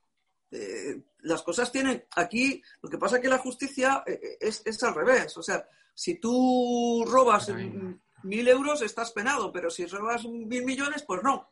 [0.50, 2.04] Eh, las cosas tienen.
[2.14, 5.36] Aquí lo que pasa es que la justicia eh, eh, es, al revés.
[5.36, 7.50] O sea, si tú robas
[8.22, 11.48] mil euros estás penado, pero si robas mil millones, pues no.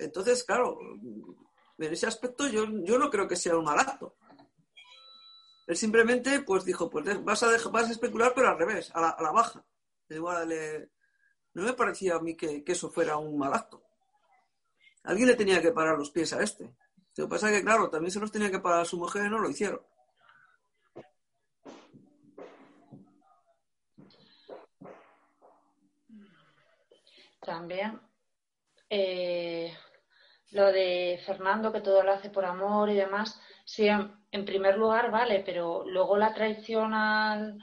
[0.00, 4.16] Entonces, claro, en ese aspecto yo, yo no creo que sea un mal acto.
[5.66, 9.30] Él simplemente pues dijo, pues vas a, vas a especular, pero al revés, a la,
[9.32, 9.64] baja.
[10.08, 13.82] no me parecía a mí que, eso fuera un mal acto.
[15.04, 16.74] Alguien le tenía que parar los pies a este.
[17.16, 19.30] Lo que pasa es que, claro, también se los tenía que pagar su mujer y
[19.30, 19.80] no lo hicieron.
[27.40, 28.00] También
[28.90, 29.76] eh,
[30.50, 35.10] lo de Fernando, que todo lo hace por amor y demás, sí, en, primer lugar
[35.10, 37.58] vale, pero luego la traición al,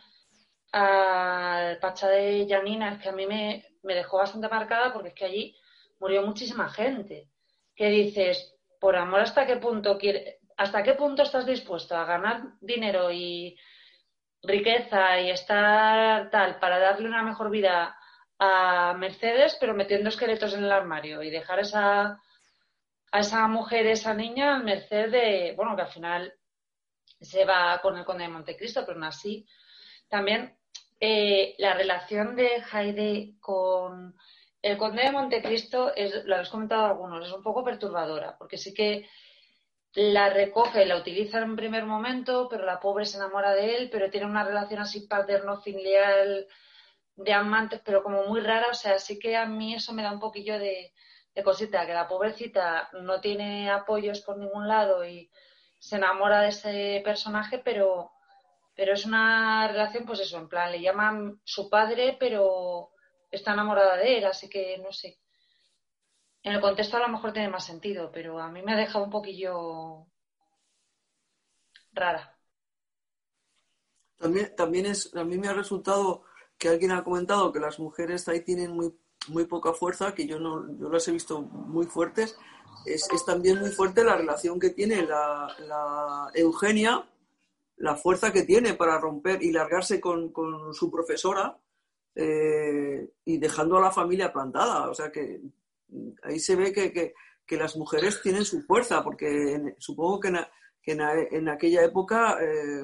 [0.71, 5.15] al Pacha de Janina es que a mí me, me dejó bastante marcada porque es
[5.15, 5.55] que allí
[5.99, 7.29] murió muchísima gente.
[7.75, 12.43] Que dices, por amor hasta qué punto quiere, hasta qué punto estás dispuesto a ganar
[12.61, 13.57] dinero y
[14.43, 17.97] riqueza y estar tal para darle una mejor vida
[18.39, 22.21] a Mercedes, pero metiendo esqueletos en el armario y dejar esa,
[23.15, 26.33] a esa mujer, esa niña, al merced de, bueno, que al final
[27.21, 29.47] se va con el conde de Montecristo, pero aún así,
[30.09, 30.57] también
[30.99, 34.17] eh, la relación de Heide con
[34.61, 35.93] el Conde de Montecristo,
[36.25, 39.07] lo habéis comentado algunos, es un poco perturbadora, porque sí que
[39.93, 43.77] la recoge y la utiliza en un primer momento, pero la pobre se enamora de
[43.77, 46.47] él, pero tiene una relación así paterno-filial
[47.15, 50.11] de amantes, pero como muy rara, o sea, sí que a mí eso me da
[50.11, 50.91] un poquillo de,
[51.43, 55.29] cosita, que la pobrecita no tiene apoyos por ningún lado y
[55.79, 58.11] se enamora de ese personaje, pero,
[58.75, 62.91] pero es una relación, pues eso, en plan, le llaman su padre, pero
[63.29, 65.19] está enamorada de él, así que no sé.
[66.43, 69.05] En el contexto a lo mejor tiene más sentido, pero a mí me ha dejado
[69.05, 70.07] un poquillo
[71.91, 72.37] rara.
[74.17, 76.23] También, también es, a mí me ha resultado
[76.57, 78.97] que alguien ha comentado que las mujeres ahí tienen muy,
[79.30, 82.38] muy poca fuerza, que yo no yo las he visto muy fuertes,
[82.85, 87.07] es, es también muy fuerte la relación que tiene la, la Eugenia,
[87.77, 91.57] la fuerza que tiene para romper y largarse con, con su profesora
[92.15, 94.89] eh, y dejando a la familia plantada.
[94.89, 95.41] O sea que
[96.23, 97.14] ahí se ve que, que,
[97.45, 100.38] que las mujeres tienen su fuerza, porque en- supongo que, en,
[100.81, 102.84] que en, en aquella época, eh,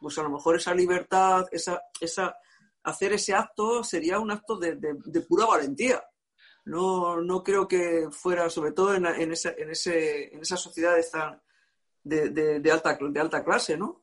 [0.00, 2.36] pues a lo mejor esa libertad, esa, esa,
[2.84, 6.02] hacer ese acto sería un acto de, de- de pura valentía.
[6.64, 11.10] No, no creo que fuera, sobre todo en, en, esa, en, ese, en esas sociedades
[11.10, 11.40] tan
[12.02, 14.02] de, alta, de alta clase, ¿no?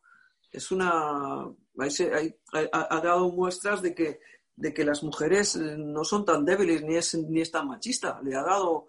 [0.52, 1.44] Es una.
[1.44, 4.20] ha, dado muestras de que,
[4.56, 8.20] de que las mujeres no son tan débiles ni es, ni es tan machista.
[8.24, 8.88] Le ha dado,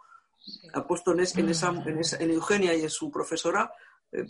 [0.73, 3.71] ha puesto en, es- en esa, en, esa- en Eugenia y en su profesora
[4.13, 4.25] eh,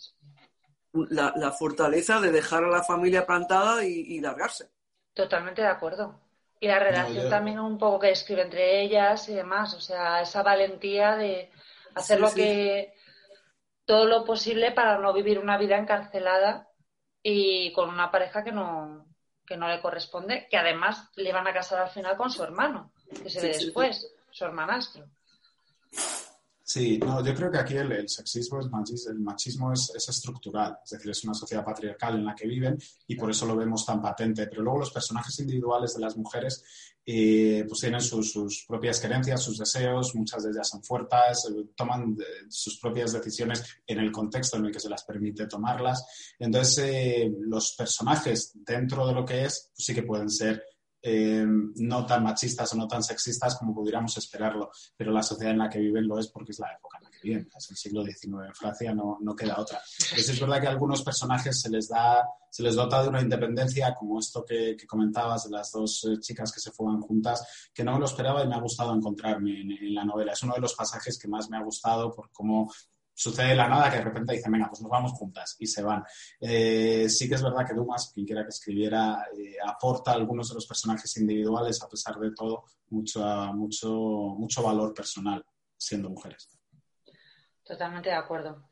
[0.93, 4.71] la, la fortaleza de dejar a la familia plantada y, y largarse.
[5.19, 6.15] Totalmente de acuerdo.
[6.61, 10.21] Y la relación yo- también un poco que describe entre ellas y demás, o sea,
[10.21, 11.51] esa valentía de
[11.97, 12.35] hacer Sí, lo sí.
[12.37, 12.95] que
[13.85, 16.69] todo lo posible para no vivir una vida encarcelada
[17.21, 19.07] y con una pareja que no
[19.45, 22.93] que no le corresponde, que además le van a casar al final con su hermano,
[23.23, 23.65] que se ve sí.
[23.65, 25.07] después, su hermanastro.
[26.69, 30.77] Sí, no, yo creo que aquí el, sexismo, el machismo, el machismo es, es estructural,
[30.85, 32.77] es decir, es una sociedad patriarcal en la que viven
[33.07, 34.47] y por eso lo vemos tan patente.
[34.49, 36.63] Pero luego los personajes individuales de las mujeres
[37.07, 41.69] eh, pues tienen sus, sus propias creencias, sus deseos, muchas de ellas son fuertes, eh,
[41.75, 46.35] toman eh, sus propias decisiones en el contexto en el que se las permite tomarlas.
[46.39, 50.63] Entonces, eh, los personajes dentro de lo que es, pues sí que pueden ser
[51.11, 55.59] eh, no tan machistas o no tan sexistas como pudiéramos esperarlo, pero la sociedad en
[55.59, 57.77] la que viven lo es porque es la época en la que viven, es el
[57.77, 59.81] siglo XIX en Francia, no, no queda otra.
[60.01, 63.23] Entonces es verdad que a algunos personajes se les da, se les dota de una
[63.23, 67.85] independencia, como esto que, comentabas de las dos eh, chicas que se fuegan juntas, que
[67.85, 70.33] no me lo esperaba y me ha gustado encontrarme en, en la novela.
[70.33, 72.71] Es uno de los pasajes que más me ha gustado por cómo
[73.19, 75.83] sucede de la nada que de repente dicen, venga, pues nos vamos juntas y se
[75.83, 76.05] van.
[76.41, 80.49] Eh, sí que es verdad que Dumas, quien quiera que escribiera, eh, aporta a algunos
[80.49, 83.21] de los personajes individuales, a pesar de todo, mucho,
[83.55, 85.45] mucho, mucho valor personal,
[85.77, 86.49] siendo mujeres.
[87.65, 88.69] Totalmente de acuerdo.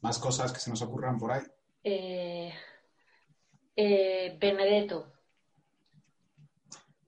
[0.00, 1.42] Más cosas que se nos ocurran por ahí.
[1.84, 2.52] Eh,
[3.76, 5.12] eh, Benedetto,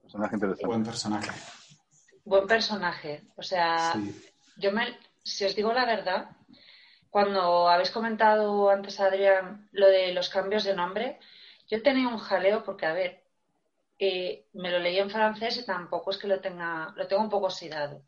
[0.03, 0.67] Personaje interesante.
[0.67, 1.31] Buen personaje.
[2.25, 3.23] buen personaje.
[3.37, 4.23] O sea, Sí.
[4.57, 6.31] yo me, si os digo la verdad,
[7.11, 11.19] cuando habéis comentado antes, Adrián, lo de los cambios de nombre,
[11.69, 13.23] yo tenía un jaleo porque, a ver,
[13.99, 17.31] eh, me lo leí en francés y tampoco es que lo tenga, lo tengo un
[17.31, 18.03] poco oxidado.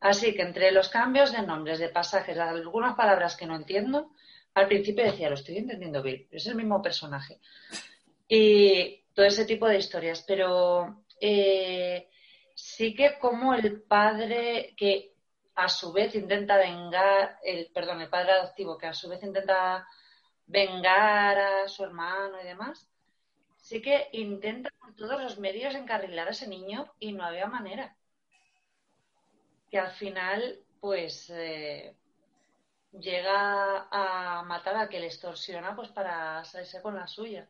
[0.00, 4.12] Así que entre los cambios de nombres, de pasajes, algunas palabras que no entiendo,
[4.54, 7.40] al principio decía, lo estoy entendiendo bien, pero es el mismo personaje.
[8.28, 10.24] Y todo ese tipo de historias.
[10.26, 12.08] Pero eh,
[12.54, 15.14] sí que como el padre que
[15.54, 19.86] a su vez intenta vengar, el, perdón, el padre adoptivo que a su vez intenta
[20.46, 22.90] vengar a su hermano y demás,
[23.56, 27.96] sí que intenta por todos los medios encarrilar a ese niño y no había manera.
[29.70, 31.96] Que al final, pues, eh,
[32.92, 37.48] llega a matar a que le extorsiona pues para salirse con la suya.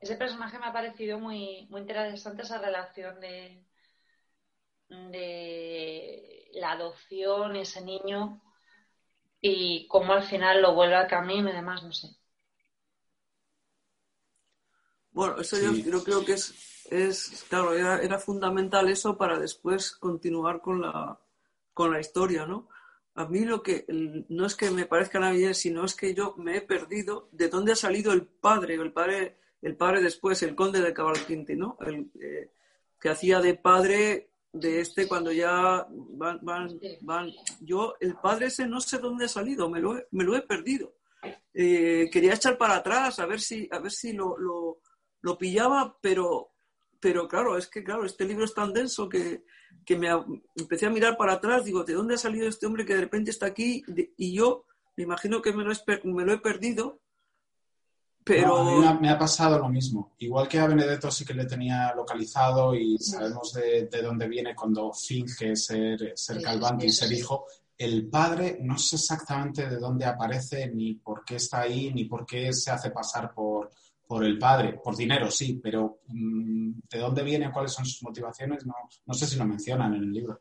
[0.00, 3.64] Ese personaje me ha parecido muy, muy interesante esa relación de,
[4.88, 8.40] de la adopción, ese niño,
[9.42, 12.08] y cómo al final lo vuelve al camino y demás, no sé.
[15.12, 15.84] Bueno, eso Sí.
[15.84, 20.80] yo, yo creo que es, es claro, era, era fundamental eso para después continuar con
[20.82, 21.18] la,
[21.74, 22.68] con la historia, ¿no?
[23.14, 23.84] A mí lo que
[24.28, 27.72] no es que me parezca bien, sino es que yo me he perdido de dónde
[27.72, 31.76] ha salido el padre, el padre, el padre después, el conde de Cavalcanti, ¿no?
[31.80, 32.50] El, eh,
[33.00, 37.30] que hacía de padre de este cuando ya van, van, van.
[37.60, 40.42] Yo, el padre ese no sé dónde ha salido, me lo he, me lo he
[40.42, 40.94] perdido.
[41.52, 44.80] Eh, quería echar para atrás a ver si, a ver si lo, lo,
[45.20, 46.52] lo pillaba, pero,
[46.98, 49.44] pero claro, es que claro, este libro es tan denso que,
[49.84, 50.08] que me
[50.56, 53.30] empecé a mirar para atrás, digo, ¿de dónde ha salido este hombre que de repente
[53.30, 53.84] está aquí?
[54.16, 54.64] Y yo
[54.96, 55.72] me imagino que me lo,
[56.04, 57.00] me lo he perdido,
[58.24, 58.48] pero...
[58.48, 60.12] No, a mí me ha, me ha pasado lo mismo.
[60.18, 64.54] Igual que a Benedetto sí que le tenía localizado y sabemos de, de dónde viene
[64.54, 67.46] cuando finge ser, ser Sí, Calvanti y sí, ser hijo.
[67.76, 72.26] El padre no sé exactamente de dónde aparece, ni por qué está ahí, ni por
[72.26, 73.70] qué se hace pasar por,
[74.06, 74.78] por el padre.
[74.82, 78.74] Por dinero, sí, pero mm, de dónde viene, cuáles son sus motivaciones, no,
[79.06, 80.40] no sé si lo mencionan en el libro.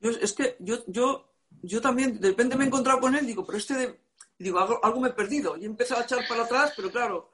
[0.00, 1.32] Yo, es que yo, yo
[1.62, 4.05] yo también, de repente me he encontrado con él, digo, pero este, de...
[4.38, 5.56] digo, algo, algo me he perdido.
[5.56, 7.32] Y he empezado a echar para atrás, pero claro,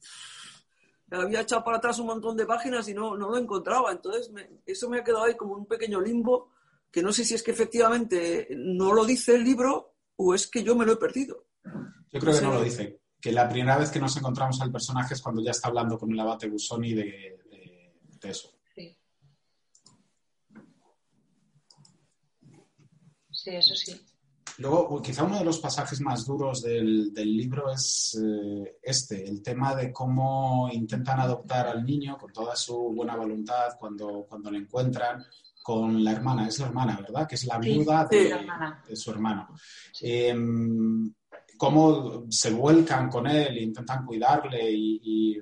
[1.10, 3.92] había echado para atrás un montón de páginas y no, no lo encontraba.
[3.92, 4.30] Entonces,
[4.66, 6.50] eso me ha quedado ahí como un pequeño limbo
[6.92, 10.62] que no sé si es que efectivamente no lo dice el libro o es que
[10.62, 11.46] yo me lo he perdido.
[12.12, 13.00] Yo creo que no lo dice.
[13.18, 16.12] Que la primera vez que nos encontramos al personaje es cuando ya está hablando con
[16.12, 17.38] el abate Busoni de,
[18.20, 18.52] de, eso.
[18.74, 18.96] Sí.
[23.30, 24.00] Sí, eso sí.
[24.58, 29.74] Luego, quizá uno de los pasajes más duros del, libro es eh, este, el tema
[29.74, 35.24] de cómo intentan adoptar al niño con toda su buena voluntad cuando, cuando lo encuentran
[35.62, 37.26] con la hermana, es la hermana, ¿verdad?
[37.26, 39.48] Que es la viuda de, su hermano.
[40.00, 41.12] Em,
[41.56, 45.40] cómo se vuelcan con él, intentan cuidarle y,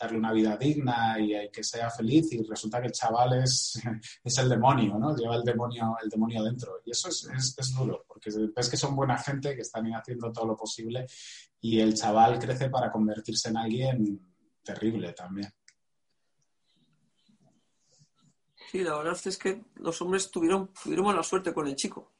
[0.00, 3.80] darle una vida digna y, que sea feliz y resulta que el chaval es,
[4.24, 5.14] es, el demonio, ¿no?
[5.14, 6.80] Lleva el demonio, el demonio dentro.
[6.84, 7.28] Y eso es,
[7.58, 11.06] es, duro, porque ves que son buena gente, que están haciendo todo lo posible
[11.60, 14.20] y el chaval crece para convertirse en alguien
[14.62, 15.52] terrible también.
[18.70, 22.12] Sí, la verdad es que los hombres tuvieron, tuvieron mala suerte con el chico.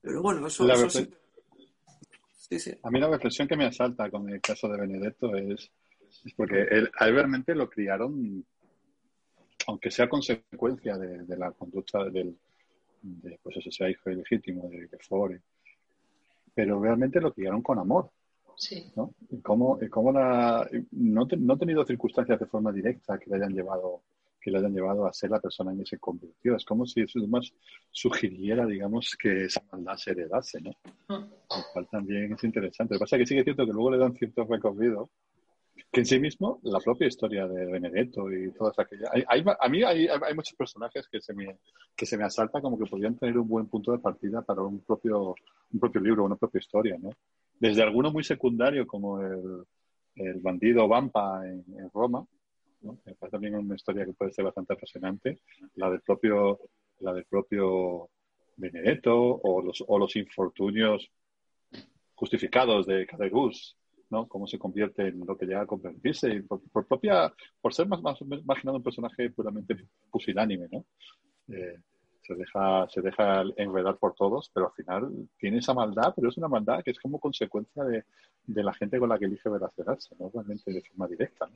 [0.00, 1.10] Pero bueno, eso, sí.
[2.84, 5.68] A mí la reflexión que me asalta con el caso de Benedetto es,
[6.26, 8.44] es porque él, a él realmente lo criaron,
[9.66, 12.36] aunque sea consecuencia de, la conducta del,
[13.00, 15.40] de, pues eso sea hijo ilegítimo de Fore,
[16.54, 18.10] pero realmente lo criaron con amor.
[18.58, 18.90] Sí.
[18.96, 19.14] ¿no?
[19.30, 23.52] Y cómo, cómo la, no, no ha tenido circunstancias de forma directa que le hayan
[23.52, 24.02] llevado
[24.40, 26.54] que le hayan llevado a ser la persona en que se convirtió.
[26.54, 27.52] Es como si eso más
[27.90, 30.70] sugiriera, digamos, que esa maldad se heredase, ¿no?
[31.08, 31.24] Mm.
[31.24, 32.94] Lo cual también es interesante.
[32.94, 35.10] Lo que pasa es que sí que es cierto que luego le dan cierto recorrido
[35.96, 39.08] que en sí mismo la propia historia de Benedetto y todas aquellas...
[39.28, 41.56] Hay, a mí hay, hay, muchos personajes que se, me,
[41.96, 44.80] que se me asaltan como que podrían tener un buen punto de partida para un
[44.80, 45.34] propio,
[45.72, 47.08] un propio libro, una propia historia, ¿no?
[47.58, 49.64] Desde alguno muy secundario como el,
[50.16, 52.26] el bandido Vampa en Roma,
[52.82, 55.40] me parece también una historia que puede ser bastante apasionante,
[55.76, 56.60] la del propio,
[57.00, 58.10] la del propio
[58.58, 61.10] Benedetto o los, o los infortunios
[62.14, 63.78] justificados de Cadegus,
[64.10, 64.28] ¿no?
[64.28, 68.20] Cómo se convierte en lo que llega a convertirse, por, propia, por ser más, más,
[68.20, 69.76] imaginado un personaje puramente
[70.10, 70.84] pusilánime, ¿no?
[71.48, 71.78] Eh,
[72.22, 76.36] se deja, se deja enredar por todos, pero al final tiene esa maldad, pero es
[76.36, 78.04] una maldad que es como consecuencia de,
[78.46, 81.48] de la gente con la que elige relacionarse, no realmente de forma directa.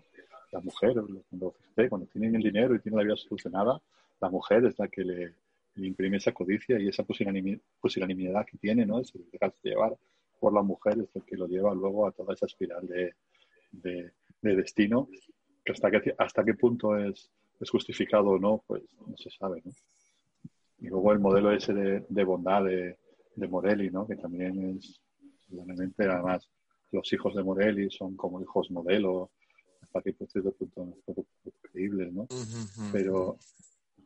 [0.52, 0.94] La mujer,
[1.28, 1.54] cuando,
[1.88, 3.80] cuando tienen el dinero y tienen la vida solucionada,
[4.20, 5.34] la mujer es la que le,
[5.76, 9.00] imprime esa codicia y esa pusilanimidad que tiene, ¿no?
[9.32, 9.96] Dejarse llevar
[10.40, 13.14] por la mujer es el que lo lleva luego a toda esa espiral de,
[13.70, 14.12] de,
[14.56, 15.08] destino,
[15.64, 17.30] que hasta, qué, hasta qué punto es,
[17.60, 19.72] es justificado o no, pues no se sabe, ¿no?
[20.78, 22.96] Y luego el modelo ese de, bondad de,
[23.36, 24.06] de, Morelli, ¿no?
[24.06, 24.98] Que también es,
[25.52, 26.48] obviamente, además,
[26.90, 29.30] los hijos de Morelli son como hijos modelo,
[29.82, 31.26] hasta que pues cierto punto un poco
[31.60, 32.26] creíbles, ¿no?
[32.92, 33.36] Pero,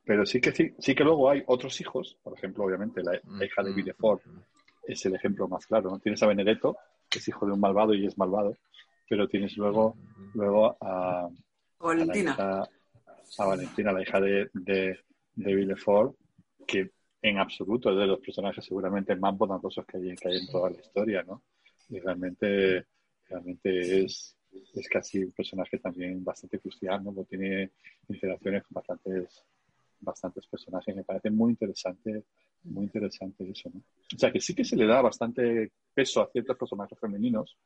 [0.05, 3.63] pero sí que sí, sí que luego hay otros hijos, por ejemplo, obviamente, la, hija
[3.63, 4.23] de Villefort
[4.87, 5.99] es el ejemplo más claro, ¿no?
[5.99, 6.77] Tienes a Benedetto,
[7.09, 8.57] que es hijo de un malvado y es malvado,
[9.09, 9.97] pero tienes luego,
[10.35, 11.29] luego a,
[11.79, 12.67] Valentina.
[13.39, 14.99] A, Valentina, la hija de, de,
[15.35, 16.17] de Villefort,
[16.67, 16.91] que
[17.23, 20.71] en absoluto es de los personajes seguramente más bondadosos que hay, que hay en toda
[20.71, 21.43] la historia, ¿no?
[21.89, 22.87] Y realmente,
[23.29, 24.37] realmente es,
[24.75, 27.13] es casi un personaje también bastante crucial, ¿no?
[27.25, 27.73] tiene
[28.09, 29.45] interacciones con bastantes,
[30.01, 30.95] bastantes personajes.
[30.95, 32.25] Me parece muy interesante,
[32.65, 33.81] muy interesante eso, ¿no?
[34.15, 37.57] O sea, que sí que se le da bastante peso a ciertos personajes femeninos,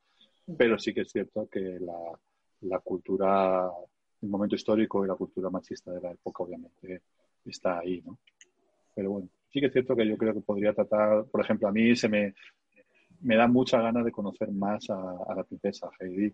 [0.57, 2.19] pero sí que es cierto que la,
[2.61, 3.69] la cultura,
[4.21, 7.01] el momento histórico y la cultura machista de la época, obviamente,
[7.45, 8.19] está ahí, ¿no?
[8.95, 11.71] Pero bueno, sí que es cierto que yo creo que podría tratar, por ejemplo, a
[11.71, 12.33] mí se me,
[13.21, 16.33] me da mucha ganas de conocer más a, la princesa Heidi,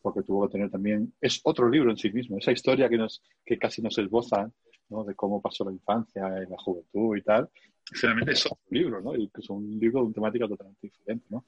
[0.00, 3.22] porque tuvo que tener también, es otro libro en sí mismo, esa historia que, nos,
[3.44, 4.50] que casi nos esboza,
[4.88, 5.04] ¿no?
[5.04, 7.48] de cómo pasó la infancia y la juventud y tal,
[7.92, 9.16] finalmente es otro libro, ¿no?
[9.16, 11.44] Y es un libro de una temática totalmente diferente, ¿no?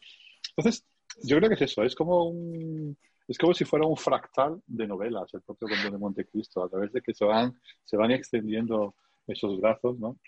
[0.56, 0.84] Entonces,
[1.22, 2.96] yo creo que es eso, es como un,
[3.28, 6.92] es como si fuera un fractal de novelas, el propio Conde de Montecristo, a través
[6.92, 7.54] de que se van,
[7.84, 8.94] se van extendiendo
[9.26, 10.18] esos brazos, ¿no?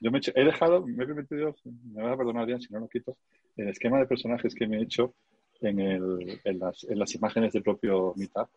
[0.00, 2.88] Yo me he, dejado, me he permitido, me vas a perdonar bien si no lo
[2.88, 3.16] quito,
[3.56, 5.14] el esquema de personajes que me he hecho
[5.60, 8.48] en, el, en, las, en las imágenes del propio Meetup,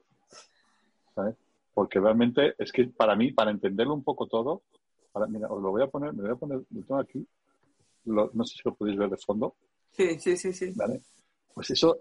[1.13, 1.35] ¿sabes?
[1.73, 4.63] Porque realmente es que para mí, para entenderlo un poco todo,
[5.29, 7.25] mira, os lo voy a poner, me voy a poner, lo tengo aquí,
[8.05, 9.55] no sé si lo podéis ver de fondo.
[9.91, 10.71] Sí, sí, sí, sí.
[10.75, 11.01] ¿Vale?
[11.53, 11.99] Pues eso,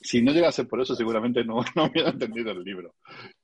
[0.00, 2.94] si no llegase por eso, seguramente no, no hubiera entendido el libro.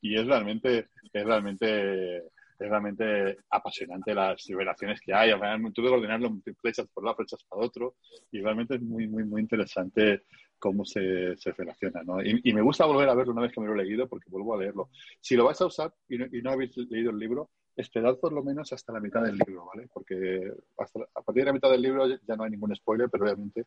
[0.01, 2.25] Y es realmente, es realmente
[2.59, 5.33] es realmente apasionante las revelaciones que hay.
[5.73, 7.97] Tuve que ordenarlo flechas por lado, flechas para otro,
[8.31, 10.23] y realmente es muy, muy, muy interesante
[10.59, 12.03] cómo se, se relaciona.
[12.03, 12.23] ¿no?
[12.23, 14.55] Y, me gusta volver a verlo una vez que me lo he leído, porque vuelvo
[14.55, 14.89] a leerlo.
[15.21, 18.73] Si lo vais a usar y no, habéis leído el libro, esperad por lo menos
[18.73, 19.89] hasta la mitad del libro, ¿vale?
[19.93, 23.25] Porque hasta, a partir de la mitad del libro ya no hay ningún spoiler, pero
[23.25, 23.65] obviamente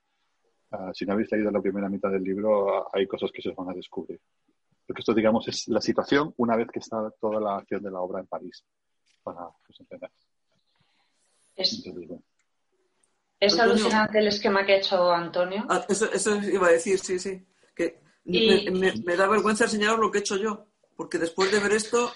[0.72, 3.70] ah, si no habéis leído la primera mitad del libro hay cosas que se van
[3.70, 4.20] a descubrir.
[4.90, 8.00] Porque esto, digamos, es la situación una vez que está toda la acción de la
[8.00, 8.66] obra en París,
[9.22, 10.12] para que os
[11.56, 11.86] Es,
[13.40, 15.64] es alucinante el esquema que ha hecho Antonio.
[15.70, 17.46] Ah, eso, iba a decir, sí, sí.
[17.76, 22.12] Que me, da vergüenza enseñaros lo que he hecho yo, porque después de ver esto,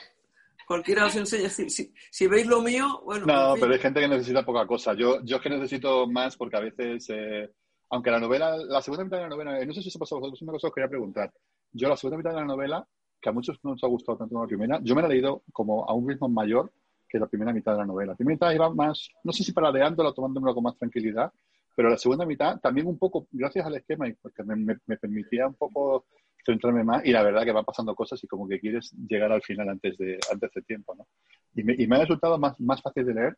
[0.65, 1.49] cualquiera os enseña.
[1.49, 3.27] Si, veis lo mío, bueno.
[3.27, 4.95] No, pero hay gente que necesita poca cosa.
[4.95, 7.51] Yo, yo es que necesito más porque a veces, eh,
[7.93, 10.19] aunque la novela, la segunda mitad de la novela, no sé si se pasó a
[10.19, 11.31] vosotros, una cosa que os quería preguntar.
[11.71, 12.87] Yo la segunda mitad de la novela,
[13.21, 15.11] que a muchos no nos ha gustado tanto como la primera, yo me la he
[15.11, 16.73] leído como a un ritmo mayor
[17.07, 18.13] que la primera mitad de la novela.
[18.13, 21.31] La primera mitad iba más, no sé si paradeándola, tomándomelo con más tranquilidad,
[21.75, 25.53] pero la segunda mitad también un poco, gracias al esquema y porque me, permitía un
[25.53, 26.05] poco
[26.43, 29.43] centrarme más y la verdad que van pasando cosas y como que quieres llegar al
[29.43, 31.05] final antes de, antes de tiempo, ¿no?
[31.53, 33.37] Y me, y me ha resultado más, más fácil de leer,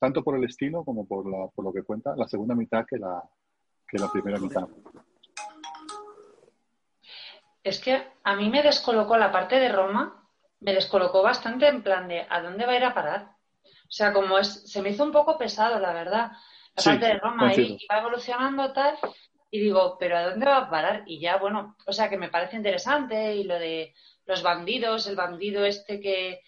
[0.00, 2.98] tanto por el estilo como por, la, por lo que cuenta, la segunda mitad que
[2.98, 3.22] la,
[3.88, 4.68] que la primera mitad.
[7.62, 10.28] Es que a mí me descolocó la parte de Roma,
[10.60, 13.30] me descolocó bastante en plan de ¿a dónde va a ir a parar?
[13.64, 16.32] O sea, como es, se me hizo un poco pesado, la verdad.
[16.76, 18.96] La parte de Roma y va evolucionando tal,
[19.50, 21.02] y digo, ¿pero a dónde va a parar?
[21.06, 23.94] Y ya, bueno, o sea, que me parece interesante y lo de
[24.26, 26.42] los bandidos, el bandido este que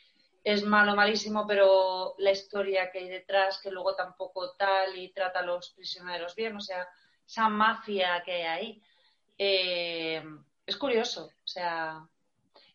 [0.44, 5.40] es malo, malísimo, pero la historia que hay detrás, que luego tampoco tal y trata
[5.40, 6.88] a los prisioneros bien, o sea,
[7.28, 8.82] esa mafia que hay ahí.
[9.36, 10.24] Eh,
[10.66, 12.02] es curioso, o sea,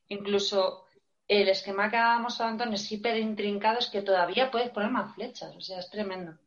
[0.08, 0.86] incluso
[1.28, 5.56] el esquema que hablábamos Antonio es hiper intrincado, es que todavía puedes poner más flechas,
[5.56, 6.38] o sea, es tremendo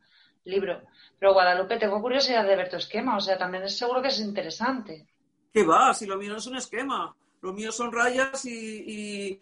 [0.45, 0.81] libro.
[1.19, 4.21] Pero Guadalupe, tengo curiosidad de ver tu esquema, o sea, también es seguro que es
[4.21, 5.07] interesante.
[5.53, 5.93] ¿Qué va?
[5.93, 9.41] Si lo mío no es un esquema, lo mío son rayas y,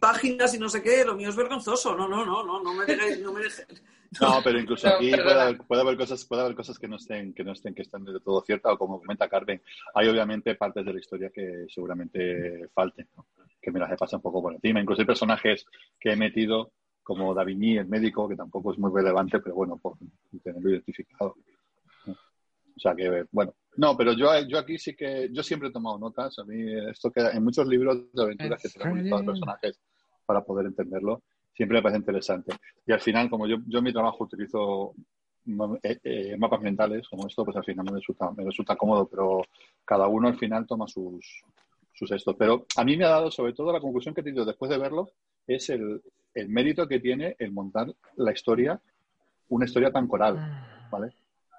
[0.00, 1.96] páginas y no sé qué, lo mío es vergonzoso.
[1.96, 3.42] No, no, no, no, no me dejes, no me
[4.20, 7.52] No, pero incluso aquí puede haber, cosas, puede haber cosas que no estén, que no
[7.52, 9.60] estén, que estén de todo ciertas, o como comenta Carmen,
[9.94, 13.08] hay obviamente partes de la historia que seguramente falten,
[13.60, 14.80] que me las he pasado un poco por encima.
[14.80, 15.66] Incluso hay personajes
[15.98, 16.72] que he metido,
[17.02, 19.96] como Davigny, el médico, que tampoco es muy relevante, pero bueno, por
[20.42, 21.36] tenerlo identificado.
[22.06, 25.98] O sea que, bueno, no, pero yo, yo aquí sí que, yo siempre he tomado
[25.98, 26.38] notas.
[26.38, 26.56] A mí,
[26.90, 29.78] esto queda en muchos libros de aventuras que tenemos los personajes
[30.26, 31.22] para poder entenderlo
[31.56, 32.52] siempre me parece interesante.
[32.86, 34.94] Y al final, como yo, yo en mi trabajo utilizo
[35.82, 39.42] eh, eh, mapas mentales como esto, pues al final me resulta, me resulta cómodo, pero
[39.84, 41.42] cada uno al final toma sus,
[41.94, 42.36] sus estos.
[42.38, 44.78] Pero a mí me ha dado, sobre todo, la conclusión que he tenido después de
[44.78, 45.08] verlo,
[45.46, 46.02] es el,
[46.34, 48.78] el mérito que tiene el montar la historia,
[49.48, 50.34] una historia tan coral,
[50.90, 51.14] ¿vale?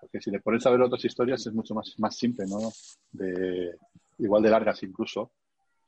[0.08, 2.72] Porque si le pones a ver otras historias es mucho más, más simple, ¿no?
[3.12, 3.76] De,
[4.20, 5.32] igual de largas incluso,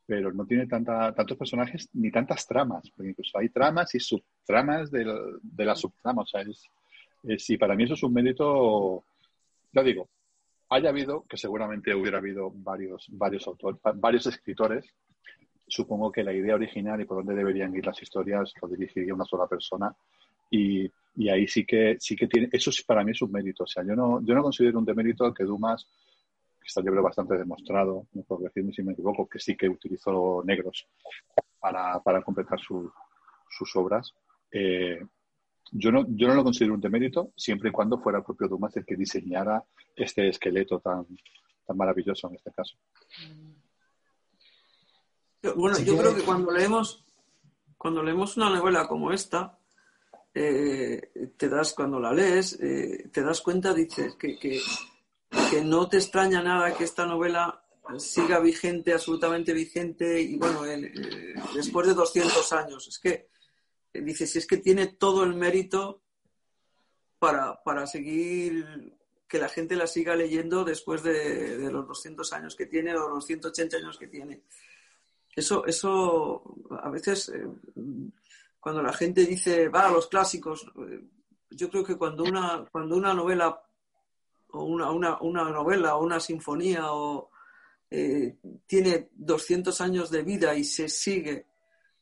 [0.06, 4.92] pero no tiene tanta, tantos personajes ni tantas tramas, porque incluso hay tramas y subtramas
[4.92, 5.06] de,
[5.42, 9.06] de la subtrama, o sea, es, y para mí eso es un mérito,
[9.72, 10.10] ya digo,
[10.70, 14.86] haya habido, que seguramente hubiera habido varios, varios autores, varios escritores,
[15.66, 19.26] supongo que la idea original y por dónde deberían ir las historias lo dirigiría una
[19.26, 19.96] sola persona
[20.50, 23.68] y, y ahí sí que, sí que tiene, eso para mí es un mérito, o
[23.68, 25.88] sea, yo no, yo no considero un demérito que Dumas
[26.70, 30.44] está yo creo bastante demostrado, no puedo decirme si me equivoco, que sí que utilizó
[30.46, 30.88] negros
[31.60, 34.14] para, para completar sus obras.
[34.52, 35.04] Eh,
[35.72, 38.76] yo, no, yo no lo considero un demérito, siempre y cuando fuera el propio Dumas
[38.78, 39.64] el que diseñara
[39.96, 41.06] este esqueleto tan,
[41.66, 42.78] tan maravilloso en este caso.
[45.56, 47.06] Bueno, yo creo que cuando leemos,
[47.78, 49.58] cuando leemos una novela como esta,
[50.34, 54.62] eh, te das, cuando la lees, eh, te das cuenta, dices, que, que,
[55.50, 57.64] que no te extraña nada que esta novela
[57.98, 60.62] siga vigente, absolutamente vigente, y bueno,
[61.56, 62.88] después de 200 años.
[62.88, 63.30] Es que,
[63.94, 66.04] eh, dices, es que tiene todo el mérito
[67.18, 68.96] para, para seguir,
[69.28, 73.26] que la gente la siga leyendo después de, los 200 años que tiene o los
[73.26, 74.44] 180 años que tiene.
[75.36, 77.48] Eso, eso a veces, eh,
[78.60, 81.04] cuando la gente dice, va los clásicos, eh,
[81.52, 83.62] yo creo que cuando una, cuando una novela
[84.52, 87.30] o una, una, una novela o una sinfonía o
[87.90, 88.38] eh,
[88.68, 91.48] tiene 200 años de vida y se sigue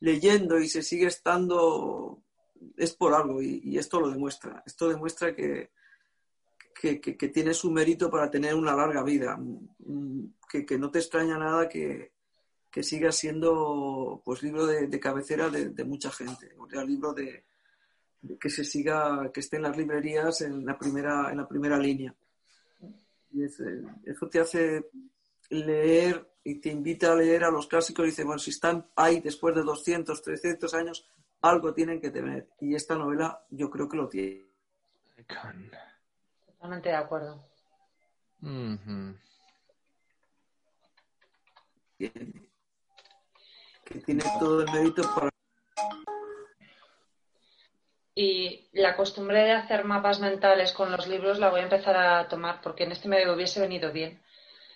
[0.00, 2.22] leyendo y se sigue estando,
[2.76, 4.62] es por algo y, esto lo demuestra.
[4.66, 5.70] Esto demuestra que,
[6.74, 10.98] que, que, tiene su mérito para tener una larga vida, mm, que, que no te
[10.98, 12.12] extraña nada que,
[12.70, 17.44] que siga siendo pues libro de, cabecera de, mucha gente, o sea, libro de,
[18.40, 22.14] que se siga, que esté en las librerías en la primera, en la primera línea.
[23.30, 23.48] Y eh,
[24.04, 24.90] eso te hace
[25.50, 29.20] leer y te invita a leer a los clásicos y dice, bueno, si están ahí
[29.20, 31.06] después de 200, 300 años,
[31.42, 32.48] algo tienen que tener.
[32.60, 34.46] Y esta novela yo creo que lo tiene.
[36.46, 37.44] Totalmente de acuerdo.
[43.88, 45.30] Que tiene todo el mérito para
[48.20, 52.26] y la costumbre de hacer mapas mentales con los libros la voy a empezar a
[52.26, 54.20] tomar porque en este medio hubiese venido bien.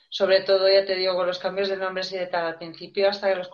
[0.09, 3.09] Sobre todo, ya te digo, con los cambios de nombres y de tal al principio
[3.09, 3.51] hasta que los,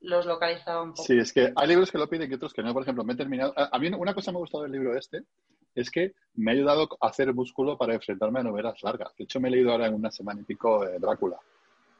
[0.00, 1.02] los localizaba un poco.
[1.02, 2.72] Sí, es que hay libros que lo piden y otros que no.
[2.72, 3.52] Por ejemplo, me he terminado.
[3.56, 5.24] A mí una cosa me ha gustado del libro este
[5.74, 9.14] es que me ha ayudado a hacer músculo para enfrentarme a novelas largas.
[9.18, 11.38] De hecho, me he leído ahora en una semana y pico Drácula,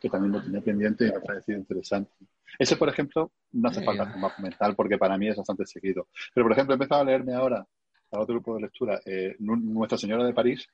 [0.07, 2.11] que también lo tenía pendiente y me ha parecido interesante.
[2.59, 6.09] Ese, por ejemplo, no hace falta un mapa mental porque para mí es bastante seguido.
[6.35, 7.67] Pero, por ejemplo, he empezado a leerme ahora,
[8.13, 10.69] a otro grupo de lectura, eh, Nuestra Señora de París,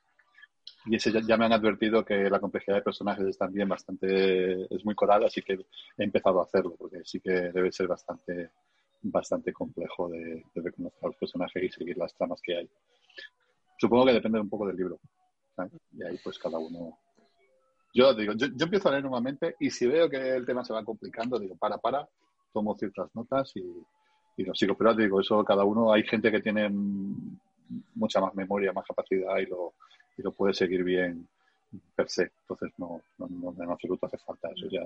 [0.85, 4.85] y ese ya, me han advertido que la complejidad de personajes es también bastante, es
[4.85, 8.51] muy coral, así que he empezado a hacerlo, porque sí que debe ser bastante,
[9.03, 12.71] bastante complejo de, reconocer a los personajes y seguir las tramas que hay.
[13.79, 14.99] Supongo que depende un poco del libro.
[15.93, 16.99] Y ahí pues cada uno
[17.95, 20.85] yo digo, yo, empiezo a leer nuevamente y si veo que el tema se va
[20.85, 22.09] complicando, digo, para, para,
[22.53, 23.65] tomo ciertas notas y,
[24.37, 24.77] y lo sigo.
[24.77, 26.71] Pero digo, eso cada uno, hay gente que tiene
[27.95, 29.75] mucha más memoria, más capacidad y lo,
[30.17, 31.27] y lo puede seguir bien
[31.95, 32.31] per se.
[32.43, 34.49] Entonces, no, no, no en absoluto hace falta.
[34.55, 34.83] Eso ya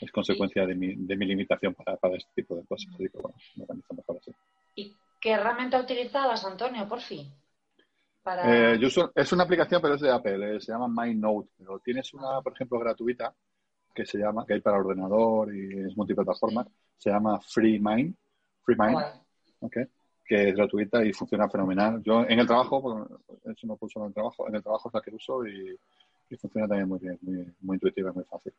[0.00, 2.96] es consecuencia de mi, de mi limitación para, para este tipo de cosas.
[2.98, 4.20] Digo, bueno, me organizo mejor.
[4.74, 7.32] ¿Y qué herramienta utilizabas, Antonio, por fin?
[8.46, 8.78] Eh,
[9.14, 11.50] es una aplicación, pero es de Apple, eh, se llama MyNote.
[11.58, 13.34] Pero tienes una, por ejemplo, gratuita
[13.94, 18.14] que se llama, que hay para ordenador y es multiplataforma, se llama FreeMind,
[18.62, 18.98] FreeMind,
[19.60, 19.84] okay,
[20.24, 22.02] que es gratuita y funciona fenomenal.
[22.02, 23.06] Yo en el trabajo,
[23.44, 25.78] eso no pulso en el trabajo, en el trabajo es la que uso y,
[26.36, 28.52] funciona también muy bien, muy, muy intuitiva muy fácil.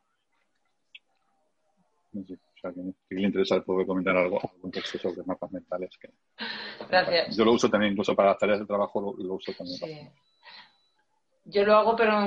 [2.15, 5.51] No sé, o sea, que si le interesa puedo comentar algo, algún texto sobre mapas
[5.51, 5.97] mentales.
[5.99, 6.09] Que,
[6.89, 7.35] Gracias.
[7.35, 10.13] Yo lo uso también, incluso para las tareas de trabajo lo, uso también.
[11.43, 12.21] Yo lo hago, pero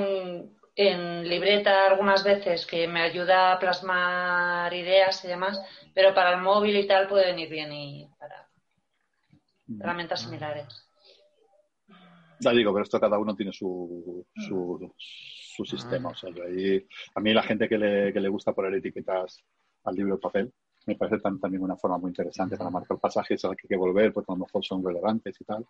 [0.75, 5.59] en, libreta algunas veces, que me ayuda a plasmar ideas y demás,
[5.95, 8.47] pero para el móvil y tal puede venir bien y para
[9.79, 10.87] herramientas similares.
[12.41, 14.93] Ya digo, pero esto cada uno tiene su, su,
[15.65, 16.09] su sistema.
[16.09, 19.43] O sea, a mí la gente que le, que le gusta poner etiquetas
[19.89, 20.53] al libro de papel.
[20.85, 23.75] Me parece también una forma muy interesante para marcar pasajes a los que hay que
[23.75, 25.65] volver, porque a lo mejor son relevantes y tal.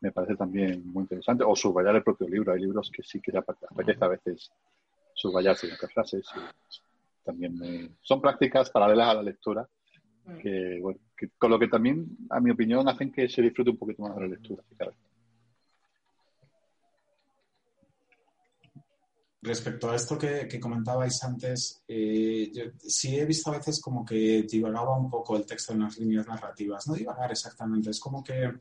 [0.00, 1.44] Me parece también muy interesante.
[1.44, 2.52] O subrayar el propio libro.
[2.52, 4.50] Hay libros que sí que apetece a veces
[5.14, 6.26] subrayar ciertas frases.
[7.24, 9.66] también son prácticas paralelas a la lectura
[10.40, 10.98] que, bueno,
[11.38, 14.22] con lo que también, a mi opinión, hacen que se disfrute un poquito más de
[14.22, 14.62] la lectura.
[19.44, 24.42] Respecto a esto que, comentabais antes, eh, yo sí he visto a veces como que
[24.44, 26.86] divagaba un poco el texto en las líneas narrativas.
[26.86, 28.54] No divagar exactamente, es como que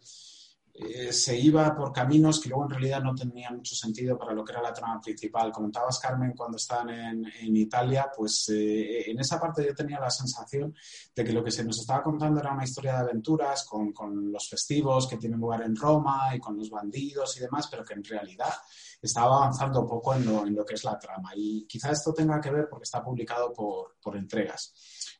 [0.76, 4.44] eh, se iba por caminos que luego en realidad no tenían mucho sentido para lo
[4.44, 5.52] que era la trama principal.
[5.52, 10.74] Comentabas, Carmen, cuando estaban en, Italia, pues eh, en esa parte yo tenía la sensación
[11.16, 14.32] de que lo que se nos estaba contando era una historia de aventuras con, con
[14.32, 17.94] los festivos que tienen lugar en Roma y con los bandidos y demás, pero que
[17.94, 18.54] en realidad
[19.00, 21.34] estaba avanzando poco en lo, en lo que es la trama.
[21.36, 24.74] Y quizá esto tenga que ver porque está publicado por, por entregas.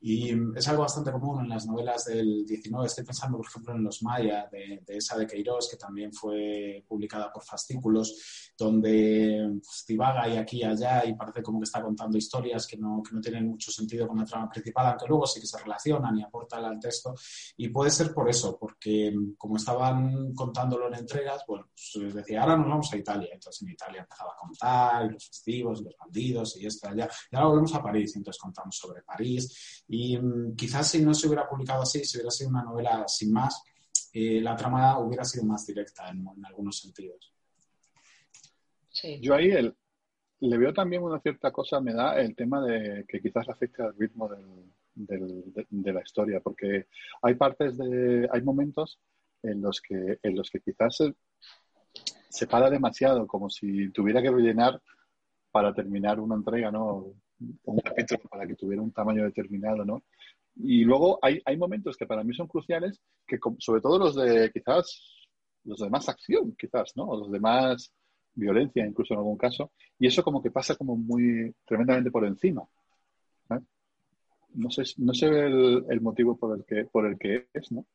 [0.06, 2.88] Y es algo bastante común en las novelas del 19.
[2.88, 7.32] Estoy pensando, por ejemplo, en Los Maya, de, esa de Queiroz, que también fue publicada
[7.32, 12.18] por fascículos, donde pues, divaga y aquí y allá y parece como que está contando
[12.18, 15.40] historias que no, que no tienen mucho sentido con la trama principal, aunque luego sí
[15.40, 17.14] que se relacionan y aportan al texto.
[17.58, 22.58] Y puede ser por eso, porque como estaban contándolo en entregas, bueno, pues decía, ahora
[22.58, 23.30] nos vamos a Italia.
[23.34, 27.10] Entonces en Italia empezaba a contar los festivos, los bandidos y esto allá.
[27.32, 31.28] Y ahora volvemos a París, entonces contamos sobre París y mm, quizás si no se
[31.28, 33.62] hubiera publicado así, si hubiera sido una novela sin más,
[34.12, 37.33] eh, la trama hubiera sido más directa en, algunos sentidos.
[39.22, 39.52] Yo ahí
[40.40, 43.96] le veo también una cierta cosa, me da el tema de que quizás afecte al
[43.98, 44.30] ritmo
[44.96, 46.88] de, la historia, porque
[47.22, 49.00] hay partes de, hay momentos
[49.42, 51.14] en los que, en los que quizás se,
[52.30, 54.82] se para demasiado, como si tuviera que rellenar
[55.52, 57.14] para terminar una entrega, ¿no?
[57.64, 60.04] un capítulo para que tuviera un tamaño determinado, ¿no?
[60.56, 64.52] Y luego hay, hay momentos que para mí son cruciales, que sobre todo los de
[64.52, 65.28] quizás,
[65.64, 67.18] los de más acción, quizás, ¿no?
[67.18, 67.92] Los de más
[68.36, 72.64] violencia, incluso en algún caso, y eso como que pasa como muy tremendamente por encima.
[74.56, 77.86] no sé, no sé el, el, motivo por el que por el que es, ¿no?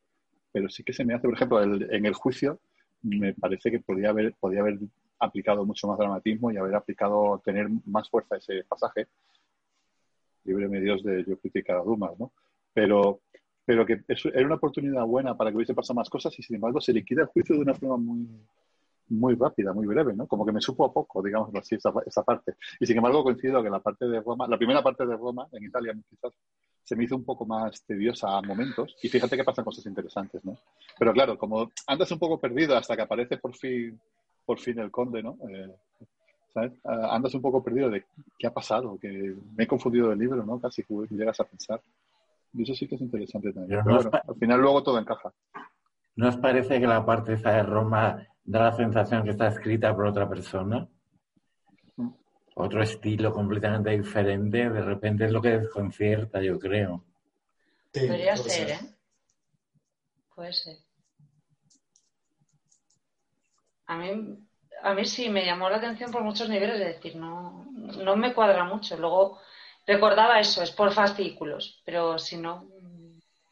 [0.51, 2.59] Pero sí que se me hace, por ejemplo, en el juicio
[3.01, 4.79] me parece que podría haber podía haber
[5.19, 9.07] aplicado mucho más dramatismo y haber aplicado tener más fuerza ese pasaje.
[10.45, 12.31] Libre Dios de yo criticar a Dumas, ¿no?
[12.73, 13.21] Pero
[13.65, 14.01] pero que
[14.33, 17.21] era una oportunidad buena para que hubiese pasado más cosas y sin embargo se liquida
[17.21, 18.27] el juicio de una forma muy
[19.09, 20.27] muy rápida, muy breve, ¿no?
[20.27, 22.55] Como que me supo a poco, digamos así, esa, esa parte.
[22.79, 25.63] Y sin embargo coincido que la parte de Roma, la primera parte de Roma, en
[25.63, 26.33] Italia quizás,
[26.83, 28.95] se me hizo un poco más tediosa a momentos.
[29.03, 30.57] Y fíjate que pasan cosas interesantes, ¿no?
[30.97, 33.99] Pero claro, como andas un poco perdido hasta que aparece por fin,
[34.43, 35.37] por fin el conde, ¿no?
[35.47, 35.71] Eh,
[36.51, 36.71] ¿sabes?
[36.83, 38.05] Ah, andas un poco perdido de
[38.37, 40.59] qué ha pasado, que me he confundido del libro, ¿no?
[40.59, 41.79] Casi llegas a pensar.
[42.53, 43.81] Y eso sí que es interesante también.
[43.83, 45.31] Pero, bueno, al final luego todo encaja.
[46.15, 49.95] ¿No os parece que la parte esa de Roma da la sensación que está escrita
[49.95, 50.87] por otra persona?
[52.55, 57.05] Otro estilo completamente diferente, de repente es lo que desconcierta, yo creo.
[57.93, 58.79] Podría ser, ¿eh?
[60.33, 60.77] Puede ser.
[63.85, 64.39] A mí,
[64.81, 68.33] a mí sí me llamó la atención por muchos niveles, es decir, no, no me
[68.33, 68.97] cuadra mucho.
[68.97, 69.39] Luego
[69.85, 72.67] recordaba eso, es por fascículos, pero si no,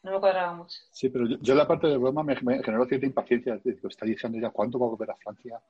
[0.02, 0.76] no me cuadraba mucho.
[0.90, 3.60] Sí, pero yo, la parte de Roma me, generó cierta impaciencia.
[3.64, 5.60] Lo está diciendo ya cuánto va a volver a Francia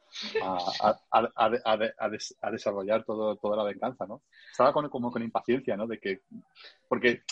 [0.42, 1.00] a,
[2.40, 4.22] a, desarrollar todo, toda la venganza, ¿no?
[4.50, 5.86] Estaba con, como con impaciencia, ¿no?
[5.86, 6.22] De que,
[6.88, 7.22] porque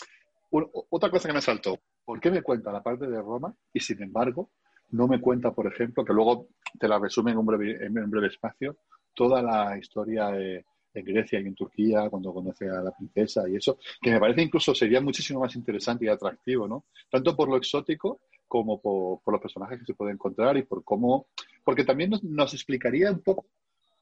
[0.49, 4.01] otra cosa que me saltó, ¿por qué me cuenta la parte de Roma y sin
[4.01, 4.49] embargo
[4.89, 6.47] no me cuenta, por ejemplo, que luego
[6.79, 8.77] te la resume en un breve, en un breve espacio,
[9.13, 10.65] toda la historia de
[10.99, 14.41] en Grecia y en Turquía, cuando conoce a la princesa y eso, que me parece
[14.41, 16.85] incluso sería muchísimo más interesante y atractivo, ¿no?
[17.09, 21.27] Tanto por lo exótico como por, los personajes que se pueden encontrar y por cómo,
[21.63, 23.45] porque también nos, explicaría un poco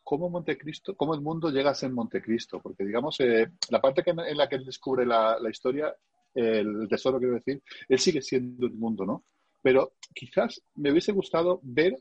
[0.04, 4.38] cómo Montecristo, cómo el mundo llega a ser Montecristo, porque digamos, eh, la parte en
[4.38, 5.96] la que él descubre la, historia,
[6.34, 9.24] el tesoro quiero decir, él sigue siendo el mundo, ¿no?
[9.62, 11.96] Pero quizás me hubiese gustado ver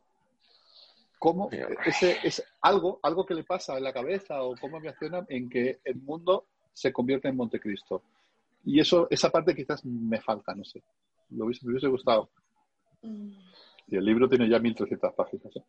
[1.25, 1.49] cómo
[1.87, 5.81] ese, es algo, algo que le pasa en la cabeza o cómo reacciona en que
[5.83, 8.03] el mundo se convierte en Montecristo.
[8.63, 10.83] Y eso, esa parte quizás me falta, no sé.
[11.31, 12.29] Lo hubiese, me hubiese gustado.
[13.01, 13.31] Mm.
[13.89, 15.57] Y el libro tiene ya 1300 páginas.
[15.57, 15.65] ¿eh?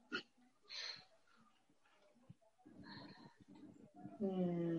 [4.19, 4.74] Mm.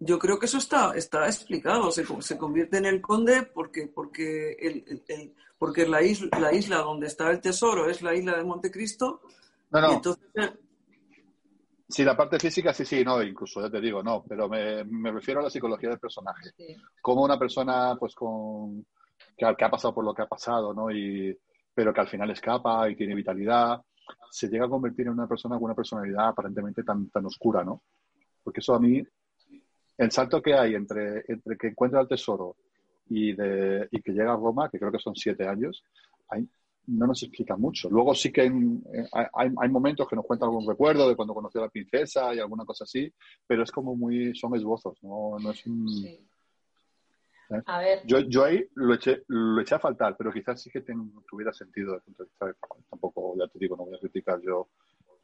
[0.00, 1.90] Yo creo que eso está, está explicado.
[1.90, 7.08] Se, se convierte en el conde porque, porque el, porque la isla, la isla donde
[7.08, 9.20] está el tesoro es la isla de Montecristo.
[9.70, 10.16] No, no.
[10.34, 10.56] Eh,
[11.88, 15.40] sí, la parte física sí, sí, no, incluso, ya te digo, no, pero me, refiero
[15.40, 16.52] a la psicología del personaje.
[17.02, 18.86] Como una persona, pues, con
[19.36, 20.90] que, ha pasado por lo que ha pasado, ¿no?
[20.90, 21.36] Y,
[21.74, 23.82] pero que al final escapa y tiene vitalidad,
[24.30, 27.82] se llega a convertir en una persona con una personalidad aparentemente tan, tan oscura, ¿no?
[28.42, 29.02] Porque eso a mí,
[29.98, 32.56] el salto que hay entre, entre que encuentra el tesoro
[33.10, 35.82] y, de, y que llega a Roma, que creo que son siete años,
[36.86, 37.90] no nos explica mucho.
[37.90, 38.50] Luego sí que hay,
[39.34, 42.64] hay, momentos que nos cuenta algún recuerdo de cuando conoció a la princesa y alguna
[42.64, 43.12] cosa así,
[43.46, 45.86] pero es como muy, son esbozos, no, no es un...
[46.06, 46.24] ¿eh?
[47.66, 48.02] A ver.
[48.04, 51.92] Yo, yo ahí lo eché, lo eché a faltar, pero quizás sí que tuviera sentido
[51.92, 54.68] desde el punto de vista tampoco, ya te digo, no voy a criticar yo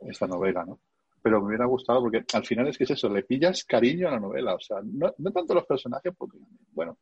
[0.00, 0.80] esta novela, ¿no?
[1.24, 4.10] Pero me hubiera gustado porque al final es que es eso, le pillas cariño a
[4.10, 6.36] la novela, o sea, no, no tanto los personajes, porque,
[6.72, 6.98] bueno,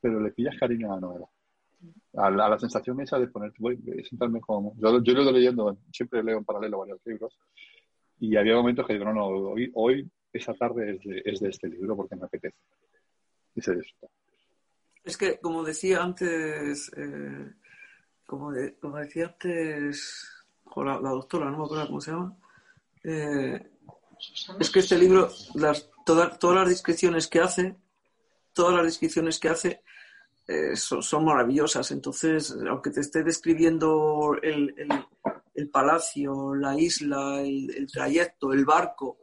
[0.00, 1.26] pero le pillas cariño a la novela.
[2.14, 4.74] A la, sensación esa de poner, voy a sentarme como...
[4.76, 7.36] Yo, yo lo estoy leyendo, siempre leo en paralelo varios libros,
[8.20, 11.48] y había momentos que digo, no, no, hoy, hoy esa tarde es de, es de
[11.48, 12.56] este libro porque me apetece.
[13.56, 14.06] Y se disfruta.
[15.02, 17.52] Es que, como decía antes, eh,
[18.24, 20.44] como, como, decía antes
[20.76, 22.36] la, doctora, no me acuerdo cómo se llama,
[23.04, 23.70] eh,
[24.58, 27.76] es que este libro, las, todas las descripciones que hace,
[28.52, 29.82] todas las descripciones que hace
[30.46, 31.90] eh, son, maravillosas.
[31.90, 34.74] Entonces, aunque te esté describiendo el,
[35.70, 39.18] palacio, la isla, el, trayecto, el barco,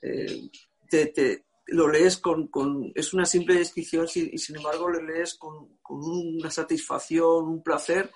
[0.00, 0.48] eh,
[0.88, 2.48] te, lo lees con,
[2.94, 8.10] Es una simple descripción y, sin embargo lo lees con, una satisfacción, un placer.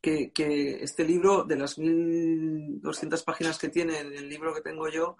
[0.00, 5.16] Que, que, este libro, de las 1.200 páginas que tiene el libro que tengo yo,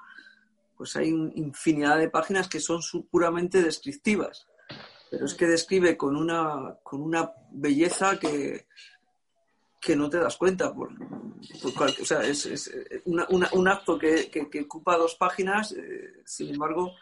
[0.76, 2.80] pues hay infinidad de páginas que son
[3.10, 4.46] puramente descriptivas
[5.10, 8.66] pero es que describe con una, con una belleza que,
[9.80, 10.74] que no te das cuenta.
[10.74, 12.70] Por, o sea, es,
[13.04, 14.30] un acto que,
[14.64, 16.94] ocupa dos páginas, eh, sin embargo,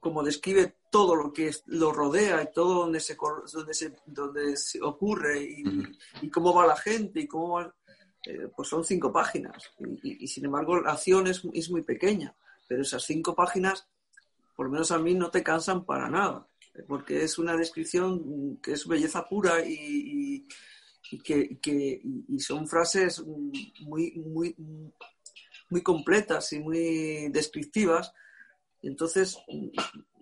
[0.00, 3.16] como describe todo lo que lo rodea y todo donde se,
[3.52, 7.74] donde se, donde se ocurre y, cómo va la gente y cómo va,
[8.26, 9.70] eh, pues son cinco páginas.
[10.02, 12.34] Y, sin embargo, la acción es, es muy pequeña,
[12.68, 13.86] pero esas cinco páginas,
[14.56, 16.46] por lo menos a mí, no te cansan para nada.
[16.86, 20.46] porque es una descripción que es belleza pura y,
[21.24, 22.02] que,
[22.38, 23.22] son frases
[23.80, 24.56] muy, muy,
[25.68, 28.12] muy completas y muy descriptivas.
[28.82, 29.38] Entonces,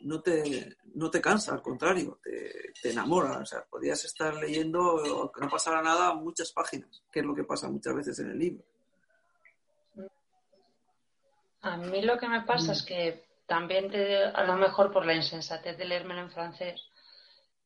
[0.03, 3.39] no te, no te cansa, al contrario, te, te enamora.
[3.39, 7.45] O sea, podrías estar leyendo, aunque no pasara nada, muchas páginas, que es lo que
[7.45, 8.65] pasa muchas veces en el libro.
[11.61, 15.15] A mí lo que me pasa es que también te, a lo mejor por la
[15.15, 16.81] insensatez de leérmelo en francés,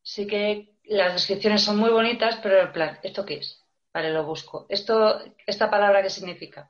[0.02, 3.62] sí que las descripciones son muy bonitas, pero el plan, ¿esto qué es?
[3.92, 4.66] Vale, lo busco.
[4.68, 6.68] Esto, esta palabra qué significa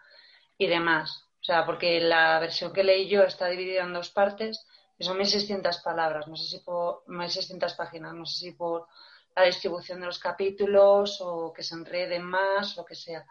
[0.59, 1.28] y demás.
[1.40, 4.66] O sea, porque la versión que leí yo está dividida en dos partes
[4.98, 8.86] y son 1.600 palabras, no sé si por 1.600 páginas, no sé si por
[9.35, 13.24] la distribución de los capítulos o que se enreden más, o que sea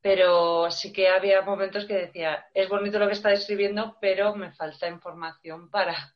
[0.00, 4.52] pero sí que había momentos que decía, es bonito lo que está escribiendo, pero me
[4.52, 6.14] falta información para,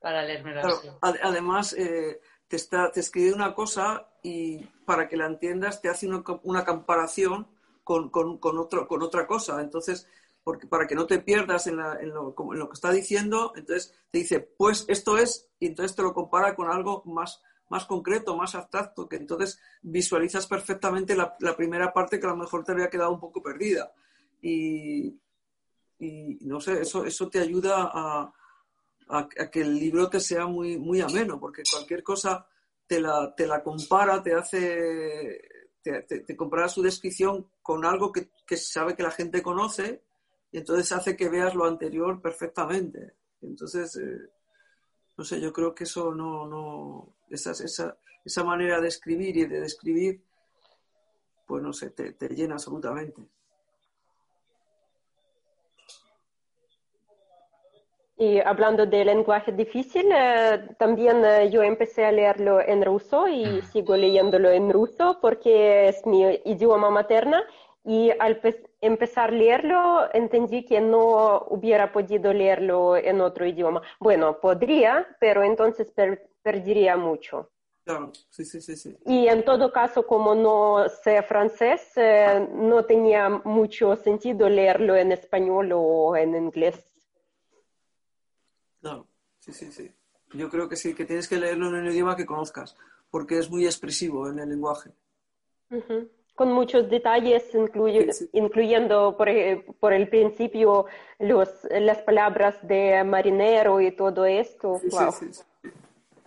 [0.00, 0.54] para leerme
[1.00, 6.06] Además, eh, te, está, te escribe una cosa y para que la entiendas te hace
[6.06, 7.48] una, comparación
[7.82, 9.60] con, con, otro, con otra cosa.
[9.60, 10.06] Entonces,
[10.44, 14.84] porque, para que no te pierdas en, lo, que está diciendo, entonces te dice, pues
[14.88, 19.16] esto es, y entonces te lo compara con algo más más concreto, más abstracto, que
[19.16, 23.42] entonces visualizas perfectamente la, primera parte que a lo mejor te había quedado un poco
[23.42, 23.92] perdida.
[24.42, 25.18] Y,
[26.42, 28.32] no sé, eso, eso te ayuda a,
[29.50, 32.46] que el libro te sea muy, muy ameno, porque cualquier cosa
[32.86, 35.40] te la, te la compara, te hace,
[35.82, 40.04] te, compara su descripción con algo que, sabe que la gente conoce,
[40.54, 43.14] y entonces hace que veas lo anterior perfectamente.
[43.42, 44.30] Entonces, eh,
[45.16, 49.46] no sé, yo creo que eso no, no esa, esa, esa manera de escribir y
[49.46, 50.22] de describir,
[51.44, 53.20] pues no sé, te, te llena absolutamente.
[58.16, 63.44] Y hablando de lenguaje difícil, eh, también eh, yo empecé a leerlo en ruso y
[63.44, 63.62] mm.
[63.72, 67.42] sigo leyéndolo en ruso porque es mi idioma materna
[67.84, 68.40] y al
[68.86, 73.82] empezar a leerlo entendí que no hubiera podido leerlo en otro idioma.
[73.98, 75.92] Bueno, podría, pero entonces
[76.42, 77.50] perdería mucho.
[77.84, 83.28] Claro, sí, sí, sí, Y en todo caso, como no sé francés, eh, no tenía
[83.28, 86.82] mucho sentido leerlo en español o en inglés.
[88.80, 89.06] Claro,
[89.38, 89.90] sí, sí, sí.
[90.32, 92.74] Yo creo que sí, que tienes que leerlo en un idioma que conozcas,
[93.10, 94.90] porque es muy expresivo en el lenguaje
[96.34, 97.50] con muchos detalles,
[98.32, 99.28] incluyendo por,
[99.78, 100.86] por, el principio
[101.18, 104.80] los, las palabras de marinero y todo esto.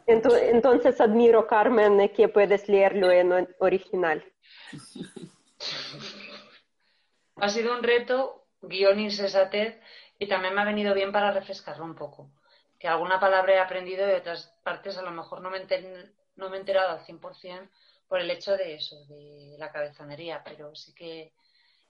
[0.05, 4.23] Entonces, admiro, Carmen, que puedes leerlo en original.
[7.39, 9.79] Ha sido un reto, guion insensatez,
[10.17, 12.31] y también me ha venido bien para refrescarlo un poco.
[12.79, 15.59] Que alguna palabra he aprendido y otras partes a lo mejor no me,
[16.35, 17.69] no me he enterado al 100%,
[18.07, 21.33] por el hecho de eso, de la cabezonería, pero sí que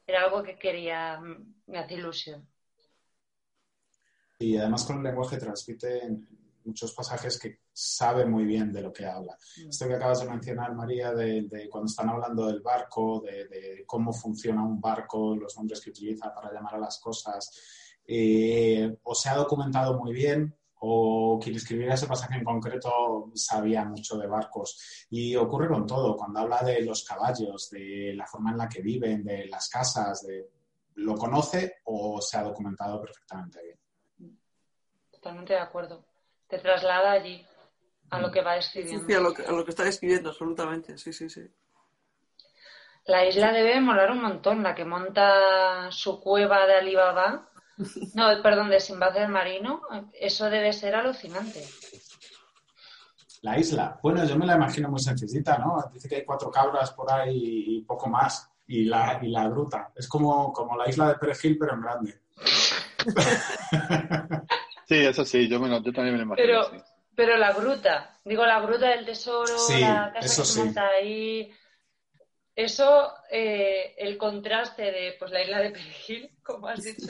[0.06, 1.19] era algo que quería,
[1.68, 2.48] me hace ilusión.
[4.39, 6.02] Y además con el lenguaje transmite
[6.64, 9.38] muchos pasajes que sabe muy bien de lo que habla.
[9.57, 9.69] Mm.
[9.69, 14.64] Esto que acabas de mencionar, María, de, cuando están hablando del barco, de, cómo funciona
[14.64, 17.52] un barco, los nombres que utiliza para llamar a las cosas,
[18.06, 23.84] eh, o se ha documentado muy bien o quien escribiera ese pasaje en concreto sabía
[23.84, 25.08] mucho de barcos.
[25.10, 28.82] Y ocurre con todo, cuando habla de los caballos, de la forma en la que
[28.82, 30.49] viven, de las casas, de,
[30.95, 34.40] ¿lo conoce o se ha documentado perfectamente bien?
[35.12, 36.06] Totalmente de acuerdo.
[36.48, 37.45] Te traslada allí,
[38.10, 39.06] a lo que va escribiendo.
[39.06, 41.41] Sí, a, lo que, a lo que está escribiendo, absolutamente, sí, sí, sí.
[43.06, 47.49] La isla debe molar un montón, la que monta su cueva de Alibaba
[48.14, 49.82] no, perdón, de Sinbad del Marino,
[50.14, 51.64] eso debe ser alucinante.
[53.41, 53.99] La isla.
[54.02, 55.84] Bueno, yo me la imagino muy sencillita, ¿no?
[55.94, 58.49] Dice que hay cuatro cabras por ahí y poco más.
[58.70, 59.91] Y la, y la gruta.
[59.95, 62.20] Es como, como la isla de Perejil, pero en grande.
[64.88, 66.36] sí, eso sí, yo, yo también me la imagino.
[66.36, 66.84] Pero,
[67.16, 71.54] pero la gruta, digo, la gruta del tesoro, la casa que se monta ahí.
[72.57, 77.05] Eso, eh, el contraste de pues, la isla de Perejil, como has dicho,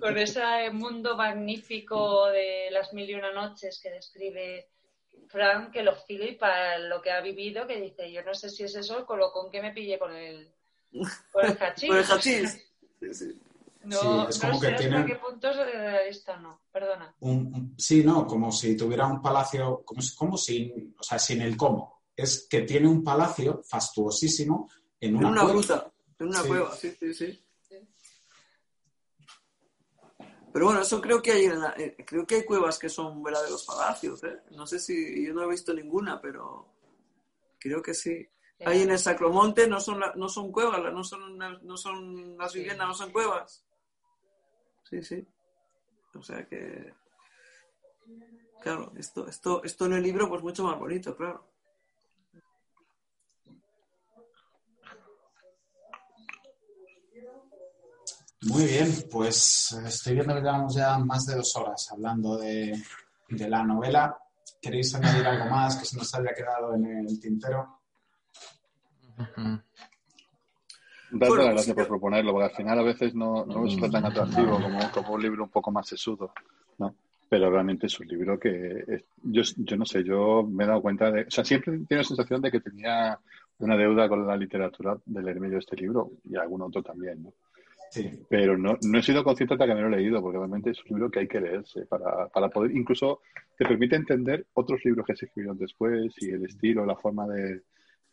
[0.00, 4.68] con ese mundo magnífico de las mil y una noches que describe
[5.26, 5.96] Frank, que lo
[6.38, 9.50] para lo que ha vivido, que dice, yo no sé si es eso el colocón
[9.50, 10.52] que me pille con el,
[11.32, 11.88] con el hachís.
[11.88, 12.64] con el hachís.
[13.82, 15.04] No, es como que tiene...
[15.04, 17.12] qué puntos de realista no, perdona.
[17.76, 21.95] sí, no, como si tuviera un palacio, como, como sin, o sea, sin el cómo
[22.16, 24.70] es que tiene un palacio fastuosísimo
[25.00, 27.42] en una, gruta, en una cueva, sí, sí, sí.
[30.52, 33.22] Pero bueno, eso creo que hay en la- eh, creo que hay cuevas que son
[33.22, 34.40] verdaderos palacios, ¿eh?
[34.52, 36.72] No sé si yo no he visto ninguna, pero
[37.58, 38.26] creo que sí.
[38.64, 42.38] Ahí en el Sacromonte no son la- no son cuevas, no son las- no son
[42.38, 43.66] las viviendas, no son cuevas.
[44.88, 45.26] Sí, sí.
[46.14, 46.94] O sea que
[48.62, 51.46] claro, esto esto esto en el libro pues mucho más bonito, claro.
[58.48, 62.74] Muy bien, pues estoy viendo que llevamos ya más de dos horas hablando de,
[63.28, 64.16] de la novela.
[64.60, 67.80] ¿Queréis añadir algo más que se nos haya quedado en el tintero?
[71.08, 74.06] Darte Bueno, las gracias por proponerlo, porque al final a veces no, no resulta tan
[74.06, 76.32] atractivo como, como un libro un poco más sesudo,
[76.78, 76.94] ¿no?
[77.28, 80.82] Pero realmente es un libro que es- yo, yo no sé, yo me he dado
[80.82, 83.18] cuenta de, o sea, siempre tengo la sensación de que tenía
[83.58, 87.32] una deuda con la literatura de leerme yo este libro y algún otro también, ¿no?
[88.28, 90.78] Pero no, no he sido consciente hasta que me lo he leído, porque realmente es
[90.84, 93.20] un libro que hay que leerse para, para poder, incluso
[93.56, 97.62] te permite entender otros libros que se escribieron después y el estilo, la forma de,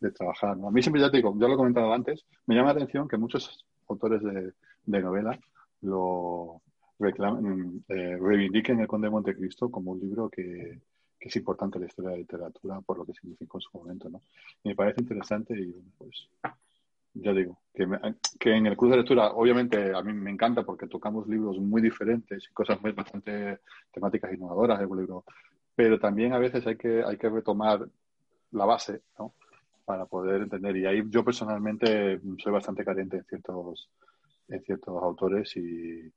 [0.00, 0.50] de trabajar.
[0.50, 3.08] A mí siempre, ya te digo, ya lo he comentado antes, me llama la atención
[3.08, 4.52] que muchos autores de,
[4.86, 5.38] de novela
[5.82, 6.62] lo
[6.98, 10.80] reclamen, eh, reivindiquen El Conde de Montecristo como un libro que,
[11.18, 13.78] que es importante en la historia de la literatura por lo que significó en su
[13.78, 14.08] momento.
[14.08, 14.20] ¿no?
[14.62, 16.28] Me parece interesante y bueno, pues
[17.14, 17.98] ya digo, que, me-
[18.38, 21.80] que en el club de lectura, obviamente, a mí me encanta porque tocamos libros muy
[21.82, 23.60] diferentes y cosas muy bastante
[23.92, 25.24] temáticas innovadoras del libro,
[25.74, 27.86] pero también a veces hay que, hay que retomar
[28.52, 29.34] la base, ¿no?
[29.84, 30.76] Para poder entender.
[30.76, 33.90] Y ahí yo personalmente soy bastante carente en ciertos,
[34.48, 36.12] en ciertos autores y,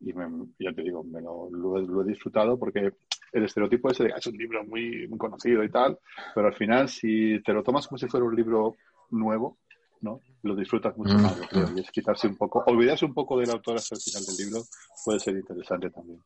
[0.00, 2.92] y me- ya te digo, me lo, lo he- lo he disfrutado porque
[3.32, 5.98] el estereotipo ese de "Ah, es un libro muy, muy conocido y tal,
[6.34, 8.76] pero al final si te lo tomas como si fuera un libro
[9.10, 9.58] nuevo,
[10.00, 10.20] ¿no?
[10.42, 11.22] Lo disfrutas mucho Mm.
[11.22, 14.00] más, yo creo, y es quitarse un poco, olvidarse un poco del autor hasta el
[14.00, 14.62] final del libro
[15.04, 16.22] puede ser interesante también.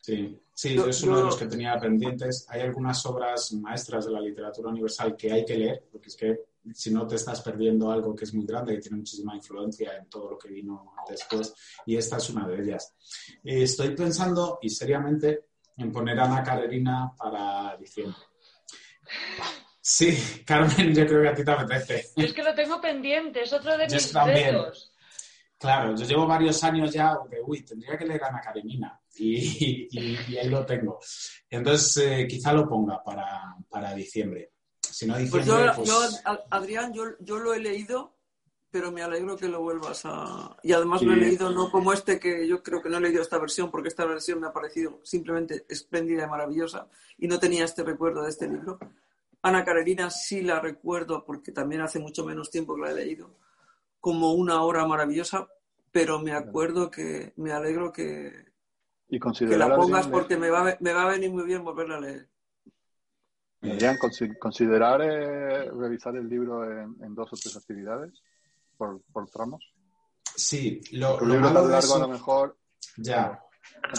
[0.00, 2.46] Sí, sí, Yo- es uno de los que tenía pendientes.
[2.48, 6.40] Hay algunas obras maestras de la literatura universal que hay que leer, porque es que
[6.72, 10.08] si no te estás perdiendo algo que es muy grande, que tiene muchísima influencia en
[10.08, 11.54] todo lo que vino después,
[11.86, 12.94] y esta es una de ellas.
[13.44, 15.46] Eh, estoy pensando, y seriamente,
[15.76, 18.20] en poner a Ana Karenina para diciembre.
[19.80, 22.06] Sí, Carmen, yo creo que a ti te apetece.
[22.16, 24.54] Yo es que lo tengo pendiente, es otro de Yo mis también.
[24.54, 24.92] retos.
[25.58, 29.88] Claro, yo llevo varios años ya de, uy, tendría que leer a Ana Karenina y,
[29.90, 30.98] y- y ahí lo tengo.
[31.50, 34.52] Entonces, eh, quizá lo ponga para, para diciembre.
[34.80, 35.88] Si no Pues diciembre, yo, pues...
[35.88, 36.00] yo,
[36.50, 38.16] Adrián, yo, yo lo he leído,
[38.70, 40.56] pero me alegro que lo vuelvas a...
[40.62, 41.20] Y además lo he Sí.
[41.20, 44.06] leído no como este, que yo creo que no he leído esta versión, porque esta
[44.06, 46.88] versión me ha parecido simplemente espléndida y maravillosa,
[47.18, 48.78] y no tenía este recuerdo de este libro.
[49.42, 53.34] Ana Karenina sí la recuerdo, porque también hace mucho menos tiempo que la he leído,
[54.00, 55.48] como una obra maravillosa,
[55.92, 58.52] pero me acuerdo que me alegro que,
[59.08, 62.00] Y que la pongas porque me va, me va a venir muy bien volverla a
[62.00, 62.28] leer.
[63.62, 68.22] Adrián, consi- considerar eh, revisar el libro en, en dos o tres actividades
[68.76, 69.62] por, por tramos.
[70.34, 72.56] Sí, lo, Un lo libro malo tan de largo a lo mejor
[72.96, 73.42] Ya.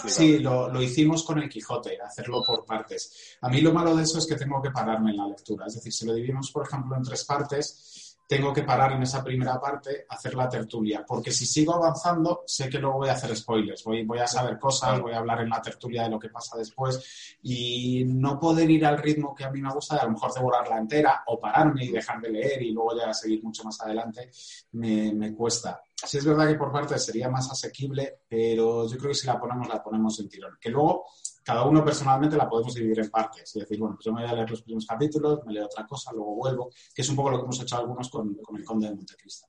[0.05, 3.37] Sí, lo, lo hicimos con el Quijote, hacerlo por partes.
[3.41, 5.65] A mí lo malo de eso es que tengo que pararme en la lectura.
[5.67, 9.21] Es decir, si lo dividimos, por ejemplo, en tres partes, tengo que parar en esa
[9.21, 11.03] primera parte, hacer la tertulia.
[11.05, 13.83] Porque si sigo avanzando, sé que luego voy a hacer spoilers.
[13.83, 16.57] Voy, voy a saber cosas, voy a hablar en la tertulia de lo que pasa
[16.57, 17.37] después.
[17.43, 20.33] Y no poder ir al ritmo que a mí me gusta, de a lo mejor
[20.33, 24.31] devorarla entera o pararme y dejar de leer y luego ya seguir mucho más adelante,
[24.71, 25.81] me, cuesta.
[25.93, 29.37] Sí es verdad que por parte sería más asequible, pero yo creo que si la
[29.37, 30.57] ponemos, la ponemos en tirón.
[30.57, 31.03] Que luego
[31.43, 33.55] cada uno personalmente la podemos dividir en partes.
[33.55, 35.85] Es decir, bueno, pues yo me voy a leer los primeros capítulos, me leo otra
[35.85, 38.63] cosa, luego vuelvo, que es un poco lo que hemos hecho algunos con, con el
[38.63, 39.47] Conde de Montecristo.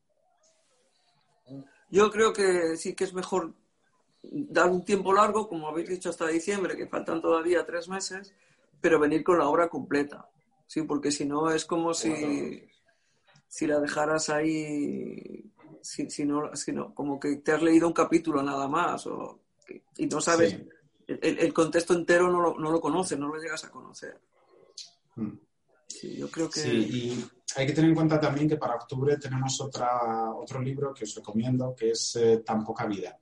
[1.90, 3.54] Yo creo que sí que es mejor
[4.22, 8.32] dar un tiempo largo, como habéis dicho, hasta diciembre, que faltan todavía tres meses,
[8.80, 10.28] pero venir con la obra completa.
[10.66, 12.66] Sí, porque si no es como si,
[13.46, 15.52] si la dejaras ahí,
[15.82, 19.40] si, si no, si no, como que te has leído un capítulo nada más o,
[19.98, 20.68] y no sabes, Sí.
[21.06, 24.20] El, el contexto entero no lo, no lo conoces, no lo llegas a conocer.
[25.16, 25.32] Mm.
[25.86, 26.60] Sí, yo creo que...
[26.60, 27.24] Sí, y
[27.56, 31.14] hay que tener en cuenta también que para octubre tenemos otra, otro libro que os
[31.14, 33.18] recomiendo, que es eh, Tan poca vida.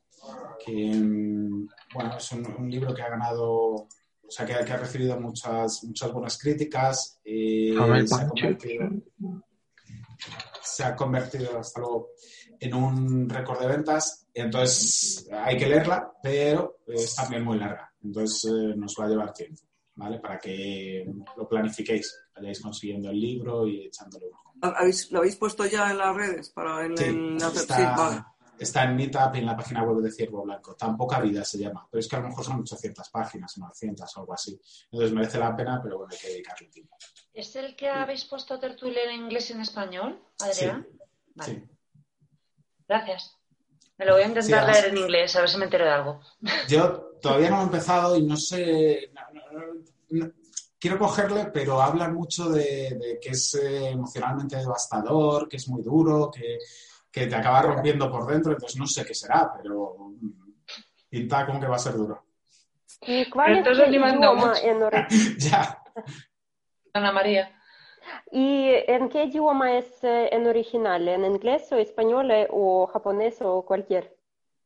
[0.64, 3.88] Que, mm, bueno, es un, un libro que ha ganado, o
[4.28, 7.18] sea, que, ha- que ha recibido muchas, muchas buenas críticas.
[7.24, 7.74] eh,
[8.06, 8.90] se, ha convertido,
[10.62, 12.10] se ha convertido, hasta luego,
[12.60, 14.26] en un récord de ventas.
[14.34, 17.92] Entonces, hay que leerla, pero es también muy larga.
[18.04, 19.62] Entonces, eh, nos va a llevar tiempo.
[19.96, 20.18] ¿Vale?
[20.18, 21.04] Para que
[21.36, 24.54] lo planifiquéis, vayáis consiguiendo el libro y echándole un ojo.
[24.62, 26.48] ¿Habéis- ¿Lo habéis puesto ya en las redes?
[26.50, 28.24] Para en, Sí, en la- está, sí, vale.
[28.58, 30.74] Está en Meetup y en la página web de Ciervo Blanco.
[30.74, 31.86] Tan poca vida se llama.
[31.90, 34.58] Pero es que a lo mejor son 800 páginas, 900 o algo así.
[34.90, 36.96] Entonces merece la pena, pero bueno, hay que dedicarle tiempo.
[37.34, 40.86] ¿Es el que habéis puesto tertulia en inglés y en español, Adrián?
[41.42, 41.52] Sí.
[41.52, 41.62] sí.
[42.90, 43.38] Gracias.
[43.98, 46.20] Me lo voy a intentar leer en inglés, a ver si me entero de algo.
[46.68, 49.12] Yo todavía no he empezado y no sé.
[50.76, 56.32] quiero cogerle, pero hablan mucho de, que es eh, emocionalmente devastador, que es muy duro,
[56.32, 56.58] que,
[57.12, 60.52] te acaba rompiendo por dentro, entonces no sé qué será, pero mm,
[61.08, 62.24] pinta como que va a ser duro.
[63.02, 64.80] ¿Y cuál es el idioma en
[65.38, 65.80] Ya.
[66.92, 67.59] Ana María.
[68.30, 71.08] ¿Y en qué idioma es eh, en original?
[71.08, 74.16] ¿En inglés o español eh, o japonés o cualquier?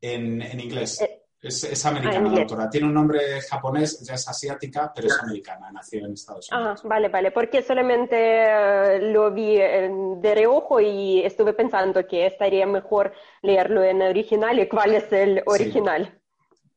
[0.01, 1.01] En, en inglés.
[1.01, 2.71] Eh, es, americana, ah, doctora.
[2.71, 6.81] Tiene un nombre japonés, ya es asiática, pero es americana, nació en Estados Unidos.
[6.83, 13.13] Ah, vale, vale, porque solamente lo vi de reojo y estuve pensando que estaría mejor
[13.43, 16.19] leerlo en original y cuál es el original.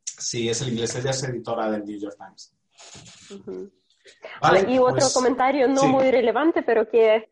[0.04, 2.54] Sí, es el inglés, ella es editora del New York Times.
[4.68, 7.30] Y otro pues, comentario no muy relevante, pero que,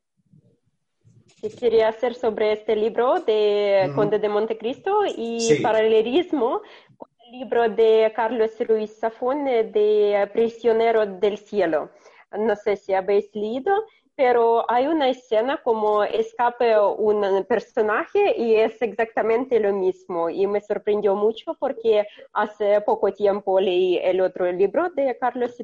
[1.59, 6.61] quería hacer sobre este libro de Conde de Montecristo y paralelismo
[6.97, 11.91] con el libro de Carlos Ruiz Zafón de Prisionero del Cielo.
[12.31, 13.71] No sé si habéis leído
[14.15, 20.61] pero hay una escena como escape un personaje y es exactamente lo mismo y me
[20.61, 25.55] sorprendió mucho porque hace poco tiempo leí el otro libro de Carlos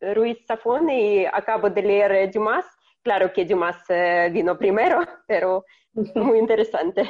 [0.00, 2.66] Ruiz Zafón y acabo de leer Dumas.
[3.02, 5.64] Claro que Dumas eh, vino primero, pero
[6.14, 7.08] muy interesante.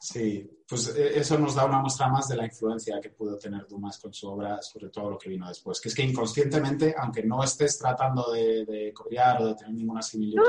[0.00, 3.66] Sí, pues eh, eso nos da una muestra más de la influencia que pudo tener
[3.66, 5.80] Dumas con su obra, sobre todo lo que vino después.
[5.80, 10.40] Que es que inconscientemente, aunque no estés tratando de, copiar o de tener ninguna similitud,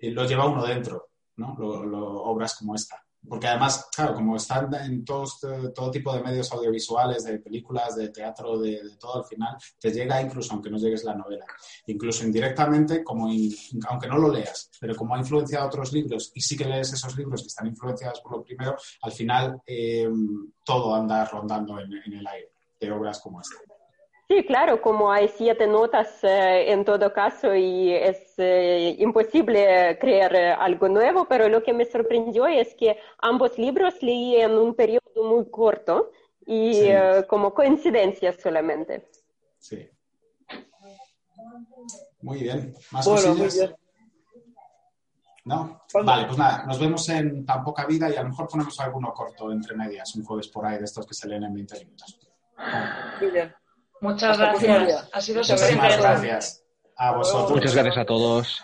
[0.00, 1.54] eh, lo lleva uno dentro, ¿no?
[1.58, 3.04] obras como esta.
[3.28, 5.40] Porque además, claro, como están en todos,
[5.74, 10.20] todo tipo de medios audiovisuales, de películas, de teatro, de, todo al final, te llega
[10.22, 11.44] incluso aunque no llegues la novela.
[11.86, 13.28] Incluso indirectamente, como
[13.88, 17.16] aunque no lo leas, pero como ha influenciado otros libros y sí que lees esos
[17.16, 20.08] libros que están influenciados por lo primero, al final eh,
[20.64, 23.56] todo anda rondando en el aire de obras como esta.
[24.30, 30.32] Sí, claro, como hay siete notas eh, en todo caso y es eh, imposible crear
[30.36, 34.76] eh, algo nuevo, pero lo que me sorprendió es que ambos libros leí en un
[34.76, 36.12] periodo muy corto
[36.46, 36.90] y
[37.26, 39.10] como coincidencia solamente.
[39.58, 39.90] Sí.
[42.22, 42.72] Muy bien.
[42.92, 43.74] ¿Más bueno, Muy bien.
[45.44, 45.82] ¿No?
[46.04, 49.12] Vale, pues nada, nos vemos en tan poca vida y a lo mejor ponemos alguno
[49.12, 52.20] corto entre medias, un jueves por ahí de estos que se leen en 20 minutos.
[53.20, 53.59] Muy bien.
[54.00, 55.08] Muchas gracias.
[55.12, 56.64] Ha sido súper gracias.
[56.96, 57.50] A vosotros.
[57.52, 58.62] Muchas gracias a todos.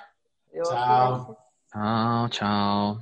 [0.64, 1.36] Chao.
[1.72, 3.00] Chao, chao.